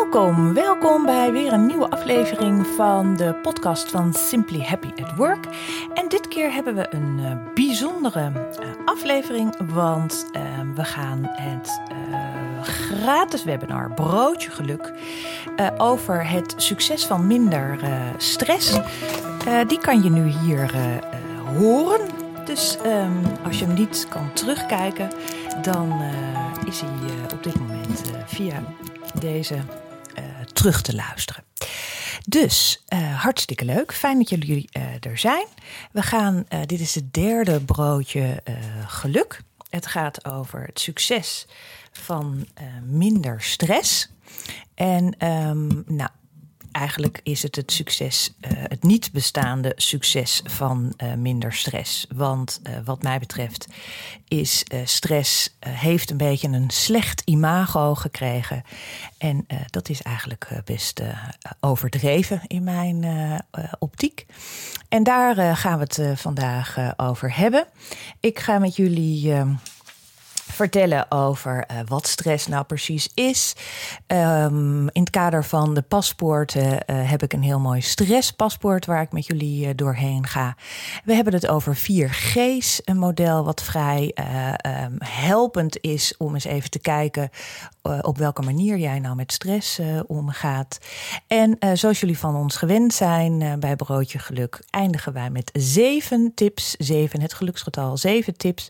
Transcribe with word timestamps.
Welkom, 0.00 0.54
welkom 0.54 1.04
bij 1.04 1.32
weer 1.32 1.52
een 1.52 1.66
nieuwe 1.66 1.90
aflevering 1.90 2.66
van 2.66 3.16
de 3.16 3.34
podcast 3.34 3.90
van 3.90 4.12
Simply 4.12 4.60
Happy 4.60 5.02
at 5.02 5.16
Work. 5.16 5.46
En 5.94 6.08
dit 6.08 6.28
keer 6.28 6.52
hebben 6.52 6.74
we 6.74 6.86
een 6.90 7.18
uh, 7.18 7.32
bijzondere 7.54 8.30
uh, 8.30 8.66
aflevering, 8.84 9.56
want 9.72 10.26
uh, 10.32 10.42
we 10.74 10.84
gaan 10.84 11.18
het 11.22 11.80
gratis 12.62 13.44
webinar 13.44 13.92
Broodje 13.94 14.50
Geluk 14.50 14.92
over 15.76 16.28
het 16.28 16.54
succes 16.56 17.06
van 17.06 17.26
minder 17.26 17.78
stress. 18.16 18.80
die 19.66 19.78
kan 19.78 20.02
je 20.02 20.10
nu 20.10 20.26
hier 20.26 20.70
horen. 21.58 22.00
Dus 22.44 22.78
um, 22.86 23.22
als 23.44 23.58
je 23.58 23.64
hem 23.64 23.74
niet 23.74 24.06
kan 24.08 24.32
terugkijken, 24.32 25.10
dan 25.62 26.00
is 26.66 26.80
hij 26.80 26.90
op 27.32 27.42
dit 27.42 27.58
moment 27.58 28.02
via 28.26 28.62
deze 29.20 29.56
terug 30.60 30.82
te 30.82 30.94
luisteren. 30.94 31.44
Dus 32.26 32.84
uh, 32.88 33.22
hartstikke 33.22 33.64
leuk. 33.64 33.94
Fijn 33.94 34.18
dat 34.18 34.28
jullie 34.28 34.68
uh, 34.72 34.82
er 35.00 35.18
zijn. 35.18 35.46
We 35.92 36.02
gaan, 36.02 36.44
dit 36.66 36.80
is 36.80 36.94
het 36.94 37.14
derde 37.14 37.60
broodje 37.60 38.42
geluk. 38.86 39.42
Het 39.70 39.86
gaat 39.86 40.24
over 40.24 40.62
het 40.62 40.80
succes 40.80 41.46
van 41.92 42.46
minder 42.84 43.42
stress. 43.42 44.08
En 44.74 45.26
um, 45.26 45.84
nou, 45.86 46.10
eigenlijk 46.72 47.20
is 47.22 47.42
het 47.42 47.56
het 47.56 47.72
succes, 47.72 48.32
uh, 48.40 48.50
het 48.52 48.82
niet 48.82 49.12
bestaande 49.12 49.72
succes 49.76 50.42
van 50.44 50.94
uh, 51.02 51.14
minder 51.14 51.52
stress. 51.52 52.06
Want 52.14 52.60
uh, 52.62 52.72
wat 52.84 53.02
mij 53.02 53.18
betreft 53.18 53.66
is 54.28 54.64
stress 54.84 55.56
heeft 55.60 56.10
een 56.10 56.16
beetje 56.16 56.48
een 56.48 56.70
slecht 56.70 57.22
imago 57.24 57.94
gekregen. 57.94 58.62
En 59.18 59.46
dat 59.70 59.88
is 59.88 60.02
eigenlijk 60.02 60.48
best 60.64 61.02
overdreven 61.60 62.40
in 62.46 62.64
mijn 62.64 63.04
optiek. 63.78 64.26
En 64.88 65.02
daar 65.02 65.56
gaan 65.56 65.78
we 65.78 65.84
het 65.84 66.20
vandaag 66.20 66.94
over 66.96 67.36
hebben. 67.36 67.66
Ik 68.20 68.38
ga 68.38 68.58
met 68.58 68.76
jullie 68.76 69.32
vertellen 70.50 71.10
over 71.10 71.64
uh, 71.70 71.78
wat 71.86 72.06
stress 72.06 72.46
nou 72.46 72.64
precies 72.64 73.08
is. 73.14 73.54
Um, 74.06 74.88
in 74.88 75.00
het 75.00 75.10
kader 75.10 75.44
van 75.44 75.74
de 75.74 75.82
paspoorten 75.82 76.62
uh, 76.62 76.76
heb 77.10 77.22
ik 77.22 77.32
een 77.32 77.42
heel 77.42 77.60
mooi 77.60 77.80
stresspaspoort 77.80 78.86
waar 78.86 79.02
ik 79.02 79.12
met 79.12 79.26
jullie 79.26 79.66
uh, 79.66 79.72
doorheen 79.76 80.26
ga. 80.26 80.56
We 81.04 81.14
hebben 81.14 81.34
het 81.34 81.48
over 81.48 81.76
4G's, 81.76 82.80
een 82.84 82.98
model 82.98 83.44
wat 83.44 83.62
vrij 83.62 84.14
um, 84.84 84.96
helpend 84.98 85.80
is 85.80 86.14
om 86.16 86.34
eens 86.34 86.44
even 86.44 86.70
te 86.70 86.78
kijken 86.78 87.30
op 88.02 88.18
welke 88.18 88.42
manier 88.42 88.78
jij 88.78 88.98
nou 88.98 89.16
met 89.16 89.32
stress 89.32 89.80
omgaat. 90.06 90.78
En 91.26 91.58
zoals 91.72 92.00
jullie 92.00 92.18
van 92.18 92.36
ons 92.36 92.56
gewend 92.56 92.94
zijn 92.94 93.60
bij 93.60 93.76
Broodje 93.76 94.18
Geluk, 94.18 94.62
eindigen 94.70 95.12
wij 95.12 95.30
met 95.30 95.50
zeven 95.52 96.32
tips. 96.34 96.74
Zeven, 96.78 97.20
het 97.20 97.34
geluksgetal, 97.34 97.96
zeven 97.96 98.36
tips 98.36 98.68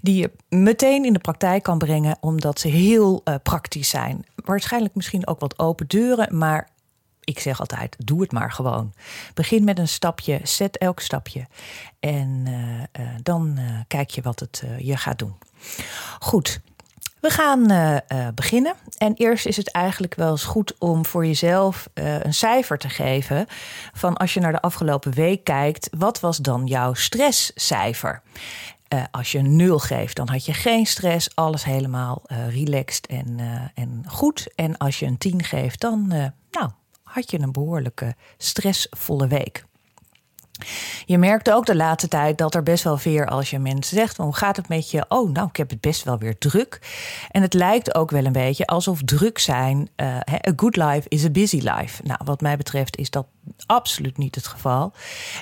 die 0.00 0.20
je 0.20 0.30
meteen 0.48 1.01
in 1.04 1.12
de 1.12 1.18
praktijk 1.18 1.62
kan 1.62 1.78
brengen, 1.78 2.16
omdat 2.20 2.60
ze 2.60 2.68
heel 2.68 3.20
uh, 3.24 3.34
praktisch 3.42 3.88
zijn. 3.88 4.26
Waarschijnlijk 4.34 4.94
misschien 4.94 5.26
ook 5.26 5.40
wat 5.40 5.58
open 5.58 5.86
deuren, 5.86 6.38
maar 6.38 6.68
ik 7.24 7.38
zeg 7.38 7.60
altijd: 7.60 7.96
doe 7.98 8.20
het 8.20 8.32
maar 8.32 8.52
gewoon. 8.52 8.92
Begin 9.34 9.64
met 9.64 9.78
een 9.78 9.88
stapje, 9.88 10.40
zet 10.42 10.78
elk 10.78 11.00
stapje 11.00 11.46
en 12.00 12.44
uh, 12.46 13.04
uh, 13.06 13.14
dan 13.22 13.58
kijk 13.86 14.10
je 14.10 14.22
wat 14.22 14.40
het 14.40 14.62
je 14.78 14.96
gaat 14.96 15.18
doen. 15.18 15.34
Goed. 16.18 16.60
We 17.20 17.30
gaan 17.30 17.66
beginnen. 18.34 18.74
En 18.98 19.14
eerst 19.14 19.46
is 19.46 19.56
het 19.56 19.70
eigenlijk 19.70 20.14
wel 20.14 20.30
eens 20.30 20.44
goed 20.44 20.74
om 20.78 21.06
voor 21.06 21.26
jezelf 21.26 21.88
een 21.94 22.34
cijfer 22.34 22.78
te 22.78 22.88
geven. 22.88 23.46
Van 23.92 24.16
als 24.16 24.34
je 24.34 24.40
naar 24.40 24.52
de 24.52 24.60
afgelopen 24.60 25.12
week 25.12 25.44
kijkt, 25.44 25.88
wat 25.98 26.20
was 26.20 26.36
dan 26.36 26.66
jouw 26.66 26.94
stresscijfer? 26.94 28.22
Uh, 28.92 29.04
als 29.10 29.32
je 29.32 29.40
nul 29.40 29.78
geeft, 29.78 30.16
dan 30.16 30.28
had 30.28 30.44
je 30.44 30.52
geen 30.52 30.86
stress, 30.86 31.34
alles 31.34 31.64
helemaal 31.64 32.22
uh, 32.26 32.54
relaxed 32.54 33.06
en, 33.06 33.38
uh, 33.38 33.62
en 33.74 34.04
goed. 34.06 34.52
En 34.54 34.76
als 34.76 34.98
je 34.98 35.06
een 35.06 35.18
10 35.18 35.42
geeft, 35.42 35.80
dan 35.80 36.06
nou, 36.50 36.70
had 37.02 37.30
je 37.30 37.40
een 37.40 37.52
behoorlijke 37.52 38.14
stressvolle 38.36 39.26
week. 39.26 39.64
Je 41.06 41.18
merkt 41.18 41.50
ook 41.50 41.66
de 41.66 41.76
laatste 41.76 42.08
tijd 42.08 42.38
dat 42.38 42.54
er 42.54 42.62
best 42.62 42.84
wel 42.84 42.98
weer 42.98 43.26
als 43.26 43.50
je 43.50 43.58
mensen 43.58 43.96
zegt: 43.96 44.16
hoe 44.16 44.36
gaat 44.36 44.56
het 44.56 44.68
met 44.68 44.90
je? 44.90 45.04
Oh, 45.08 45.30
nou, 45.30 45.48
ik 45.48 45.56
heb 45.56 45.70
het 45.70 45.80
best 45.80 46.04
wel 46.04 46.18
weer 46.18 46.38
druk. 46.38 46.80
En 47.30 47.42
het 47.42 47.54
lijkt 47.54 47.94
ook 47.94 48.10
wel 48.10 48.24
een 48.24 48.32
beetje 48.32 48.66
alsof 48.66 49.02
druk 49.04 49.38
zijn. 49.38 49.88
Uh, 49.96 50.16
a 50.26 50.52
good 50.56 50.76
life 50.76 51.08
is 51.08 51.24
a 51.24 51.30
busy 51.30 51.56
life. 51.56 52.02
Nou, 52.02 52.20
wat 52.24 52.40
mij 52.40 52.56
betreft 52.56 52.96
is 52.96 53.10
dat 53.10 53.26
absoluut 53.66 54.18
niet 54.18 54.34
het 54.34 54.46
geval. 54.46 54.92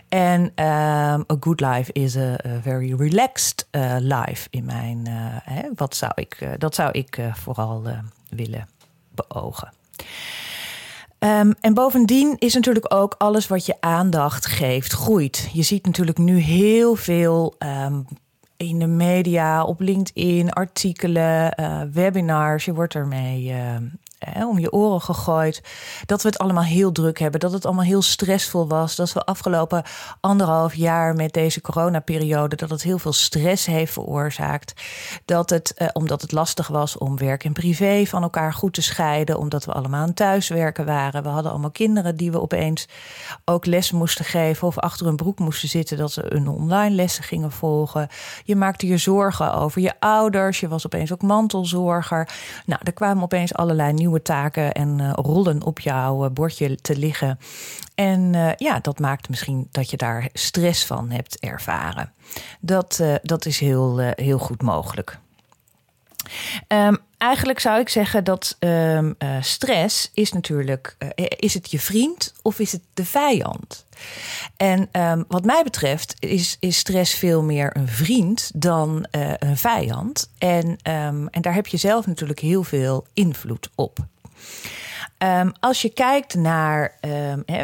En 0.08 0.40
um, 0.40 1.24
a 1.30 1.36
good 1.40 1.60
life 1.60 1.92
is 1.92 2.16
a, 2.16 2.36
very 2.62 2.94
relaxed 2.94 3.68
uh, 3.70 3.96
life 3.98 4.46
in 4.50 4.64
mijn. 4.64 5.08
Uh, 5.08 5.14
hè, 5.42 5.62
wat 5.74 5.96
zou 5.96 6.12
ik, 6.14 6.48
dat 6.58 6.74
zou 6.74 6.90
ik 6.90 7.18
vooral 7.32 7.82
willen 8.28 8.68
beogen. 9.14 9.72
Um, 11.24 11.54
en 11.60 11.74
bovendien 11.74 12.36
is 12.38 12.54
natuurlijk 12.54 12.94
ook 12.94 13.14
alles 13.18 13.46
wat 13.46 13.66
je 13.66 13.76
aandacht 13.80 14.46
geeft, 14.46 14.92
groeit. 14.92 15.50
Je 15.52 15.62
ziet 15.62 15.86
natuurlijk 15.86 16.18
nu 16.18 16.38
heel 16.38 16.94
veel 16.94 17.54
um, 17.58 18.06
in 18.56 18.78
de 18.78 18.86
media, 18.86 19.64
op 19.64 19.80
LinkedIn, 19.80 20.50
artikelen, 20.52 21.54
uh, 21.60 21.82
webinars. 21.92 22.64
Je 22.64 22.74
wordt 22.74 22.94
ermee 22.94 23.44
uh, 23.44 23.76
om 24.20 24.58
je 24.58 24.72
oren 24.72 25.00
gegooid. 25.00 25.62
Dat 26.06 26.22
we 26.22 26.28
het 26.28 26.38
allemaal 26.38 26.62
heel 26.62 26.92
druk 26.92 27.18
hebben. 27.18 27.40
Dat 27.40 27.52
het 27.52 27.66
allemaal 27.66 27.84
heel 27.84 28.02
stressvol 28.02 28.68
was. 28.68 28.96
Dat 28.96 29.12
we 29.12 29.24
afgelopen 29.24 29.82
anderhalf 30.20 30.74
jaar 30.74 31.14
met 31.14 31.32
deze 31.32 31.60
coronaperiode. 31.60 32.56
dat 32.56 32.70
het 32.70 32.82
heel 32.82 32.98
veel 32.98 33.12
stress 33.12 33.66
heeft 33.66 33.92
veroorzaakt. 33.92 34.82
Dat 35.24 35.50
het, 35.50 35.74
eh, 35.74 35.88
omdat 35.92 36.22
het 36.22 36.32
lastig 36.32 36.68
was 36.68 36.98
om 36.98 37.18
werk 37.18 37.44
en 37.44 37.52
privé 37.52 38.06
van 38.06 38.22
elkaar 38.22 38.52
goed 38.52 38.72
te 38.72 38.82
scheiden. 38.82 39.38
Omdat 39.38 39.64
we 39.64 39.72
allemaal 39.72 40.00
aan 40.00 40.14
thuiswerken 40.14 40.86
waren. 40.86 41.22
We 41.22 41.28
hadden 41.28 41.50
allemaal 41.50 41.70
kinderen 41.70 42.16
die 42.16 42.30
we 42.30 42.40
opeens 42.40 42.88
ook 43.44 43.66
les 43.66 43.92
moesten 43.92 44.24
geven. 44.24 44.68
of 44.68 44.78
achter 44.78 45.06
een 45.06 45.16
broek 45.16 45.38
moesten 45.38 45.68
zitten. 45.68 45.96
dat 45.96 46.12
ze 46.12 46.34
een 46.34 46.48
online 46.48 46.94
lessen 46.94 47.24
gingen 47.24 47.52
volgen. 47.52 48.08
Je 48.44 48.56
maakte 48.56 48.86
je 48.86 48.96
zorgen 48.96 49.54
over 49.54 49.80
je 49.80 49.92
ouders. 50.00 50.60
Je 50.60 50.68
was 50.68 50.86
opeens 50.86 51.12
ook 51.12 51.22
mantelzorger. 51.22 52.28
Nou, 52.66 52.80
er 52.84 52.92
kwamen 52.92 53.22
opeens 53.22 53.54
allerlei 53.54 53.92
nieuwe 53.92 54.09
nieuwe 54.10 54.24
taken 54.24 54.72
en 54.72 54.98
uh, 54.98 55.12
rollen 55.14 55.62
op 55.62 55.80
jouw 55.80 56.24
uh, 56.24 56.30
bordje 56.30 56.76
te 56.76 56.96
liggen. 56.96 57.38
En 57.94 58.34
uh, 58.34 58.52
ja, 58.56 58.78
dat 58.80 58.98
maakt 58.98 59.28
misschien 59.28 59.68
dat 59.70 59.90
je 59.90 59.96
daar 59.96 60.28
stress 60.32 60.86
van 60.86 61.10
hebt 61.10 61.38
ervaren. 61.38 62.12
Dat, 62.60 63.02
dat 63.22 63.46
is 63.46 63.60
heel, 63.60 63.98
heel 63.98 64.38
goed 64.38 64.62
mogelijk. 64.62 65.19
Um, 66.68 66.98
eigenlijk 67.18 67.60
zou 67.60 67.80
ik 67.80 67.88
zeggen 67.88 68.24
dat 68.24 68.56
um, 68.58 69.14
uh, 69.18 69.36
stress 69.40 70.10
is 70.14 70.32
natuurlijk, 70.32 70.96
uh, 70.98 71.26
is 71.36 71.54
het 71.54 71.70
je 71.70 71.78
vriend 71.78 72.34
of 72.42 72.58
is 72.58 72.72
het 72.72 72.82
de 72.94 73.04
vijand? 73.04 73.84
En 74.56 74.88
um, 74.92 75.24
wat 75.28 75.44
mij 75.44 75.62
betreft 75.62 76.14
is, 76.18 76.56
is 76.60 76.78
stress 76.78 77.14
veel 77.14 77.42
meer 77.42 77.76
een 77.76 77.88
vriend 77.88 78.50
dan 78.54 79.06
uh, 79.10 79.32
een 79.38 79.56
vijand. 79.56 80.30
En, 80.38 80.76
en 80.82 81.28
daar 81.40 81.54
heb 81.54 81.66
je 81.66 81.76
zelf 81.76 82.06
natuurlijk 82.06 82.40
heel 82.40 82.62
veel 82.62 83.06
invloed 83.14 83.70
op. 83.74 83.98
als 85.60 85.82
je 85.82 85.90
kijkt 85.90 86.34
naar, 86.34 86.98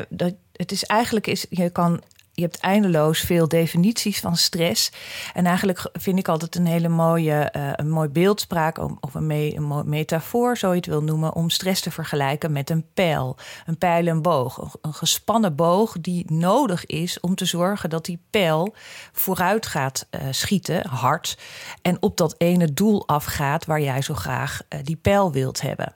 dat, 0.09 0.35
het 0.53 0.73
is 0.73 0.85
eigenlijk, 0.85 1.27
is, 1.27 1.47
je 1.51 1.71
kan 1.71 2.03
je 2.37 2.43
hebt 2.43 2.59
eindeloos 2.59 3.21
veel 3.21 3.49
definities 3.49 4.21
van 4.21 4.37
stress. 4.37 4.93
En 5.35 5.47
eigenlijk 5.47 5.89
vind 5.93 6.19
ik 6.19 6.29
altijd 6.29 6.55
een 6.55 6.67
hele 6.67 6.89
mooie, 6.89 7.53
uh, 7.57 7.71
een 7.73 7.91
mooi 7.91 8.09
beeldspraak 8.09 8.79
of 9.01 9.15
een, 9.15 9.27
me, 9.27 9.55
een 9.55 9.89
metafoor, 9.89 10.57
zo 10.57 10.71
je 10.71 10.77
het 10.77 10.87
wil 10.87 11.03
noemen, 11.03 11.35
om 11.35 11.51
stress 11.51 11.83
te 11.83 11.91
vergelijken 11.91 12.53
met 12.53 12.71
een 12.71 12.87
pijl. 12.95 13.37
Een 13.67 13.79
pijl 13.79 14.07
en 14.07 14.23
boog. 14.23 14.79
Een 14.81 14.95
gespannen 14.95 15.55
boog 15.55 15.97
die 16.01 16.33
nodig 16.33 16.87
is 16.87 17.21
om 17.21 17.35
te 17.35 17.45
zorgen 17.45 17.91
dat 17.91 18.05
die 18.05 18.21
pijl 18.31 18.75
vooruit 19.13 19.67
gaat 19.67 20.07
uh, 20.11 20.21
schieten, 20.31 20.87
hard. 20.89 21.39
En 21.83 22.03
op 22.03 22.17
dat 22.17 22.35
ene 22.39 22.73
doel 22.73 23.09
afgaat 23.09 23.65
waar 23.65 23.81
jij 23.81 24.03
zo 24.03 24.15
graag 24.15 24.61
uh, 24.69 24.81
die 24.83 24.97
pijl 24.97 25.33
wilt 25.33 25.61
hebben. 25.61 25.95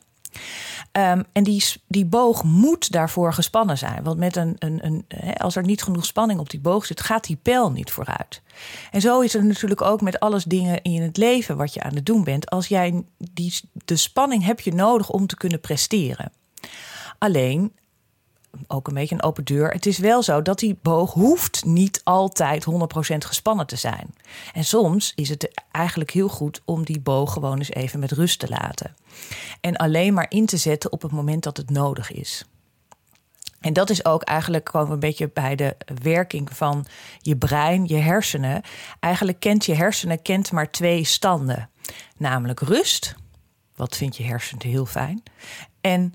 Um, 0.93 1.25
en 1.33 1.43
die, 1.43 1.65
die 1.87 2.05
boog 2.05 2.43
moet 2.43 2.93
daarvoor 2.93 3.33
gespannen 3.33 3.79
zijn. 3.79 4.03
Want 4.03 4.19
met 4.19 4.37
een, 4.37 4.57
een, 4.59 4.87
een, 4.87 5.05
als 5.37 5.57
er 5.57 5.65
niet 5.65 5.83
genoeg 5.83 6.07
spanning 6.07 6.41
op 6.41 6.51
die 6.51 6.61
boog 6.61 6.87
zit, 6.87 7.01
gaat 7.01 7.25
die 7.25 7.37
pijl 7.37 7.71
niet 7.71 7.91
vooruit. 7.91 8.43
En 8.91 9.01
zo 9.01 9.21
is 9.21 9.33
het 9.33 9.43
natuurlijk 9.43 9.83
ook 9.83 10.01
met 10.01 10.21
alles 10.21 10.45
dingen 10.45 10.83
in 10.83 11.03
het 11.03 11.17
leven 11.17 11.57
wat 11.57 11.75
je 11.75 11.83
aan 11.83 11.95
het 11.95 12.07
doen 12.07 12.25
bent. 12.25 12.51
Als 12.51 12.67
jij 12.67 13.05
die, 13.17 13.55
de 13.73 13.97
spanning 13.97 14.45
heb 14.45 14.61
je 14.61 14.75
nodig 14.75 15.11
om 15.11 15.27
te 15.27 15.37
kunnen 15.37 15.61
presteren. 15.61 16.33
Alleen 17.19 17.73
ook 18.67 18.89
een 18.89 18.95
beetje 18.95 19.15
een 19.15 19.23
open 19.23 19.45
deur. 19.45 19.71
Het 19.71 19.87
is 19.87 19.99
wel 19.99 20.23
zo 20.23 20.43
dat 20.43 20.59
die 20.59 20.79
boog 20.83 21.13
hoeft 21.13 21.65
niet 21.65 22.01
altijd 22.05 22.65
100% 22.65 22.69
gespannen 23.19 23.67
te 23.67 23.77
zijn. 23.77 24.15
En 24.53 24.65
soms 24.65 25.13
is 25.15 25.29
het 25.29 25.63
eigenlijk 25.71 26.11
heel 26.11 26.29
goed 26.29 26.61
om 26.65 26.85
die 26.85 27.01
boog 27.01 27.33
gewoon 27.33 27.59
eens 27.59 27.71
even 27.71 28.01
met 28.01 28.13
rust 28.13 28.39
te 28.39 28.49
laten. 28.49 28.95
En 29.61 29.77
alleen 29.77 30.15
maar 30.15 30.27
in 30.29 30.47
te 30.47 30.57
zetten 30.57 30.93
op 30.93 31.03
het 31.03 31.13
moment 31.13 31.43
dat 31.43 31.57
het 31.57 31.71
nodig 31.71 32.13
is. 32.13 32.45
En 33.61 33.73
dat 33.73 33.91
is 33.91 34.05
ook 34.05 34.23
eigenlijk 34.23 34.69
gewoon 34.69 34.91
een 34.91 35.01
beetje 35.01 35.29
bij 35.29 35.57
de 35.57 35.77
werking 36.03 36.57
van 36.57 36.87
je 37.19 37.37
brein, 37.37 37.87
je 37.87 37.97
hersenen. 37.97 38.63
Eigenlijk 39.01 39.41
kent 39.41 39.65
je 39.65 39.75
hersenen 39.75 40.23
kent 40.23 40.53
maar 40.53 40.71
twee 40.71 41.05
standen. 41.05 41.71
Namelijk 42.17 42.61
rust, 42.61 43.15
wat 43.77 43.97
vind 43.97 44.17
je 44.17 44.25
hersenen 44.25 44.67
heel 44.67 44.87
fijn. 44.87 45.23
En 45.81 46.15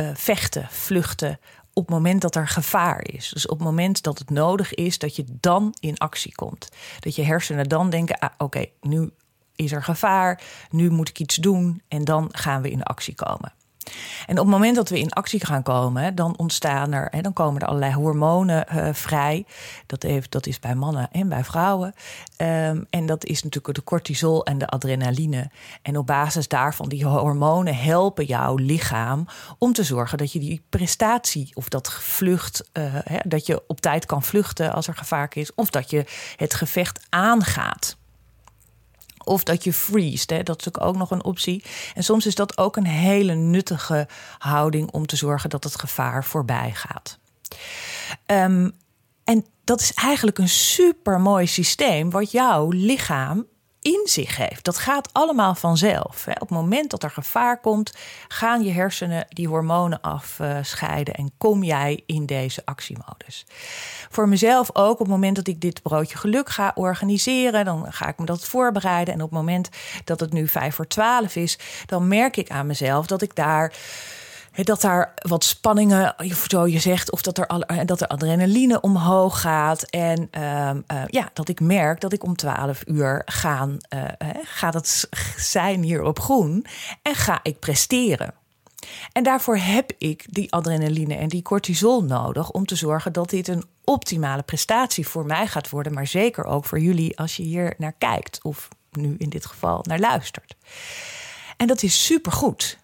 uh, 0.00 0.10
vechten, 0.14 0.68
vluchten 0.70 1.38
op 1.72 1.86
het 1.86 1.94
moment 1.94 2.20
dat 2.20 2.34
er 2.34 2.48
gevaar 2.48 3.00
is. 3.02 3.30
Dus 3.32 3.46
op 3.46 3.58
het 3.58 3.66
moment 3.66 4.02
dat 4.02 4.18
het 4.18 4.30
nodig 4.30 4.74
is, 4.74 4.98
dat 4.98 5.16
je 5.16 5.24
dan 5.26 5.74
in 5.80 5.98
actie 5.98 6.34
komt. 6.34 6.68
Dat 7.00 7.14
je 7.14 7.22
hersenen 7.22 7.68
dan 7.68 7.90
denken: 7.90 8.18
ah, 8.18 8.30
oké, 8.38 8.64
nu 8.80 9.10
is 9.56 9.72
er 9.72 9.82
gevaar, 9.82 10.42
nu 10.70 10.90
moet 10.90 11.08
ik 11.08 11.18
iets 11.18 11.36
doen 11.36 11.82
en 11.88 12.04
dan 12.04 12.28
gaan 12.32 12.62
we 12.62 12.70
in 12.70 12.82
actie 12.82 13.14
komen. 13.14 13.52
En 14.26 14.38
op 14.38 14.44
het 14.44 14.54
moment 14.54 14.76
dat 14.76 14.88
we 14.88 14.98
in 14.98 15.10
actie 15.10 15.46
gaan 15.46 15.62
komen, 15.62 16.14
dan 16.14 16.38
ontstaan 16.38 16.92
er, 16.92 17.08
hè, 17.10 17.20
dan 17.20 17.32
komen 17.32 17.60
er 17.60 17.66
allerlei 17.66 17.92
hormonen 17.92 18.66
uh, 18.72 18.88
vrij. 18.92 19.46
Dat, 19.86 20.06
dat 20.28 20.46
is 20.46 20.60
bij 20.60 20.74
mannen 20.74 21.08
en 21.12 21.28
bij 21.28 21.44
vrouwen. 21.44 21.94
Um, 22.36 22.86
en 22.90 23.06
dat 23.06 23.24
is 23.24 23.42
natuurlijk 23.42 23.74
de 23.74 23.84
cortisol 23.84 24.44
en 24.44 24.58
de 24.58 24.66
adrenaline. 24.66 25.50
En 25.82 25.96
op 25.96 26.06
basis 26.06 26.48
daarvan, 26.48 26.88
die 26.88 27.04
hormonen 27.04 27.76
helpen 27.76 28.24
jouw 28.24 28.56
lichaam 28.56 29.26
om 29.58 29.72
te 29.72 29.84
zorgen 29.84 30.18
dat 30.18 30.32
je 30.32 30.38
die 30.38 30.62
prestatie 30.68 31.50
of 31.54 31.68
dat 31.68 31.92
vlucht, 31.92 32.70
uh, 32.72 32.84
hè, 32.92 33.18
dat 33.24 33.46
je 33.46 33.62
op 33.66 33.80
tijd 33.80 34.06
kan 34.06 34.22
vluchten 34.22 34.72
als 34.72 34.88
er 34.88 34.94
gevaar 34.94 35.26
is, 35.32 35.54
of 35.54 35.70
dat 35.70 35.90
je 35.90 36.04
het 36.36 36.54
gevecht 36.54 37.06
aangaat. 37.08 37.97
Of 39.28 39.42
dat 39.42 39.64
je 39.64 39.72
freest. 39.72 40.30
Hè. 40.30 40.42
Dat 40.42 40.66
is 40.66 40.80
ook 40.80 40.96
nog 40.96 41.10
een 41.10 41.24
optie. 41.24 41.64
En 41.94 42.04
soms 42.04 42.26
is 42.26 42.34
dat 42.34 42.58
ook 42.58 42.76
een 42.76 42.86
hele 42.86 43.34
nuttige 43.34 44.08
houding 44.38 44.90
om 44.90 45.06
te 45.06 45.16
zorgen 45.16 45.50
dat 45.50 45.64
het 45.64 45.78
gevaar 45.78 46.24
voorbij 46.24 46.70
gaat. 46.74 47.18
Um, 48.26 48.72
en 49.24 49.46
dat 49.64 49.80
is 49.80 49.94
eigenlijk 49.94 50.38
een 50.38 50.48
super 50.48 51.20
mooi 51.20 51.46
systeem, 51.46 52.10
wat 52.10 52.30
jouw 52.30 52.70
lichaam 52.70 53.46
in 53.88 54.00
zich 54.04 54.36
heeft. 54.36 54.64
Dat 54.64 54.78
gaat 54.78 55.08
allemaal 55.12 55.54
vanzelf. 55.54 56.26
Op 56.28 56.40
het 56.40 56.50
moment 56.50 56.90
dat 56.90 57.02
er 57.02 57.10
gevaar 57.10 57.60
komt, 57.60 57.92
gaan 58.28 58.62
je 58.62 58.72
hersenen 58.72 59.26
die 59.28 59.48
hormonen 59.48 60.00
afscheiden 60.00 61.14
en 61.14 61.30
kom 61.38 61.62
jij 61.62 62.02
in 62.06 62.26
deze 62.26 62.62
actiemodus. 62.64 63.46
Voor 64.10 64.28
mezelf 64.28 64.70
ook, 64.72 64.92
op 64.92 64.98
het 64.98 65.08
moment 65.08 65.36
dat 65.36 65.46
ik 65.46 65.60
dit 65.60 65.82
broodje 65.82 66.16
geluk 66.16 66.48
ga 66.48 66.72
organiseren, 66.74 67.64
dan 67.64 67.92
ga 67.92 68.08
ik 68.08 68.18
me 68.18 68.24
dat 68.24 68.44
voorbereiden. 68.44 69.14
En 69.14 69.22
op 69.22 69.30
het 69.30 69.38
moment 69.38 69.68
dat 70.04 70.20
het 70.20 70.32
nu 70.32 70.48
vijf 70.48 70.74
voor 70.74 70.86
twaalf 70.86 71.36
is, 71.36 71.58
dan 71.86 72.08
merk 72.08 72.36
ik 72.36 72.50
aan 72.50 72.66
mezelf 72.66 73.06
dat 73.06 73.22
ik 73.22 73.34
daar 73.34 73.72
dat 74.64 74.80
daar 74.80 75.12
wat 75.22 75.44
spanningen, 75.44 76.14
zo 76.48 76.66
je 76.66 76.78
zegt, 76.78 77.10
of 77.10 77.22
dat 77.22 77.38
er, 77.38 77.86
dat 77.86 78.00
er 78.00 78.06
adrenaline 78.06 78.80
omhoog 78.80 79.40
gaat. 79.40 79.82
En 79.82 80.28
uh, 80.38 80.70
uh, 80.70 81.02
ja, 81.06 81.30
dat 81.32 81.48
ik 81.48 81.60
merk 81.60 82.00
dat 82.00 82.12
ik 82.12 82.24
om 82.24 82.36
12 82.36 82.82
uur 82.86 83.22
gaan, 83.24 83.76
uh, 83.94 84.04
gaat 84.42 84.74
het 84.74 85.08
zijn 85.36 85.82
hier 85.82 86.02
op 86.02 86.20
groen 86.20 86.66
en 87.02 87.14
ga 87.14 87.40
ik 87.42 87.58
presteren. 87.58 88.34
En 89.12 89.22
daarvoor 89.22 89.56
heb 89.56 89.92
ik 89.98 90.26
die 90.30 90.52
adrenaline 90.52 91.14
en 91.14 91.28
die 91.28 91.42
cortisol 91.42 92.04
nodig 92.04 92.50
om 92.50 92.66
te 92.66 92.76
zorgen 92.76 93.12
dat 93.12 93.30
dit 93.30 93.48
een 93.48 93.64
optimale 93.84 94.42
prestatie 94.42 95.08
voor 95.08 95.26
mij 95.26 95.46
gaat 95.46 95.70
worden, 95.70 95.92
maar 95.92 96.06
zeker 96.06 96.44
ook 96.44 96.64
voor 96.64 96.78
jullie 96.78 97.18
als 97.18 97.36
je 97.36 97.42
hier 97.42 97.74
naar 97.78 97.94
kijkt 97.98 98.38
of 98.42 98.68
nu 98.92 99.14
in 99.18 99.28
dit 99.28 99.46
geval 99.46 99.80
naar 99.82 99.98
luistert. 99.98 100.56
En 101.56 101.66
dat 101.66 101.82
is 101.82 102.04
supergoed. 102.04 102.78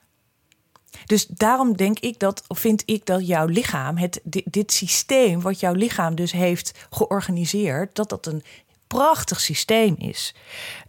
Dus 1.06 1.26
daarom 1.26 1.76
denk 1.76 1.98
ik 1.98 2.18
dat, 2.18 2.44
of 2.46 2.58
vind 2.58 2.82
ik 2.86 3.06
dat 3.06 3.26
jouw 3.26 3.46
lichaam, 3.46 3.96
het, 3.96 4.20
dit, 4.44 4.72
systeem 4.72 5.40
wat 5.40 5.60
jouw 5.60 5.72
lichaam 5.72 6.14
dus 6.14 6.32
heeft 6.32 6.86
georganiseerd, 6.90 7.94
dat 7.94 8.08
dat 8.08 8.26
een 8.26 8.42
prachtig 8.86 9.40
systeem 9.40 9.94
is. 9.98 10.34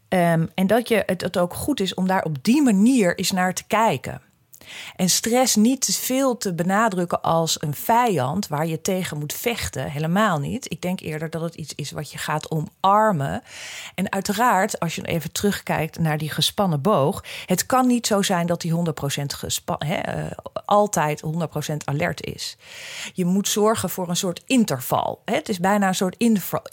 Um, 0.09 0.49
en 0.55 0.67
dat 0.67 0.87
je, 0.87 1.03
het, 1.05 1.21
het 1.21 1.37
ook 1.37 1.53
goed 1.53 1.79
is 1.79 1.93
om 1.93 2.07
daar 2.07 2.23
op 2.23 2.43
die 2.43 2.61
manier 2.61 3.17
eens 3.17 3.31
naar 3.31 3.53
te 3.53 3.63
kijken. 3.67 4.21
En 4.95 5.09
stress 5.09 5.55
niet 5.55 5.81
te 5.81 5.93
veel 5.93 6.37
te 6.37 6.53
benadrukken 6.53 7.21
als 7.21 7.61
een 7.61 7.75
vijand 7.75 8.47
waar 8.47 8.67
je 8.67 8.81
tegen 8.81 9.17
moet 9.17 9.33
vechten. 9.33 9.91
Helemaal 9.91 10.39
niet. 10.39 10.71
Ik 10.71 10.81
denk 10.81 10.99
eerder 10.99 11.29
dat 11.29 11.41
het 11.41 11.55
iets 11.55 11.73
is 11.75 11.91
wat 11.91 12.11
je 12.11 12.17
gaat 12.17 12.51
omarmen. 12.51 13.43
En 13.95 14.11
uiteraard, 14.11 14.79
als 14.79 14.95
je 14.95 15.03
even 15.05 15.31
terugkijkt 15.31 15.99
naar 15.99 16.17
die 16.17 16.29
gespannen 16.29 16.81
boog. 16.81 17.23
Het 17.45 17.65
kan 17.65 17.87
niet 17.87 18.07
zo 18.07 18.21
zijn 18.21 18.47
dat 18.47 18.61
die 18.61 18.71
100% 18.71 19.33
gespannen, 19.33 20.17
uh, 20.17 20.25
altijd 20.65 21.21
100% 21.21 21.27
alert 21.85 22.25
is. 22.25 22.57
Je 23.13 23.25
moet 23.25 23.47
zorgen 23.47 23.89
voor 23.89 24.09
een 24.09 24.15
soort 24.15 24.41
interval. 24.45 25.21
Het 25.25 25.49
is 25.49 25.59
bijna 25.59 25.87
een 25.87 25.95
soort 25.95 26.23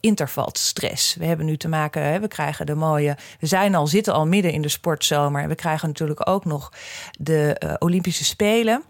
intervalstress. 0.00 1.14
We 1.14 1.24
hebben 1.24 1.46
nu 1.46 1.56
te 1.56 1.68
maken, 1.68 2.20
we 2.20 2.28
krijgen 2.28 2.66
de 2.66 2.74
mooie. 2.74 3.16
We 3.40 3.46
zijn 3.46 3.74
al, 3.74 3.86
zitten 3.86 4.14
al 4.14 4.26
midden 4.26 4.52
in 4.52 4.62
de 4.62 4.68
sportzomer. 4.68 5.42
En 5.42 5.48
we 5.48 5.54
krijgen 5.54 5.88
natuurlijk 5.88 6.28
ook 6.28 6.44
nog 6.44 6.72
de 7.18 7.56
uh, 7.64 7.74
Olympische 7.82 8.24
Spelen. 8.24 8.82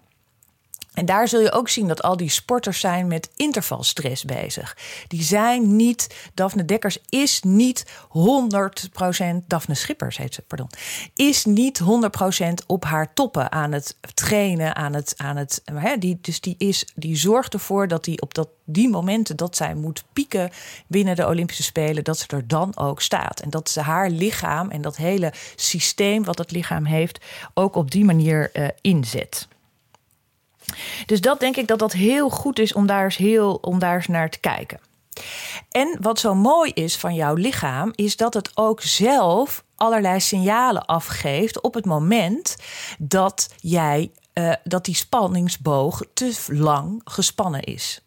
En 0.94 1.06
daar 1.06 1.28
zul 1.28 1.40
je 1.40 1.52
ook 1.52 1.68
zien 1.68 1.88
dat 1.88 2.02
al 2.02 2.16
die 2.16 2.30
sporters 2.30 2.80
zijn 2.80 3.06
met 3.06 3.30
intervalstress 3.36 4.24
bezig. 4.24 4.76
Die 5.08 5.22
zijn 5.22 5.76
niet, 5.76 6.30
Daphne 6.34 6.64
Dekkers 6.64 6.98
is 7.08 7.42
niet 7.42 7.84
100%, 7.86 9.46
Daphne 9.46 9.74
Schippers 9.74 10.16
heet 10.16 10.34
ze, 10.34 10.42
pardon, 10.42 10.70
is 11.14 11.44
niet 11.44 11.80
100% 11.82 11.86
op 12.66 12.84
haar 12.84 13.14
toppen 13.14 13.52
aan 13.52 13.72
het 13.72 13.96
trainen, 14.14 14.76
aan 14.76 14.94
het, 14.94 15.14
aan 15.16 15.36
het, 15.36 15.62
hè, 15.74 15.96
die, 15.96 16.18
dus 16.20 16.40
die, 16.40 16.54
is, 16.58 16.92
die 16.94 17.16
zorgt 17.16 17.52
ervoor 17.52 17.88
dat 17.88 18.04
die 18.04 18.20
op 18.20 18.34
dat, 18.34 18.48
die 18.64 18.88
momenten 18.88 19.36
dat 19.36 19.56
zij 19.56 19.74
moet 19.74 20.04
pieken 20.12 20.50
binnen 20.86 21.16
de 21.16 21.26
Olympische 21.26 21.62
Spelen, 21.62 22.04
dat 22.04 22.18
ze 22.18 22.26
er 22.28 22.48
dan 22.48 22.76
ook 22.76 23.00
staat. 23.00 23.40
En 23.40 23.50
dat 23.50 23.70
ze 23.70 23.80
haar 23.80 24.10
lichaam 24.10 24.70
en 24.70 24.82
dat 24.82 24.96
hele 24.96 25.32
systeem 25.56 26.24
wat 26.24 26.38
het 26.38 26.50
lichaam 26.50 26.84
heeft, 26.84 27.24
ook 27.54 27.74
op 27.74 27.90
die 27.90 28.04
manier 28.04 28.50
uh, 28.52 28.68
inzet. 28.80 29.48
Dus 31.06 31.20
dat 31.20 31.40
denk 31.40 31.56
ik 31.56 31.66
dat 31.66 31.78
dat 31.78 31.92
heel 31.92 32.30
goed 32.30 32.58
is 32.58 32.72
om 32.72 32.86
daar 32.86 33.04
eens, 33.04 33.16
heel, 33.16 33.54
om 33.54 33.78
daar 33.78 33.94
eens 33.94 34.06
naar 34.06 34.30
te 34.30 34.40
kijken. 34.40 34.80
En 35.70 35.98
wat 36.00 36.18
zo 36.18 36.34
mooi 36.34 36.70
is 36.70 36.96
van 36.96 37.14
jouw 37.14 37.34
lichaam, 37.34 37.92
is 37.94 38.16
dat 38.16 38.34
het 38.34 38.50
ook 38.54 38.82
zelf 38.82 39.64
allerlei 39.76 40.20
signalen 40.20 40.84
afgeeft 40.84 41.60
op 41.60 41.74
het 41.74 41.84
moment 41.84 42.56
dat 42.98 43.48
jij 43.56 44.10
uh, 44.34 44.52
dat 44.64 44.84
die 44.84 44.94
spanningsboog 44.94 46.02
te 46.14 46.44
lang 46.46 47.00
gespannen 47.04 47.62
is. 47.62 48.00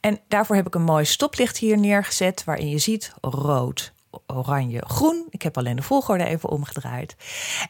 En 0.00 0.20
daarvoor 0.28 0.56
heb 0.56 0.66
ik 0.66 0.74
een 0.74 0.82
mooi 0.82 1.04
stoplicht 1.04 1.58
hier 1.58 1.78
neergezet 1.78 2.44
waarin 2.44 2.68
je 2.68 2.78
ziet 2.78 3.12
rood, 3.20 3.92
oranje, 4.26 4.82
groen. 4.86 5.26
Ik 5.30 5.42
heb 5.42 5.56
alleen 5.56 5.76
de 5.76 5.82
volgorde 5.82 6.24
even 6.24 6.48
omgedraaid. 6.48 7.16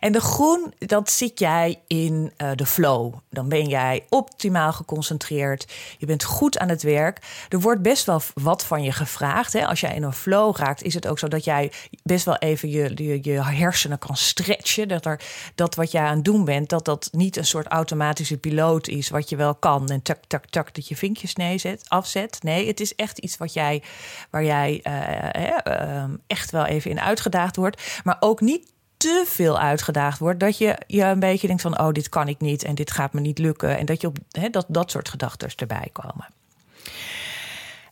En 0.00 0.12
de 0.12 0.21
groen, 0.21 0.75
dat 0.78 1.11
zit 1.11 1.38
jij 1.38 1.80
in 1.87 2.33
uh, 2.37 2.50
de 2.54 2.66
flow. 2.66 3.14
Dan 3.30 3.49
ben 3.49 3.68
jij 3.68 4.07
optimaal 4.09 4.73
geconcentreerd. 4.73 5.73
Je 5.99 6.07
bent 6.07 6.25
goed 6.25 6.59
aan 6.59 6.68
het 6.68 6.83
werk. 6.83 7.47
Er 7.49 7.61
wordt 7.61 7.83
best 7.83 8.04
wel 8.04 8.21
wat 8.35 8.64
van 8.64 8.83
je 8.83 8.92
gevraagd. 8.92 9.52
Hè? 9.52 9.66
Als 9.66 9.80
jij 9.80 9.95
in 9.95 10.02
een 10.02 10.12
flow 10.12 10.57
raakt, 10.57 10.83
is 10.83 10.95
het 10.95 11.07
ook 11.07 11.18
zo 11.18 11.28
dat 11.28 11.45
jij 11.45 11.73
best 12.02 12.25
wel 12.25 12.37
even 12.37 12.71
je, 12.71 13.18
je, 13.23 13.42
hersenen 13.42 13.99
kan 13.99 14.16
stretchen. 14.16 14.88
Dat, 14.88 15.07
er, 15.07 15.21
dat 15.54 15.75
wat 15.75 15.90
jij 15.90 16.02
aan 16.02 16.16
het 16.16 16.25
doen 16.25 16.45
bent, 16.45 16.68
dat 16.68 16.85
dat 16.85 17.09
niet 17.12 17.37
een 17.37 17.47
soort 17.47 17.66
automatische 17.66 18.38
piloot 18.38 18.88
is 18.88 19.09
wat 19.09 19.28
je 19.28 19.37
wel 19.37 19.54
kan. 19.54 19.88
En 19.88 20.02
tak, 20.02 20.18
tak, 20.26 20.47
tak, 20.47 20.75
dat 20.75 20.88
je 20.88 20.97
vinkjes 20.97 21.35
neerzet, 21.35 21.85
afzet. 21.88 22.42
Nee, 22.42 22.66
het 22.66 22.80
is 22.80 22.95
echt 22.95 23.18
iets 23.18 23.37
wat 23.37 23.52
jij, 23.52 23.83
waar 24.30 24.45
jij 24.45 24.80
uh, 24.85 25.42
uh, 25.47 26.04
echt 26.29 26.51
wel 26.51 26.65
even 26.65 26.91
in 26.91 27.01
uitgedaagd 27.01 27.57
wordt. 27.57 28.01
Maar 28.05 28.17
ook 28.21 28.41
niet 28.41 28.73
te 28.97 29.25
veel 29.27 29.59
uitgedaagd 29.59 30.19
wordt. 30.19 30.41
Dat 30.41 30.59
je 30.59 30.79
je 30.87 31.03
een 31.05 31.21
beetje 31.21 31.47
denkt 31.47 31.63
van 31.63 31.81
oh, 31.81 31.93
dit 31.93 32.09
kan 32.09 32.29
ik 32.29 32.41
niet 32.41 32.63
en 32.63 32.75
dit 32.75 32.91
gaat 32.91 33.13
me 33.13 33.21
niet 33.21 33.39
lukken. 33.39 33.79
En 33.79 33.87
dat 33.87 34.01
je 34.01 34.07
op 34.07 34.19
dat, 34.51 34.67
dat 34.69 34.91
soort 34.91 35.09
gedachten 35.09 35.51
erbij 35.57 35.89
komen. 35.93 36.27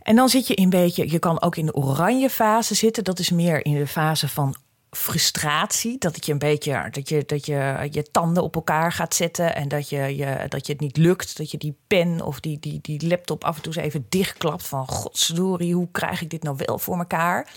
En 0.03 0.17
dan 0.17 0.29
zit 0.29 0.47
je 0.47 0.61
een 0.61 0.71
beetje, 0.71 1.11
je 1.11 1.19
kan 1.19 1.43
ook 1.43 1.57
in 1.57 1.67
de 1.67 1.75
oranje 1.75 2.31
fase 2.31 2.75
zitten. 2.75 3.05
Dat 3.05 3.19
is 3.19 3.31
meer 3.31 3.65
in 3.65 3.75
de 3.75 3.87
fase 3.87 4.29
van 4.29 4.57
frustratie. 4.91 5.99
Dat 5.99 6.27
je 6.27 6.33
een 6.33 6.39
beetje 6.39 6.89
dat 6.91 7.09
je, 7.09 7.23
dat 7.27 7.47
je 7.47 7.89
je 7.91 8.11
tanden 8.11 8.43
op 8.43 8.55
elkaar 8.55 8.93
gaat 8.93 9.15
zetten. 9.15 9.55
En 9.55 9.69
dat 9.69 9.89
je, 9.89 10.17
je, 10.17 10.45
dat 10.49 10.67
je 10.67 10.73
het 10.73 10.81
niet 10.81 10.97
lukt. 10.97 11.37
Dat 11.37 11.51
je 11.51 11.59
die 11.59 11.77
pen 11.87 12.21
of 12.21 12.41
die, 12.41 12.59
die, 12.61 12.79
die 12.83 13.07
laptop 13.07 13.45
af 13.45 13.57
en 13.57 13.63
toe 13.63 13.75
eens 13.75 13.85
even 13.85 14.07
dichtklapt. 14.09 14.67
Van 14.67 14.89
godsdorie, 14.89 15.75
hoe 15.75 15.89
krijg 15.93 16.23
ik 16.23 16.31
dit 16.31 16.43
nou 16.43 16.57
wel 16.67 16.79
voor 16.79 16.99
elkaar? 16.99 17.49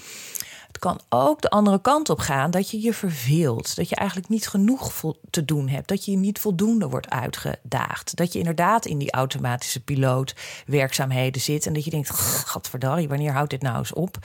Kan 0.79 1.01
ook 1.09 1.41
de 1.41 1.49
andere 1.49 1.81
kant 1.81 2.09
op 2.09 2.19
gaan 2.19 2.51
dat 2.51 2.69
je 2.69 2.81
je 2.81 2.93
verveelt. 2.93 3.75
Dat 3.75 3.89
je 3.89 3.95
eigenlijk 3.95 4.29
niet 4.29 4.47
genoeg 4.47 4.93
te 5.29 5.45
doen 5.45 5.67
hebt. 5.67 5.87
Dat 5.87 6.05
je 6.05 6.17
niet 6.17 6.39
voldoende 6.39 6.89
wordt 6.89 7.09
uitgedaagd. 7.09 8.15
Dat 8.15 8.33
je 8.33 8.39
inderdaad 8.39 8.85
in 8.85 8.97
die 8.97 9.11
automatische 9.11 9.83
piloot 9.83 10.35
werkzaamheden 10.65 11.41
zit. 11.41 11.65
En 11.65 11.73
dat 11.73 11.83
je 11.83 11.89
denkt, 11.89 12.09
gadverdarrie, 12.09 13.07
wanneer 13.07 13.31
houdt 13.31 13.49
dit 13.49 13.61
nou 13.61 13.77
eens 13.77 13.93
op? 13.93 14.17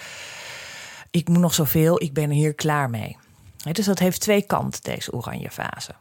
Ik 1.11 1.29
moet 1.29 1.39
nog 1.39 1.55
zoveel, 1.55 2.03
ik 2.03 2.13
ben 2.13 2.29
er 2.29 2.37
hier 2.37 2.55
klaar 2.55 2.91
mee. 2.91 3.17
Dus 3.73 3.87
dat 3.87 3.99
heeft 3.99 4.21
twee 4.21 4.43
kanten, 4.43 4.83
deze 4.83 5.13
oranje 5.13 5.51
fase. 5.51 5.95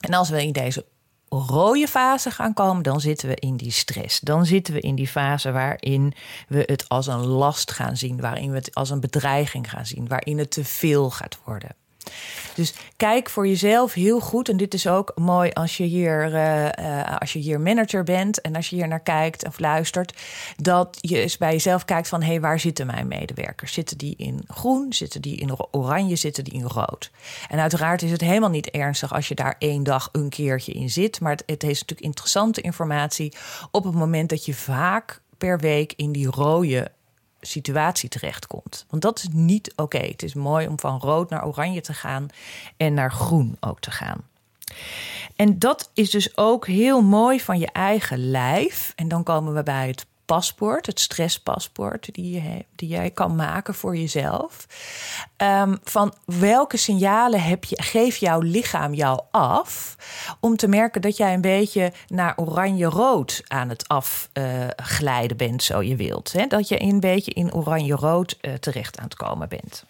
En 0.00 0.14
als 0.14 0.28
we 0.28 0.42
in 0.42 0.52
deze 0.52 0.84
rode 1.32 1.88
fase 1.88 2.30
gaan 2.30 2.54
komen, 2.54 2.82
dan 2.82 3.00
zitten 3.00 3.28
we 3.28 3.34
in 3.34 3.56
die 3.56 3.70
stress. 3.70 4.20
Dan 4.20 4.46
zitten 4.46 4.74
we 4.74 4.80
in 4.80 4.94
die 4.94 5.08
fase 5.08 5.52
waarin 5.52 6.12
we 6.48 6.62
het 6.66 6.88
als 6.88 7.06
een 7.06 7.26
last 7.26 7.72
gaan 7.72 7.96
zien, 7.96 8.20
waarin 8.20 8.50
we 8.50 8.56
het 8.56 8.74
als 8.74 8.90
een 8.90 9.00
bedreiging 9.00 9.70
gaan 9.70 9.86
zien, 9.86 10.08
waarin 10.08 10.38
het 10.38 10.50
te 10.50 10.64
veel 10.64 11.10
gaat 11.10 11.38
worden. 11.44 11.81
Dus 12.54 12.74
kijk 12.96 13.30
voor 13.30 13.46
jezelf 13.46 13.92
heel 13.92 14.20
goed. 14.20 14.48
En 14.48 14.56
dit 14.56 14.74
is 14.74 14.86
ook 14.86 15.12
mooi 15.14 15.50
als 15.50 15.76
je 15.76 15.84
hier, 15.84 16.32
uh, 16.32 16.64
uh, 16.64 17.16
als 17.18 17.32
je 17.32 17.38
hier 17.38 17.60
manager 17.60 18.04
bent 18.04 18.40
en 18.40 18.56
als 18.56 18.68
je 18.68 18.76
hier 18.76 18.88
naar 18.88 19.00
kijkt 19.00 19.46
of 19.46 19.58
luistert. 19.58 20.14
Dat 20.56 20.98
je 21.00 21.20
eens 21.20 21.38
bij 21.38 21.52
jezelf 21.52 21.84
kijkt 21.84 22.08
van 22.08 22.22
hé, 22.22 22.28
hey, 22.28 22.40
waar 22.40 22.60
zitten 22.60 22.86
mijn 22.86 23.08
medewerkers? 23.08 23.72
Zitten 23.72 23.98
die 23.98 24.14
in 24.16 24.44
groen? 24.46 24.92
Zitten 24.92 25.22
die 25.22 25.36
in 25.36 25.56
oranje? 25.70 26.16
Zitten 26.16 26.44
die 26.44 26.52
in 26.52 26.64
rood? 26.64 27.10
En 27.48 27.58
uiteraard 27.58 28.02
is 28.02 28.10
het 28.10 28.20
helemaal 28.20 28.50
niet 28.50 28.70
ernstig 28.70 29.14
als 29.14 29.28
je 29.28 29.34
daar 29.34 29.56
één 29.58 29.82
dag 29.82 30.08
een 30.12 30.28
keertje 30.28 30.72
in 30.72 30.90
zit. 30.90 31.20
Maar 31.20 31.32
het, 31.32 31.42
het 31.46 31.62
is 31.62 31.80
natuurlijk 31.80 32.00
interessante 32.00 32.60
informatie 32.60 33.32
op 33.70 33.84
het 33.84 33.94
moment 33.94 34.28
dat 34.28 34.44
je 34.44 34.54
vaak 34.54 35.20
per 35.38 35.58
week 35.58 35.92
in 35.96 36.12
die 36.12 36.26
rode 36.26 36.90
situatie 37.46 38.08
terechtkomt. 38.08 38.86
Want 38.88 39.02
dat 39.02 39.18
is 39.18 39.28
niet 39.32 39.72
oké. 39.76 39.98
Het 39.98 40.22
is 40.22 40.34
mooi 40.34 40.66
om 40.66 40.78
van 40.78 41.00
rood 41.00 41.30
naar 41.30 41.46
oranje 41.46 41.80
te 41.80 41.94
gaan 41.94 42.26
en 42.76 42.94
naar 42.94 43.12
groen 43.12 43.56
ook 43.60 43.80
te 43.80 43.90
gaan. 43.90 44.30
En 45.36 45.58
dat 45.58 45.90
is 45.94 46.10
dus 46.10 46.36
ook 46.36 46.66
heel 46.66 47.02
mooi 47.02 47.40
van 47.40 47.58
je 47.58 47.68
eigen 47.72 48.30
lijf. 48.30 48.92
En 48.96 49.08
dan 49.08 49.22
komen 49.22 49.54
we 49.54 49.62
bij 49.62 49.86
het 49.86 50.06
paspoort, 50.32 50.86
het 50.86 51.00
stresspaspoort, 51.00 52.14
die, 52.14 52.42
je, 52.42 52.64
die 52.76 52.88
jij 52.88 53.10
kan 53.10 53.36
maken 53.36 53.74
voor 53.74 53.96
jezelf. 53.96 54.66
Um, 55.36 55.78
van 55.84 56.14
welke 56.24 56.76
signalen 56.76 57.42
heb 57.42 57.64
je, 57.64 57.82
geeft 57.82 58.20
jouw 58.20 58.40
lichaam 58.40 58.94
jou 58.94 59.20
af 59.30 59.96
om 60.40 60.56
te 60.56 60.68
merken 60.68 61.00
dat 61.00 61.16
jij 61.16 61.34
een 61.34 61.40
beetje 61.40 61.92
naar 62.08 62.36
oranje-rood 62.36 63.42
aan 63.46 63.68
het 63.68 63.88
afglijden 63.88 65.40
uh, 65.40 65.48
bent, 65.48 65.62
zo 65.62 65.82
je 65.82 65.96
wilt. 65.96 66.32
Hè? 66.32 66.46
Dat 66.46 66.68
je 66.68 66.82
een 66.82 67.00
beetje 67.00 67.32
in 67.32 67.54
oranje-rood 67.54 68.38
uh, 68.40 68.54
terecht 68.54 68.98
aan 68.98 69.04
het 69.04 69.14
komen 69.14 69.48
bent. 69.48 69.84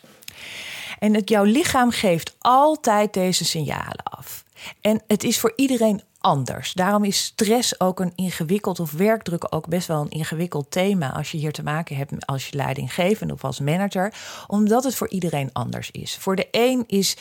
En 0.99 1.15
het, 1.15 1.29
jouw 1.29 1.45
lichaam 1.45 1.91
geeft 1.91 2.37
altijd 2.39 3.13
deze 3.13 3.45
signalen 3.45 4.03
af. 4.03 4.45
En 4.81 5.03
het 5.07 5.25
is 5.25 5.41
voor 5.41 5.53
iedereen 5.57 6.03
anders. 6.23 6.73
Daarom 6.73 7.05
is 7.05 7.25
stress 7.25 7.81
ook 7.81 8.01
een 8.01 8.13
ingewikkeld, 8.15 8.81
of 8.81 8.93
werkdruk 8.93 9.47
ook 9.51 9.69
best 9.69 9.89
wel 9.89 10.01
een 10.01 10.11
ingewikkeld 10.11 10.71
thema 10.71 11.13
als 11.13 11.31
je 11.31 11.39
hier 11.39 11.53
te 11.53 11.63
maken 11.63 11.97
hebt 11.97 12.27
als 12.27 12.49
je 12.49 12.57
leidinggevende 12.57 13.33
of 13.33 13.45
als 13.45 13.61
manager, 13.61 14.15
omdat 14.47 14.85
het 14.85 14.95
voor 14.95 15.09
iedereen 15.09 15.51
anders 15.53 15.91
is. 15.91 16.17
Voor 16.17 16.37
de 16.37 16.49
een 16.51 16.85
is 16.87 17.17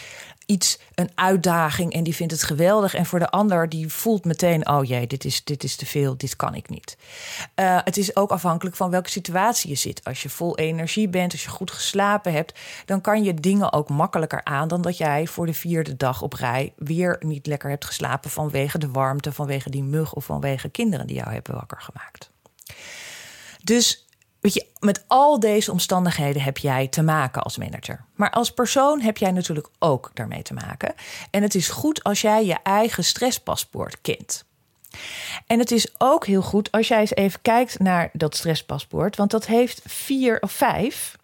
iets 0.52 0.80
een 0.96 1.10
uitdaging 1.16 1.94
en 1.94 2.04
die 2.04 2.16
vindt 2.16 2.34
het 2.34 2.44
geweldig. 2.44 2.94
En 2.94 3.06
voor 3.06 3.20
de 3.20 3.30
ander 3.30 3.70
die 3.70 3.88
voelt 3.88 4.26
meteen: 4.26 4.70
oh 4.70 4.84
jee, 4.84 5.08
dit 5.08 5.26
is, 5.26 5.44
dit 5.44 5.64
is 5.64 5.76
te 5.76 5.86
veel, 5.86 6.18
dit 6.18 6.36
kan 6.36 6.56
ik 6.56 6.70
niet. 6.70 6.98
Uh, 7.56 7.80
het 7.84 7.98
is 7.98 8.16
ook 8.16 8.32
afhankelijk 8.32 8.76
van 8.76 8.90
welke 8.90 9.10
situatie 9.10 9.70
je 9.70 9.76
zit. 9.76 10.04
Als 10.04 10.24
je 10.24 10.30
vol 10.30 10.58
energie 10.58 11.10
bent, 11.10 11.32
als 11.32 11.44
je 11.44 11.50
goed 11.50 11.72
geslapen 11.72 12.34
hebt, 12.34 12.60
dan 12.86 13.02
kan 13.02 13.24
je 13.24 13.34
dingen 13.34 13.74
ook 13.74 13.90
makkelijker 13.90 14.44
aan 14.44 14.68
dan 14.68 14.82
dat 14.82 14.98
jij 14.98 15.28
voor 15.28 15.46
de 15.46 15.54
vierde 15.54 15.98
dag 15.98 16.22
op 16.22 16.34
rij 16.34 16.74
weer 16.78 17.18
niet 17.20 17.48
lekker 17.48 17.70
hebt 17.70 17.86
geslapen 17.86 18.30
vanwege 18.30 18.78
de 18.78 18.92
warmte, 18.92 19.32
vanwege 19.32 19.70
die 19.70 19.84
mug 19.84 20.14
of 20.14 20.26
vanwege 20.26 20.70
kinderen 20.70 21.08
die 21.08 21.16
jou 21.16 21.32
hebben 21.32 21.56
wakker 21.56 21.82
gemaakt. 21.82 22.30
Dus 23.64 24.06
Weet 24.42 24.54
je, 24.54 24.66
met 24.80 25.04
al 25.08 25.40
deze 25.40 25.72
omstandigheden 25.72 26.42
heb 26.42 26.58
jij 26.58 26.88
te 26.88 27.02
maken 27.02 27.42
als 27.42 27.58
manager. 27.58 28.06
Maar 28.16 28.30
als 28.30 28.52
persoon 28.52 29.02
heb 29.02 29.18
jij 29.18 29.32
natuurlijk 29.32 29.68
ook 29.80 30.12
daarmee 30.14 30.42
te 30.42 30.54
maken. 30.54 30.94
En 31.32 31.42
het 31.42 31.56
is 31.56 31.70
goed 31.70 32.04
als 32.04 32.22
jij 32.22 32.46
je 32.46 32.58
eigen 32.64 33.04
stresspaspoort 33.04 34.02
kent. 34.02 34.46
En 35.48 35.60
het 35.60 35.72
is 35.72 35.88
ook 35.98 36.26
heel 36.26 36.42
goed 36.42 36.72
als 36.72 36.88
jij 36.88 37.00
eens 37.00 37.16
even 37.16 37.42
kijkt 37.42 37.80
naar 37.80 38.10
dat 38.14 38.36
stresspaspoort, 38.36 39.16
want 39.16 39.32
dat 39.32 39.46
heeft 39.46 39.82
vier 39.86 40.40
of 40.40 40.52
vijf. 40.52 41.20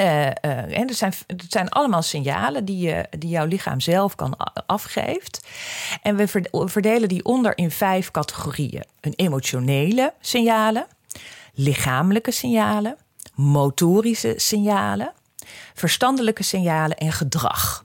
Uh, 0.00 0.26
en 0.44 0.86
het, 0.86 0.96
zijn, 0.96 1.12
het 1.26 1.44
zijn 1.48 1.68
allemaal 1.68 2.02
signalen 2.02 2.64
die, 2.64 2.78
je, 2.88 3.06
die 3.18 3.28
jouw 3.28 3.46
lichaam 3.46 3.80
zelf 3.80 4.14
kan 4.14 4.36
afgeeft. 4.66 5.46
En 6.02 6.16
we 6.16 6.28
verdelen 6.50 7.08
die 7.08 7.24
onder 7.24 7.58
in 7.58 7.70
vijf 7.70 8.10
categorieën: 8.10 8.84
een 9.00 9.12
emotionele 9.16 10.12
signalen, 10.20 10.86
lichamelijke 11.56 12.30
signalen, 12.30 12.96
motorische 13.34 14.34
signalen, 14.36 15.12
verstandelijke 15.74 16.42
signalen 16.42 16.96
en 16.96 17.12
gedrag. 17.12 17.84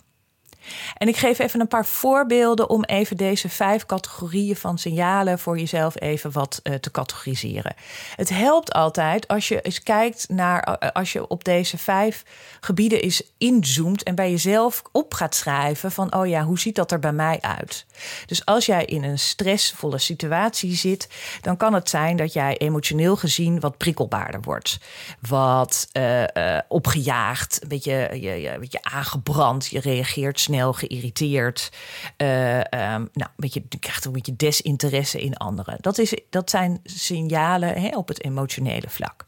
En 0.97 1.07
ik 1.07 1.17
geef 1.17 1.39
even 1.39 1.59
een 1.59 1.67
paar 1.67 1.85
voorbeelden 1.85 2.69
om 2.69 2.83
even 2.83 3.17
deze 3.17 3.49
vijf 3.49 3.85
categorieën 3.85 4.55
van 4.55 4.77
signalen 4.77 5.39
voor 5.39 5.59
jezelf 5.59 5.99
even 5.99 6.31
wat 6.31 6.59
uh, 6.63 6.73
te 6.73 6.91
categoriseren. 6.91 7.75
Het 8.15 8.29
helpt 8.29 8.73
altijd 8.73 9.27
als 9.27 9.47
je 9.47 9.61
eens 9.61 9.83
kijkt 9.83 10.29
naar, 10.29 10.77
uh, 10.83 10.89
als 10.89 11.11
je 11.11 11.27
op 11.27 11.43
deze 11.43 11.77
vijf 11.77 12.23
gebieden 12.59 13.01
is 13.01 13.23
inzoomt 13.37 14.03
en 14.03 14.15
bij 14.15 14.31
jezelf 14.31 14.81
op 14.91 15.13
gaat 15.13 15.35
schrijven 15.35 15.91
van, 15.91 16.15
oh 16.15 16.27
ja, 16.27 16.43
hoe 16.43 16.59
ziet 16.59 16.75
dat 16.75 16.91
er 16.91 16.99
bij 16.99 17.13
mij 17.13 17.37
uit? 17.41 17.85
Dus 18.25 18.45
als 18.45 18.65
jij 18.65 18.85
in 18.85 19.03
een 19.03 19.19
stressvolle 19.19 19.97
situatie 19.97 20.75
zit, 20.75 21.09
dan 21.41 21.57
kan 21.57 21.73
het 21.73 21.89
zijn 21.89 22.17
dat 22.17 22.33
jij 22.33 22.57
emotioneel 22.57 23.15
gezien 23.15 23.59
wat 23.59 23.77
prikkelbaarder 23.77 24.41
wordt. 24.41 24.79
Wat 25.27 25.89
uh, 25.93 26.23
opgejaagd, 26.67 27.59
een 27.61 27.67
beetje, 27.67 28.09
je, 28.11 28.41
je, 28.41 28.53
een 28.53 28.59
beetje 28.59 28.83
aangebrand, 28.83 29.67
je 29.67 29.79
reageert 29.79 30.39
snel 30.39 30.60
geïrriteerd. 30.69 31.71
Uh, 32.17 32.27
nou, 32.27 33.07
een 33.13 33.29
beetje, 33.35 33.63
je 33.69 33.79
krijgt 33.79 34.05
een 34.05 34.11
beetje 34.11 34.35
desinteresse 34.35 35.21
in 35.21 35.37
anderen. 35.37 35.77
Dat, 35.81 35.97
is, 35.97 36.13
dat 36.29 36.49
zijn 36.49 36.79
signalen 36.83 37.81
hè, 37.81 37.97
op 37.97 38.07
het 38.07 38.23
emotionele 38.23 38.89
vlak. 38.89 39.23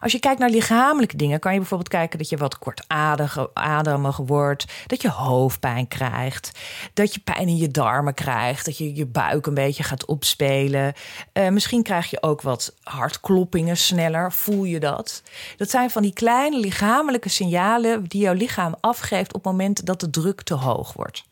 Als 0.00 0.12
je 0.12 0.18
kijkt 0.18 0.40
naar 0.40 0.50
lichamelijke 0.50 1.16
dingen, 1.16 1.40
kan 1.40 1.52
je 1.52 1.58
bijvoorbeeld 1.58 1.88
kijken 1.88 2.18
dat 2.18 2.28
je 2.28 2.36
wat 2.36 2.58
kortademig 2.58 4.16
wordt, 4.16 4.64
dat 4.86 5.02
je 5.02 5.10
hoofdpijn 5.10 5.88
krijgt, 5.88 6.58
dat 6.94 7.14
je 7.14 7.20
pijn 7.20 7.48
in 7.48 7.56
je 7.56 7.68
darmen 7.68 8.14
krijgt, 8.14 8.64
dat 8.64 8.78
je 8.78 8.94
je 8.94 9.06
buik 9.06 9.46
een 9.46 9.54
beetje 9.54 9.82
gaat 9.82 10.06
opspelen. 10.06 10.92
Uh, 11.32 11.48
misschien 11.48 11.82
krijg 11.82 12.10
je 12.10 12.22
ook 12.22 12.42
wat 12.42 12.74
hartkloppingen 12.82 13.76
sneller. 13.76 14.32
Voel 14.32 14.64
je 14.64 14.80
dat? 14.80 15.22
Dat 15.56 15.70
zijn 15.70 15.90
van 15.90 16.02
die 16.02 16.12
kleine 16.12 16.58
lichamelijke 16.60 17.28
signalen 17.28 18.04
die 18.04 18.20
jouw 18.20 18.34
lichaam 18.34 18.74
afgeeft 18.80 19.34
op 19.34 19.44
het 19.44 19.52
moment 19.52 19.86
dat 19.86 20.00
de 20.00 20.10
druk 20.10 20.42
te 20.42 20.54
hoog 20.54 20.92
wordt. 20.92 21.27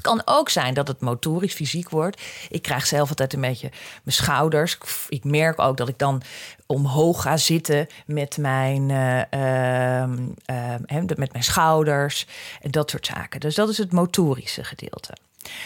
Het 0.00 0.08
kan 0.08 0.22
ook 0.24 0.48
zijn 0.48 0.74
dat 0.74 0.88
het 0.88 1.00
motorisch 1.00 1.54
fysiek 1.54 1.90
wordt. 1.90 2.22
Ik 2.48 2.62
krijg 2.62 2.86
zelf 2.86 3.08
altijd 3.08 3.32
een 3.32 3.40
beetje 3.40 3.68
mijn 4.02 4.16
schouders. 4.16 4.78
Ik 5.08 5.24
merk 5.24 5.60
ook 5.60 5.76
dat 5.76 5.88
ik 5.88 5.98
dan 5.98 6.22
omhoog 6.66 7.22
ga 7.22 7.36
zitten 7.36 7.86
met 8.06 8.36
mijn, 8.38 8.88
uh, 8.88 9.22
uh, 9.40 11.04
met 11.16 11.32
mijn 11.32 11.44
schouders 11.44 12.26
en 12.60 12.70
dat 12.70 12.90
soort 12.90 13.06
zaken. 13.06 13.40
Dus 13.40 13.54
dat 13.54 13.68
is 13.68 13.78
het 13.78 13.92
motorische 13.92 14.64
gedeelte. 14.64 15.12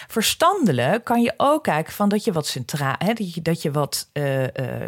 Verstandelijk 0.07 1.05
kan 1.05 1.23
je 1.23 1.35
ook 1.37 1.63
kijken 1.63 1.93
van 1.93 2.09
dat 2.09 2.25
je 2.25 2.33
wat 2.33 2.47
centraal, 2.47 2.95
hè, 2.99 3.13
dat, 3.13 3.35
je, 3.35 3.43
dat 3.43 3.63
je 3.63 3.71
wat 3.71 4.09
uh, 4.13 4.43
uh, 4.43 4.47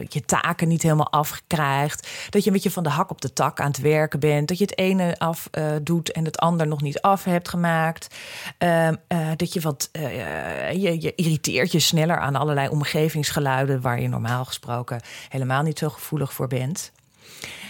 je 0.08 0.24
taken 0.26 0.68
niet 0.68 0.82
helemaal 0.82 1.12
afkrijgt, 1.12 2.08
dat 2.30 2.42
je 2.42 2.46
een 2.46 2.54
beetje 2.54 2.70
van 2.70 2.82
de 2.82 2.88
hak 2.88 3.10
op 3.10 3.20
de 3.20 3.32
tak 3.32 3.60
aan 3.60 3.66
het 3.66 3.80
werken 3.80 4.20
bent, 4.20 4.48
dat 4.48 4.58
je 4.58 4.64
het 4.64 4.78
ene 4.78 5.18
af 5.18 5.48
uh, 5.52 5.72
doet 5.82 6.12
en 6.12 6.24
het 6.24 6.38
ander 6.38 6.66
nog 6.66 6.82
niet 6.82 7.00
af 7.00 7.24
hebt 7.24 7.48
gemaakt, 7.48 8.14
ehm, 8.58 8.94
dat 9.36 9.52
je 9.52 9.60
wat 9.60 9.88
je, 9.92 10.96
je 11.00 11.14
irriteert 11.14 11.72
je 11.72 11.78
sneller 11.78 12.18
aan 12.18 12.36
allerlei 12.36 12.68
omgevingsgeluiden 12.68 13.80
waar 13.80 14.00
je 14.00 14.08
normaal 14.08 14.44
gesproken 14.44 15.00
helemaal 15.28 15.62
niet 15.62 15.78
zo 15.78 15.88
gevoelig 15.88 16.32
voor 16.32 16.46
bent. 16.46 16.92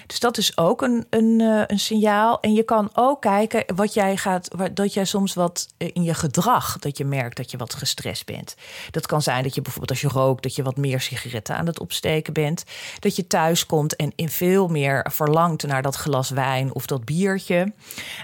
Dus 0.06 0.20
dat 0.20 0.38
is 0.38 0.56
ook 0.56 0.82
een, 0.82 1.06
een, 1.10 1.40
eh, 1.40 1.62
een 1.66 1.78
signaal. 1.78 2.40
En 2.40 2.52
je 2.52 2.62
kan 2.62 2.90
ook 2.92 3.20
kijken 3.20 3.76
wat 3.76 3.94
jij 3.94 4.16
gaat, 4.16 4.50
dat 4.72 4.94
jij 4.94 5.04
soms 5.04 5.34
wat 5.34 5.68
eh, 5.76 5.90
in 5.92 6.02
je 6.02 6.14
gedrag, 6.14 6.78
dat 6.78 6.98
je 6.98 7.04
merkt 7.04 7.36
dat 7.36 7.50
je 7.50 7.56
wat 7.56 7.75
gestrest 7.75 8.26
bent. 8.26 8.54
Dat 8.90 9.06
kan 9.06 9.22
zijn 9.22 9.42
dat 9.42 9.54
je 9.54 9.62
bijvoorbeeld 9.62 9.90
als 9.90 10.00
je 10.00 10.18
rookt, 10.18 10.42
dat 10.42 10.54
je 10.54 10.62
wat 10.62 10.76
meer 10.76 11.00
sigaretten 11.00 11.56
aan 11.56 11.66
het 11.66 11.80
opsteken 11.80 12.32
bent. 12.32 12.64
Dat 12.98 13.16
je 13.16 13.26
thuis 13.26 13.66
komt 13.66 13.96
en 13.96 14.12
in 14.16 14.28
veel 14.28 14.68
meer 14.68 15.06
verlangt 15.12 15.66
naar 15.66 15.82
dat 15.82 15.96
glas 15.96 16.30
wijn 16.30 16.75
of 16.75 16.86
dat 16.86 17.04
biertje. 17.04 17.72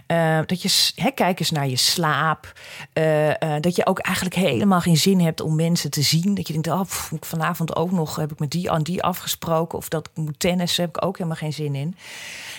Uh, 0.07 0.39
dat 0.47 0.63
je, 0.63 0.93
he, 0.95 1.11
kijk 1.11 1.41
eens 1.41 1.51
naar 1.51 1.69
je 1.69 1.77
slaap. 1.77 2.53
Dat 3.61 3.77
je 3.77 3.87
ook 3.87 3.99
eigenlijk 3.99 4.37
helemaal 4.37 4.81
geen 4.81 4.97
zin 4.97 5.21
hebt 5.21 5.41
om 5.41 5.55
mensen 5.55 5.91
te 5.91 6.03
zien. 6.03 6.35
Dat 6.35 6.47
je 6.47 6.53
denkt, 6.53 6.69
oh, 6.69 6.81
vanavond 7.21 7.77
ook 7.77 7.91
nog 7.91 8.17
heb 8.17 8.33
ik 8.33 8.39
met 8.39 8.51
die 8.51 8.71
aan 8.71 8.83
die 8.83 9.03
afgesproken. 9.03 9.79
Of 9.79 9.89
dat 9.89 10.11
moet 10.15 10.39
tennis, 10.39 10.77
heb 10.77 10.89
ik 10.89 11.05
ook 11.05 11.17
helemaal 11.17 11.39
geen 11.39 11.53
zin 11.53 11.72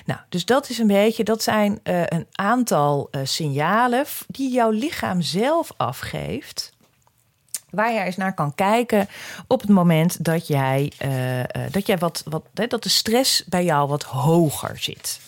Nou, 0.05 0.20
dus 0.29 0.46
dat 0.46 0.70
is 0.70 0.77
een 0.77 0.88
beetje, 0.88 1.24
dat 1.24 1.43
zijn 1.43 1.79
uh, 1.84 2.01
een 2.05 2.27
aantal 2.32 3.08
uh, 3.12 3.22
signalen 3.24 4.05
die 4.27 4.51
jouw 4.51 4.70
lichaam 4.70 5.22
zelf 5.22 5.72
afgeeft 5.77 6.72
waar 7.70 7.93
jij 7.93 8.05
eens 8.05 8.17
naar 8.17 8.34
kan 8.34 8.55
kijken 8.55 9.08
op 9.48 9.62
het 9.62 9.70
moment 9.70 10.24
dat 10.24 10.48
jij, 10.48 10.91
uh, 11.05 11.70
dat, 11.72 11.88
jij 11.88 11.98
wat, 11.98 12.24
wat, 12.25 12.43
dat 12.53 12.84
de 12.84 12.89
stress 12.89 13.43
bij 13.46 13.63
jou 13.63 13.88
wat 13.88 14.03
hoger 14.03 14.77
zit. 14.77 15.20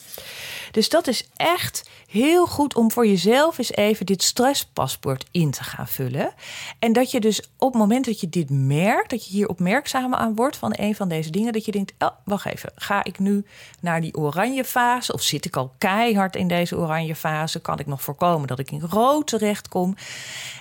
Dus 0.76 0.90
dat 0.90 1.08
is 1.08 1.28
echt 1.36 1.90
heel 2.08 2.48
goed 2.48 2.76
om 2.76 2.92
voor 2.92 3.08
jezelf 3.08 3.58
eens 3.58 3.72
even 3.72 4.06
dit 4.06 4.24
stresspaspoort 4.24 5.26
in 5.32 5.52
te 5.52 5.64
gaan 5.64 5.88
vullen. 5.88 6.34
En 6.80 6.94
dat 6.94 7.12
je 7.12 7.20
dus 7.20 7.42
op 7.58 7.72
het 7.72 7.82
moment 7.82 8.06
dat 8.06 8.20
je 8.20 8.30
dit 8.30 8.50
merkt, 8.50 9.10
dat 9.10 9.26
je 9.26 9.32
hier 9.32 9.48
opmerkzaam 9.48 10.14
aan 10.14 10.36
wordt 10.36 10.58
van 10.58 10.74
een 10.78 10.96
van 10.96 11.10
deze 11.10 11.30
dingen, 11.30 11.54
dat 11.54 11.66
je 11.66 11.72
denkt: 11.72 11.94
oh, 12.00 12.10
wacht 12.24 12.46
even, 12.46 12.72
ga 12.76 13.04
ik 13.04 13.20
nu 13.20 13.46
naar 13.80 14.02
die 14.02 14.16
oranje 14.16 14.66
fase 14.66 15.14
of 15.14 15.22
zit 15.22 15.46
ik 15.46 15.56
al 15.56 15.74
keihard 15.78 16.36
in 16.36 16.48
deze 16.48 16.78
oranje 16.78 17.16
fase? 17.16 17.62
Kan 17.62 17.80
ik 17.80 17.86
nog 17.86 18.02
voorkomen 18.02 18.48
dat 18.48 18.60
ik 18.60 18.72
in 18.72 18.82
rood 18.82 19.28
terechtkom? 19.28 19.96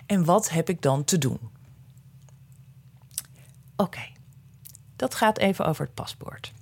En 0.07 0.25
wat 0.25 0.51
heb 0.51 0.69
ik 0.69 0.83
dan 0.83 1.05
te 1.05 1.19
doen? 1.19 1.39
Oké, 3.77 4.07
dat 4.97 5.15
gaat 5.15 5.39
even 5.39 5.67
over 5.67 5.85
het 5.85 5.95
paspoort. 5.95 6.53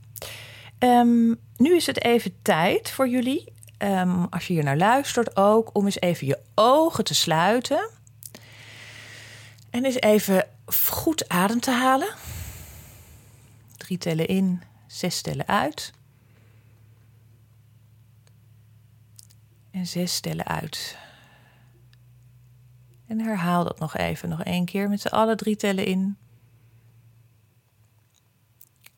Um, 0.79 1.39
nu 1.63 1.77
is 1.77 1.87
het 1.87 2.05
even 2.05 2.43
tijd 2.43 2.91
voor 2.91 3.09
jullie, 3.09 3.53
um, 3.79 4.27
als 4.31 4.47
je 4.47 4.53
hier 4.53 4.65
naar 4.65 4.77
luistert 4.77 5.37
ook, 5.37 5.71
om 5.73 5.85
eens 5.85 6.01
even 6.01 6.27
je 6.27 6.39
ogen 6.55 7.05
te 7.05 7.15
sluiten. 7.15 7.91
En 9.71 9.85
eens 9.85 10.01
even 10.01 10.49
goed 10.67 11.29
adem 11.29 11.61
te 11.61 11.71
halen. 11.71 12.15
Drie 13.77 13.99
tellen 13.99 14.27
in, 14.27 14.63
zes 14.87 15.21
tellen 15.21 15.49
uit. 15.49 15.93
En 19.71 19.87
zes 19.87 20.21
tellen 20.21 20.47
uit. 20.47 20.97
En 23.07 23.21
herhaal 23.21 23.65
dat 23.65 23.79
nog 23.79 23.97
even, 23.97 24.29
nog 24.29 24.43
één 24.43 24.65
keer 24.65 24.89
met 24.89 25.01
z'n 25.01 25.09
allen 25.09 25.37
drie 25.37 25.57
tellen 25.57 25.87
in. 25.87 26.17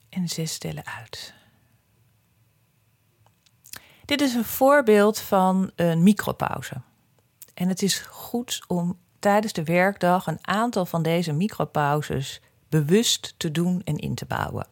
En 0.08 0.28
zes 0.28 0.58
tellen 0.58 0.84
uit. 0.84 1.34
Dit 4.04 4.20
is 4.20 4.34
een 4.34 4.44
voorbeeld 4.44 5.18
van 5.18 5.70
een 5.76 6.02
micropauze. 6.02 6.74
En 7.54 7.68
het 7.68 7.82
is 7.82 7.98
goed 7.98 8.64
om 8.66 8.98
tijdens 9.18 9.52
de 9.52 9.64
werkdag 9.64 10.26
een 10.26 10.38
aantal 10.40 10.86
van 10.86 11.02
deze 11.02 11.32
micropauzes 11.32 12.40
bewust 12.68 13.34
te 13.36 13.50
doen 13.50 13.82
en 13.84 13.96
in 13.96 14.14
te 14.14 14.24
bouwen. 14.24 14.66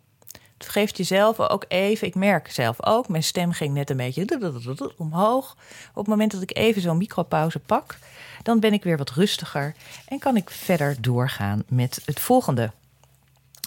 Het 0.58 0.68
geeft 0.68 0.96
jezelf 0.96 1.40
ook 1.40 1.64
even, 1.68 2.06
ik 2.06 2.14
merk 2.14 2.50
zelf 2.50 2.84
ook, 2.84 3.08
mijn 3.08 3.22
stem 3.22 3.52
ging 3.52 3.74
net 3.74 3.90
een 3.90 3.96
beetje 3.96 4.94
omhoog. 4.96 5.56
Op 5.90 5.94
het 5.94 6.06
moment 6.06 6.32
dat 6.32 6.42
ik 6.42 6.56
even 6.56 6.82
zo'n 6.82 6.96
micropauze 6.96 7.58
pak, 7.58 7.98
dan 8.42 8.60
ben 8.60 8.72
ik 8.72 8.84
weer 8.84 8.96
wat 8.96 9.10
rustiger 9.10 9.74
en 10.08 10.18
kan 10.18 10.36
ik 10.36 10.50
verder 10.50 10.96
doorgaan 11.00 11.62
met 11.68 12.02
het 12.04 12.20
volgende. 12.20 12.72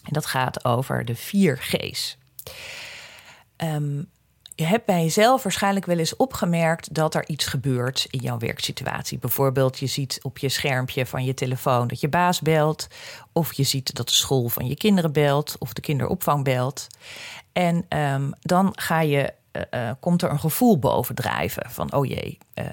En 0.04 0.14
dat 0.14 0.26
gaat 0.26 0.66
over 0.66 1.06
de 1.06 1.16
vier 1.16 1.58
G's. 1.58 2.18
Um, 3.58 4.10
je 4.56 4.66
hebt 4.66 4.86
bij 4.86 5.02
jezelf 5.02 5.44
waarschijnlijk 5.44 5.86
wel 5.86 5.98
eens 5.98 6.16
opgemerkt 6.16 6.94
dat 6.94 7.16
er 7.16 7.30
iets 7.30 7.46
gebeurt 7.46 8.08
in 8.10 8.20
jouw 8.20 8.38
werksituatie. 8.38 9.18
Bijvoorbeeld, 9.18 9.80
je 9.80 9.88
ziet 9.88 10.20
op 10.22 10.38
je 10.38 10.50
schermpje 10.50 11.06
van 11.06 11.24
je 11.24 11.34
telefoon 11.34 11.88
dat 11.88 12.00
je 12.00 12.10
baas 12.10 12.42
belt, 12.42 12.88
of 13.32 13.54
je 13.54 13.64
ziet 13.64 13.96
dat 13.96 14.08
de 14.08 14.16
school 14.16 14.48
van 14.48 14.68
je 14.68 14.76
kinderen 14.76 15.12
belt, 15.12 15.56
of 15.60 15.74
de 15.74 15.82
kinderopvang 15.82 16.44
belt. 16.44 16.88
En 17.54 17.86
um, 17.90 18.32
dan 18.42 18.72
ga 18.76 19.02
je 19.02 19.34
uh, 19.74 19.90
komt 20.00 20.22
er 20.22 20.30
een 20.30 20.40
gevoel 20.40 20.80
bovendrijven 20.80 21.70
van 21.70 21.94
oh 21.94 22.06
jee, 22.06 22.38
uh, 22.56 22.66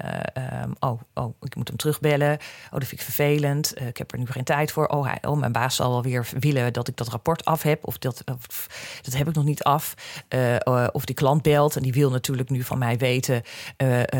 um, 0.63 0.73
oh, 0.79 1.01
oh, 1.13 1.33
ik 1.41 1.55
moet 1.55 1.67
hem 1.67 1.77
terugbellen. 1.77 2.33
Oh, 2.65 2.71
dat 2.71 2.87
vind 2.87 2.91
ik 2.91 3.01
vervelend. 3.01 3.81
Ik 3.81 3.97
heb 3.97 4.11
er 4.11 4.17
nu 4.17 4.25
geen 4.25 4.43
tijd 4.43 4.71
voor. 4.71 4.87
Oh, 4.87 5.05
hij, 5.05 5.17
oh, 5.21 5.37
mijn 5.37 5.51
baas 5.51 5.75
zal 5.75 5.89
wel 5.89 6.03
weer 6.03 6.29
willen 6.39 6.73
dat 6.73 6.87
ik 6.87 6.97
dat 6.97 7.07
rapport 7.07 7.45
af 7.45 7.61
heb. 7.61 7.85
Of 7.85 7.97
dat, 7.97 8.23
of, 8.31 8.67
dat 9.01 9.13
heb 9.13 9.27
ik 9.27 9.35
nog 9.35 9.43
niet 9.43 9.63
af. 9.63 9.93
of 10.91 11.05
die 11.05 11.15
klant 11.15 11.41
belt 11.41 11.75
en 11.75 11.83
die 11.83 11.93
wil 11.93 12.09
natuurlijk 12.09 12.49
nu 12.49 12.63
van 12.63 12.77
mij 12.77 12.97
weten 12.97 13.41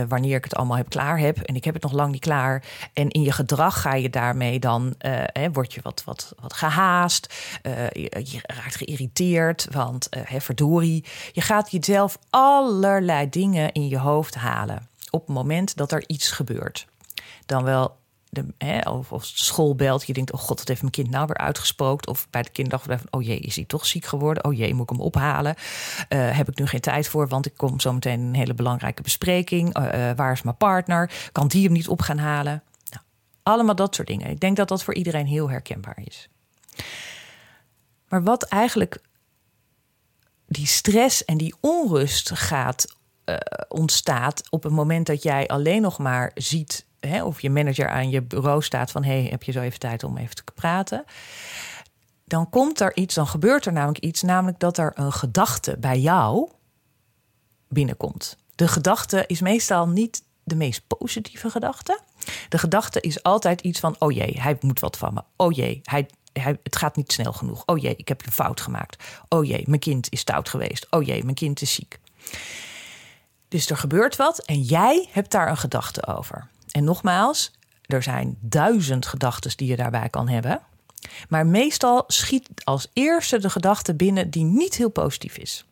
wanneer 0.07 0.37
ik 0.37 0.43
het 0.43 0.55
allemaal 0.55 0.77
heb 0.77 0.89
klaar 0.89 1.19
heb. 1.19 1.37
En 1.37 1.55
ik 1.55 1.63
heb 1.63 1.73
het 1.73 1.83
nog 1.83 1.91
lang 1.91 2.11
niet 2.11 2.21
klaar. 2.21 2.63
En 2.93 3.09
in 3.09 3.21
je 3.21 3.31
gedrag 3.31 3.81
ga 3.81 3.95
je 3.95 4.09
daarmee 4.09 4.59
dan, 4.59 4.95
hè, 5.33 5.51
word 5.51 5.73
je 5.73 5.79
wat, 5.83 6.03
wat, 6.05 6.33
wat 6.39 6.53
gehaast. 6.53 7.33
Je, 7.91 8.21
je, 8.23 8.39
raakt 8.41 8.75
geïrriteerd, 8.75 9.67
want 9.71 10.07
hè, 10.09 10.41
verdorie. 10.41 11.05
Je 11.31 11.41
gaat 11.41 11.71
jezelf 11.71 12.17
al 12.29 12.52
allerlei 12.53 13.29
dingen 13.29 13.71
in 13.71 13.87
je 13.87 13.97
hoofd 13.97 14.35
halen 14.35 14.89
op 15.09 15.27
het 15.27 15.35
moment 15.35 15.77
dat 15.77 15.91
er 15.91 16.03
iets 16.07 16.31
gebeurt. 16.31 16.87
Dan 17.45 17.63
wel 17.63 17.97
de, 18.29 18.45
hè, 18.57 18.89
of, 18.89 19.11
of 19.11 19.21
de 19.21 19.43
school 19.43 19.75
belt, 19.75 20.07
je 20.07 20.13
denkt, 20.13 20.31
oh 20.31 20.39
god, 20.39 20.57
wat 20.57 20.67
heeft 20.67 20.81
mijn 20.81 20.93
kind 20.93 21.09
nou 21.09 21.25
weer 21.25 21.37
uitgesproken? 21.37 22.07
Of 22.07 22.27
bij 22.29 22.41
de 22.41 22.49
kinderdag, 22.49 23.01
oh 23.09 23.23
jee, 23.23 23.39
is 23.39 23.55
hij 23.55 23.65
toch 23.65 23.85
ziek 23.85 24.05
geworden? 24.05 24.45
Oh 24.45 24.53
jee, 24.53 24.73
moet 24.73 24.83
ik 24.83 24.89
hem 24.89 25.05
ophalen? 25.05 25.55
Uh, 26.09 26.37
heb 26.37 26.49
ik 26.49 26.59
nu 26.59 26.67
geen 26.67 26.79
tijd 26.79 27.07
voor, 27.07 27.27
want 27.27 27.45
ik 27.45 27.53
kom 27.57 27.79
zo 27.79 27.93
meteen 27.93 28.19
een 28.19 28.35
hele 28.35 28.53
belangrijke 28.53 29.01
bespreking. 29.01 29.77
Uh, 29.77 29.83
waar 30.15 30.31
is 30.31 30.41
mijn 30.41 30.57
partner? 30.57 31.29
Kan 31.31 31.47
die 31.47 31.63
hem 31.63 31.73
niet 31.73 31.87
op 31.87 32.01
gaan 32.01 32.17
halen? 32.17 32.63
Nou, 32.89 33.03
allemaal 33.43 33.75
dat 33.75 33.95
soort 33.95 34.07
dingen. 34.07 34.29
Ik 34.29 34.39
denk 34.39 34.57
dat 34.57 34.67
dat 34.67 34.83
voor 34.83 34.93
iedereen 34.93 35.27
heel 35.27 35.49
herkenbaar 35.49 35.99
is. 36.03 36.29
Maar 38.07 38.23
wat 38.23 38.43
eigenlijk 38.43 39.01
die 40.53 40.67
stress 40.67 41.25
en 41.25 41.37
die 41.37 41.55
onrust 41.59 42.31
gaat 42.33 42.85
uh, 43.25 43.37
ontstaat 43.67 44.43
op 44.49 44.63
het 44.63 44.71
moment 44.71 45.05
dat 45.05 45.23
jij 45.23 45.47
alleen 45.47 45.81
nog 45.81 45.97
maar 45.97 46.31
ziet, 46.33 46.85
hè, 46.99 47.23
of 47.23 47.41
je 47.41 47.49
manager 47.49 47.89
aan 47.89 48.09
je 48.09 48.21
bureau 48.21 48.61
staat 48.61 48.91
van 48.91 49.03
hey, 49.03 49.23
heb 49.23 49.43
je 49.43 49.51
zo 49.51 49.61
even 49.61 49.79
tijd 49.79 50.03
om 50.03 50.17
even 50.17 50.35
te 50.35 50.43
praten? 50.55 51.03
Dan 52.25 52.49
komt 52.49 52.79
er 52.79 52.95
iets, 52.95 53.15
dan 53.15 53.27
gebeurt 53.27 53.65
er 53.65 53.73
namelijk 53.73 54.03
iets, 54.03 54.21
namelijk 54.21 54.59
dat 54.59 54.77
er 54.77 54.91
een 54.95 55.13
gedachte 55.13 55.77
bij 55.79 55.99
jou 55.99 56.49
binnenkomt. 57.67 58.37
De 58.55 58.67
gedachte 58.67 59.23
is 59.27 59.41
meestal 59.41 59.87
niet 59.87 60.23
de 60.43 60.55
meest 60.55 60.87
positieve 60.87 61.49
gedachte. 61.49 61.99
De 62.49 62.57
gedachte 62.57 63.01
is 63.01 63.23
altijd 63.23 63.61
iets 63.61 63.79
van: 63.79 63.95
oh 63.99 64.11
jee, 64.11 64.41
hij 64.41 64.57
moet 64.59 64.79
wat 64.79 64.97
van 64.97 65.13
me. 65.13 65.23
Oh 65.35 65.51
jee, 65.51 65.79
hij, 65.83 66.09
het 66.33 66.75
gaat 66.75 66.95
niet 66.95 67.11
snel 67.11 67.33
genoeg. 67.33 67.63
Oh 67.65 67.77
jee, 67.77 67.95
ik 67.95 68.07
heb 68.07 68.25
een 68.25 68.31
fout 68.31 68.61
gemaakt. 68.61 69.03
Oh 69.29 69.45
jee, 69.45 69.63
mijn 69.67 69.79
kind 69.79 70.11
is 70.11 70.19
stout 70.19 70.49
geweest. 70.49 70.87
Oh 70.89 71.03
jee, 71.03 71.23
mijn 71.23 71.35
kind 71.35 71.61
is 71.61 71.73
ziek. 71.73 71.99
Dus 73.47 73.69
er 73.69 73.77
gebeurt 73.77 74.15
wat 74.15 74.39
en 74.39 74.61
jij 74.61 75.07
hebt 75.11 75.31
daar 75.31 75.49
een 75.49 75.57
gedachte 75.57 76.07
over. 76.07 76.47
En 76.71 76.83
nogmaals, 76.83 77.51
er 77.85 78.03
zijn 78.03 78.37
duizend 78.39 79.05
gedachten 79.05 79.51
die 79.55 79.67
je 79.67 79.75
daarbij 79.75 80.09
kan 80.09 80.29
hebben. 80.29 80.61
Maar 81.29 81.45
meestal 81.45 82.03
schiet 82.07 82.49
als 82.63 82.87
eerste 82.93 83.39
de 83.39 83.49
gedachte 83.49 83.95
binnen 83.95 84.29
die 84.29 84.43
niet 84.43 84.75
heel 84.75 84.89
positief 84.89 85.37
is. 85.37 85.65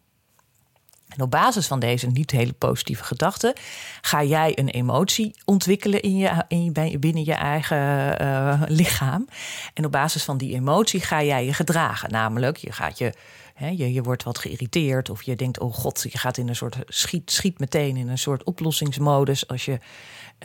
En 1.16 1.22
op 1.22 1.32
basis 1.32 1.68
van 1.68 1.80
deze 1.80 2.08
niet 2.08 2.32
hele 2.32 2.54
positieve 2.54 3.04
gedachten 3.04 3.54
ga 4.02 4.24
jij 4.24 4.60
een 4.60 4.70
emotie 4.70 5.36
ontwikkelen 5.46 6.02
in 6.02 6.18
je, 6.18 6.46
in 6.48 6.64
je, 6.64 7.00
binnen 7.00 7.26
je 7.26 7.34
eigen 7.34 8.22
uh, 8.22 8.62
lichaam. 8.68 9.28
En 9.74 9.86
op 9.86 9.92
basis 9.92 10.24
van 10.24 10.38
die 10.38 10.54
emotie 10.54 11.02
ga 11.02 11.24
jij 11.24 11.46
je 11.46 11.54
gedragen. 11.54 12.12
Namelijk, 12.12 12.58
je 12.58 12.72
gaat 12.72 12.98
je, 12.98 13.14
je, 13.58 13.94
je 13.94 14.04
wordt 14.04 14.24
wat 14.24 14.38
geïrriteerd 14.38 15.10
of 15.10 15.24
je 15.24 15.36
denkt, 15.36 15.60
oh 15.60 15.74
god, 15.74 16.06
je 16.10 16.18
gaat 16.18 16.38
in 16.38 16.48
een 16.48 16.56
soort 16.56 16.78
schiet, 16.88 17.32
schiet 17.32 17.60
meteen 17.60 17.98
in 17.98 18.08
een 18.08 18.18
soort 18.18 18.44
oplossingsmodus 18.44 19.48
als 19.48 19.66
je, 19.66 19.80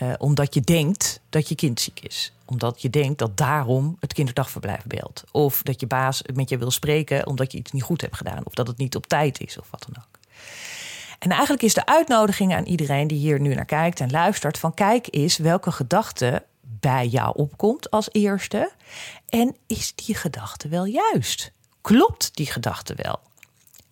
uh, 0.03 0.13
omdat 0.19 0.55
je 0.55 0.61
denkt 0.61 1.21
dat 1.29 1.49
je 1.49 1.55
kind 1.55 1.81
ziek 1.81 2.01
is 2.01 2.31
omdat 2.47 2.83
je 2.83 2.91
denkt 2.91 3.19
dat 3.19 3.37
daarom 3.37 3.97
het 4.01 4.13
kinderdagverblijf 4.13 4.85
belt. 4.85 5.25
Of 5.33 5.63
dat 5.63 5.81
je 5.81 5.87
baas 5.87 6.23
met 6.35 6.49
je 6.49 6.59
wil 6.59 6.71
spreken 6.71 7.27
omdat 7.27 7.53
je 7.53 7.59
iets 7.59 7.73
niet 7.73 7.83
goed 7.83 8.01
hebt 8.01 8.17
gedaan. 8.17 8.45
Of 8.47 8.55
dat 8.55 8.67
het 8.67 8.77
niet 8.77 8.97
op 8.97 9.07
tijd 9.07 9.41
is 9.41 9.59
of 9.59 9.71
wat 9.71 9.87
dan 9.89 10.05
ook. 10.05 10.16
En 11.19 11.31
eigenlijk 11.31 11.63
is 11.63 11.75
de 11.75 11.87
uitnodiging 11.87 12.55
aan 12.55 12.65
iedereen 12.65 13.07
die 13.07 13.19
hier 13.19 13.41
nu 13.41 13.55
naar 13.55 13.65
kijkt 13.65 14.01
en 14.01 14.11
luistert: 14.11 14.59
van 14.59 14.75
kijk 14.75 15.09
eens 15.11 15.37
welke 15.37 15.73
gedachte 15.73 16.45
bij 16.61 17.07
jou 17.07 17.33
opkomt 17.35 17.91
als 17.91 18.09
eerste. 18.13 18.71
En 19.29 19.57
is 19.67 19.95
die 19.95 20.15
gedachte 20.15 20.69
wel 20.69 20.85
juist? 20.85 21.53
Klopt 21.81 22.37
die 22.37 22.47
gedachte 22.47 22.95
wel? 22.97 23.21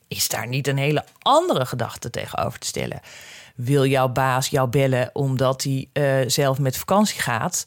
Is 0.08 0.28
daar 0.28 0.46
niet 0.46 0.68
een 0.68 0.78
hele 0.78 1.04
andere 1.22 1.66
gedachte 1.66 2.10
tegenover 2.10 2.58
te 2.58 2.66
stellen? 2.66 3.00
Wil 3.54 3.86
jouw 3.86 4.08
baas 4.08 4.48
jou 4.48 4.68
bellen 4.68 5.10
omdat 5.12 5.62
hij 5.62 5.88
uh, 5.92 6.28
zelf 6.28 6.58
met 6.58 6.76
vakantie 6.76 7.20
gaat 7.20 7.66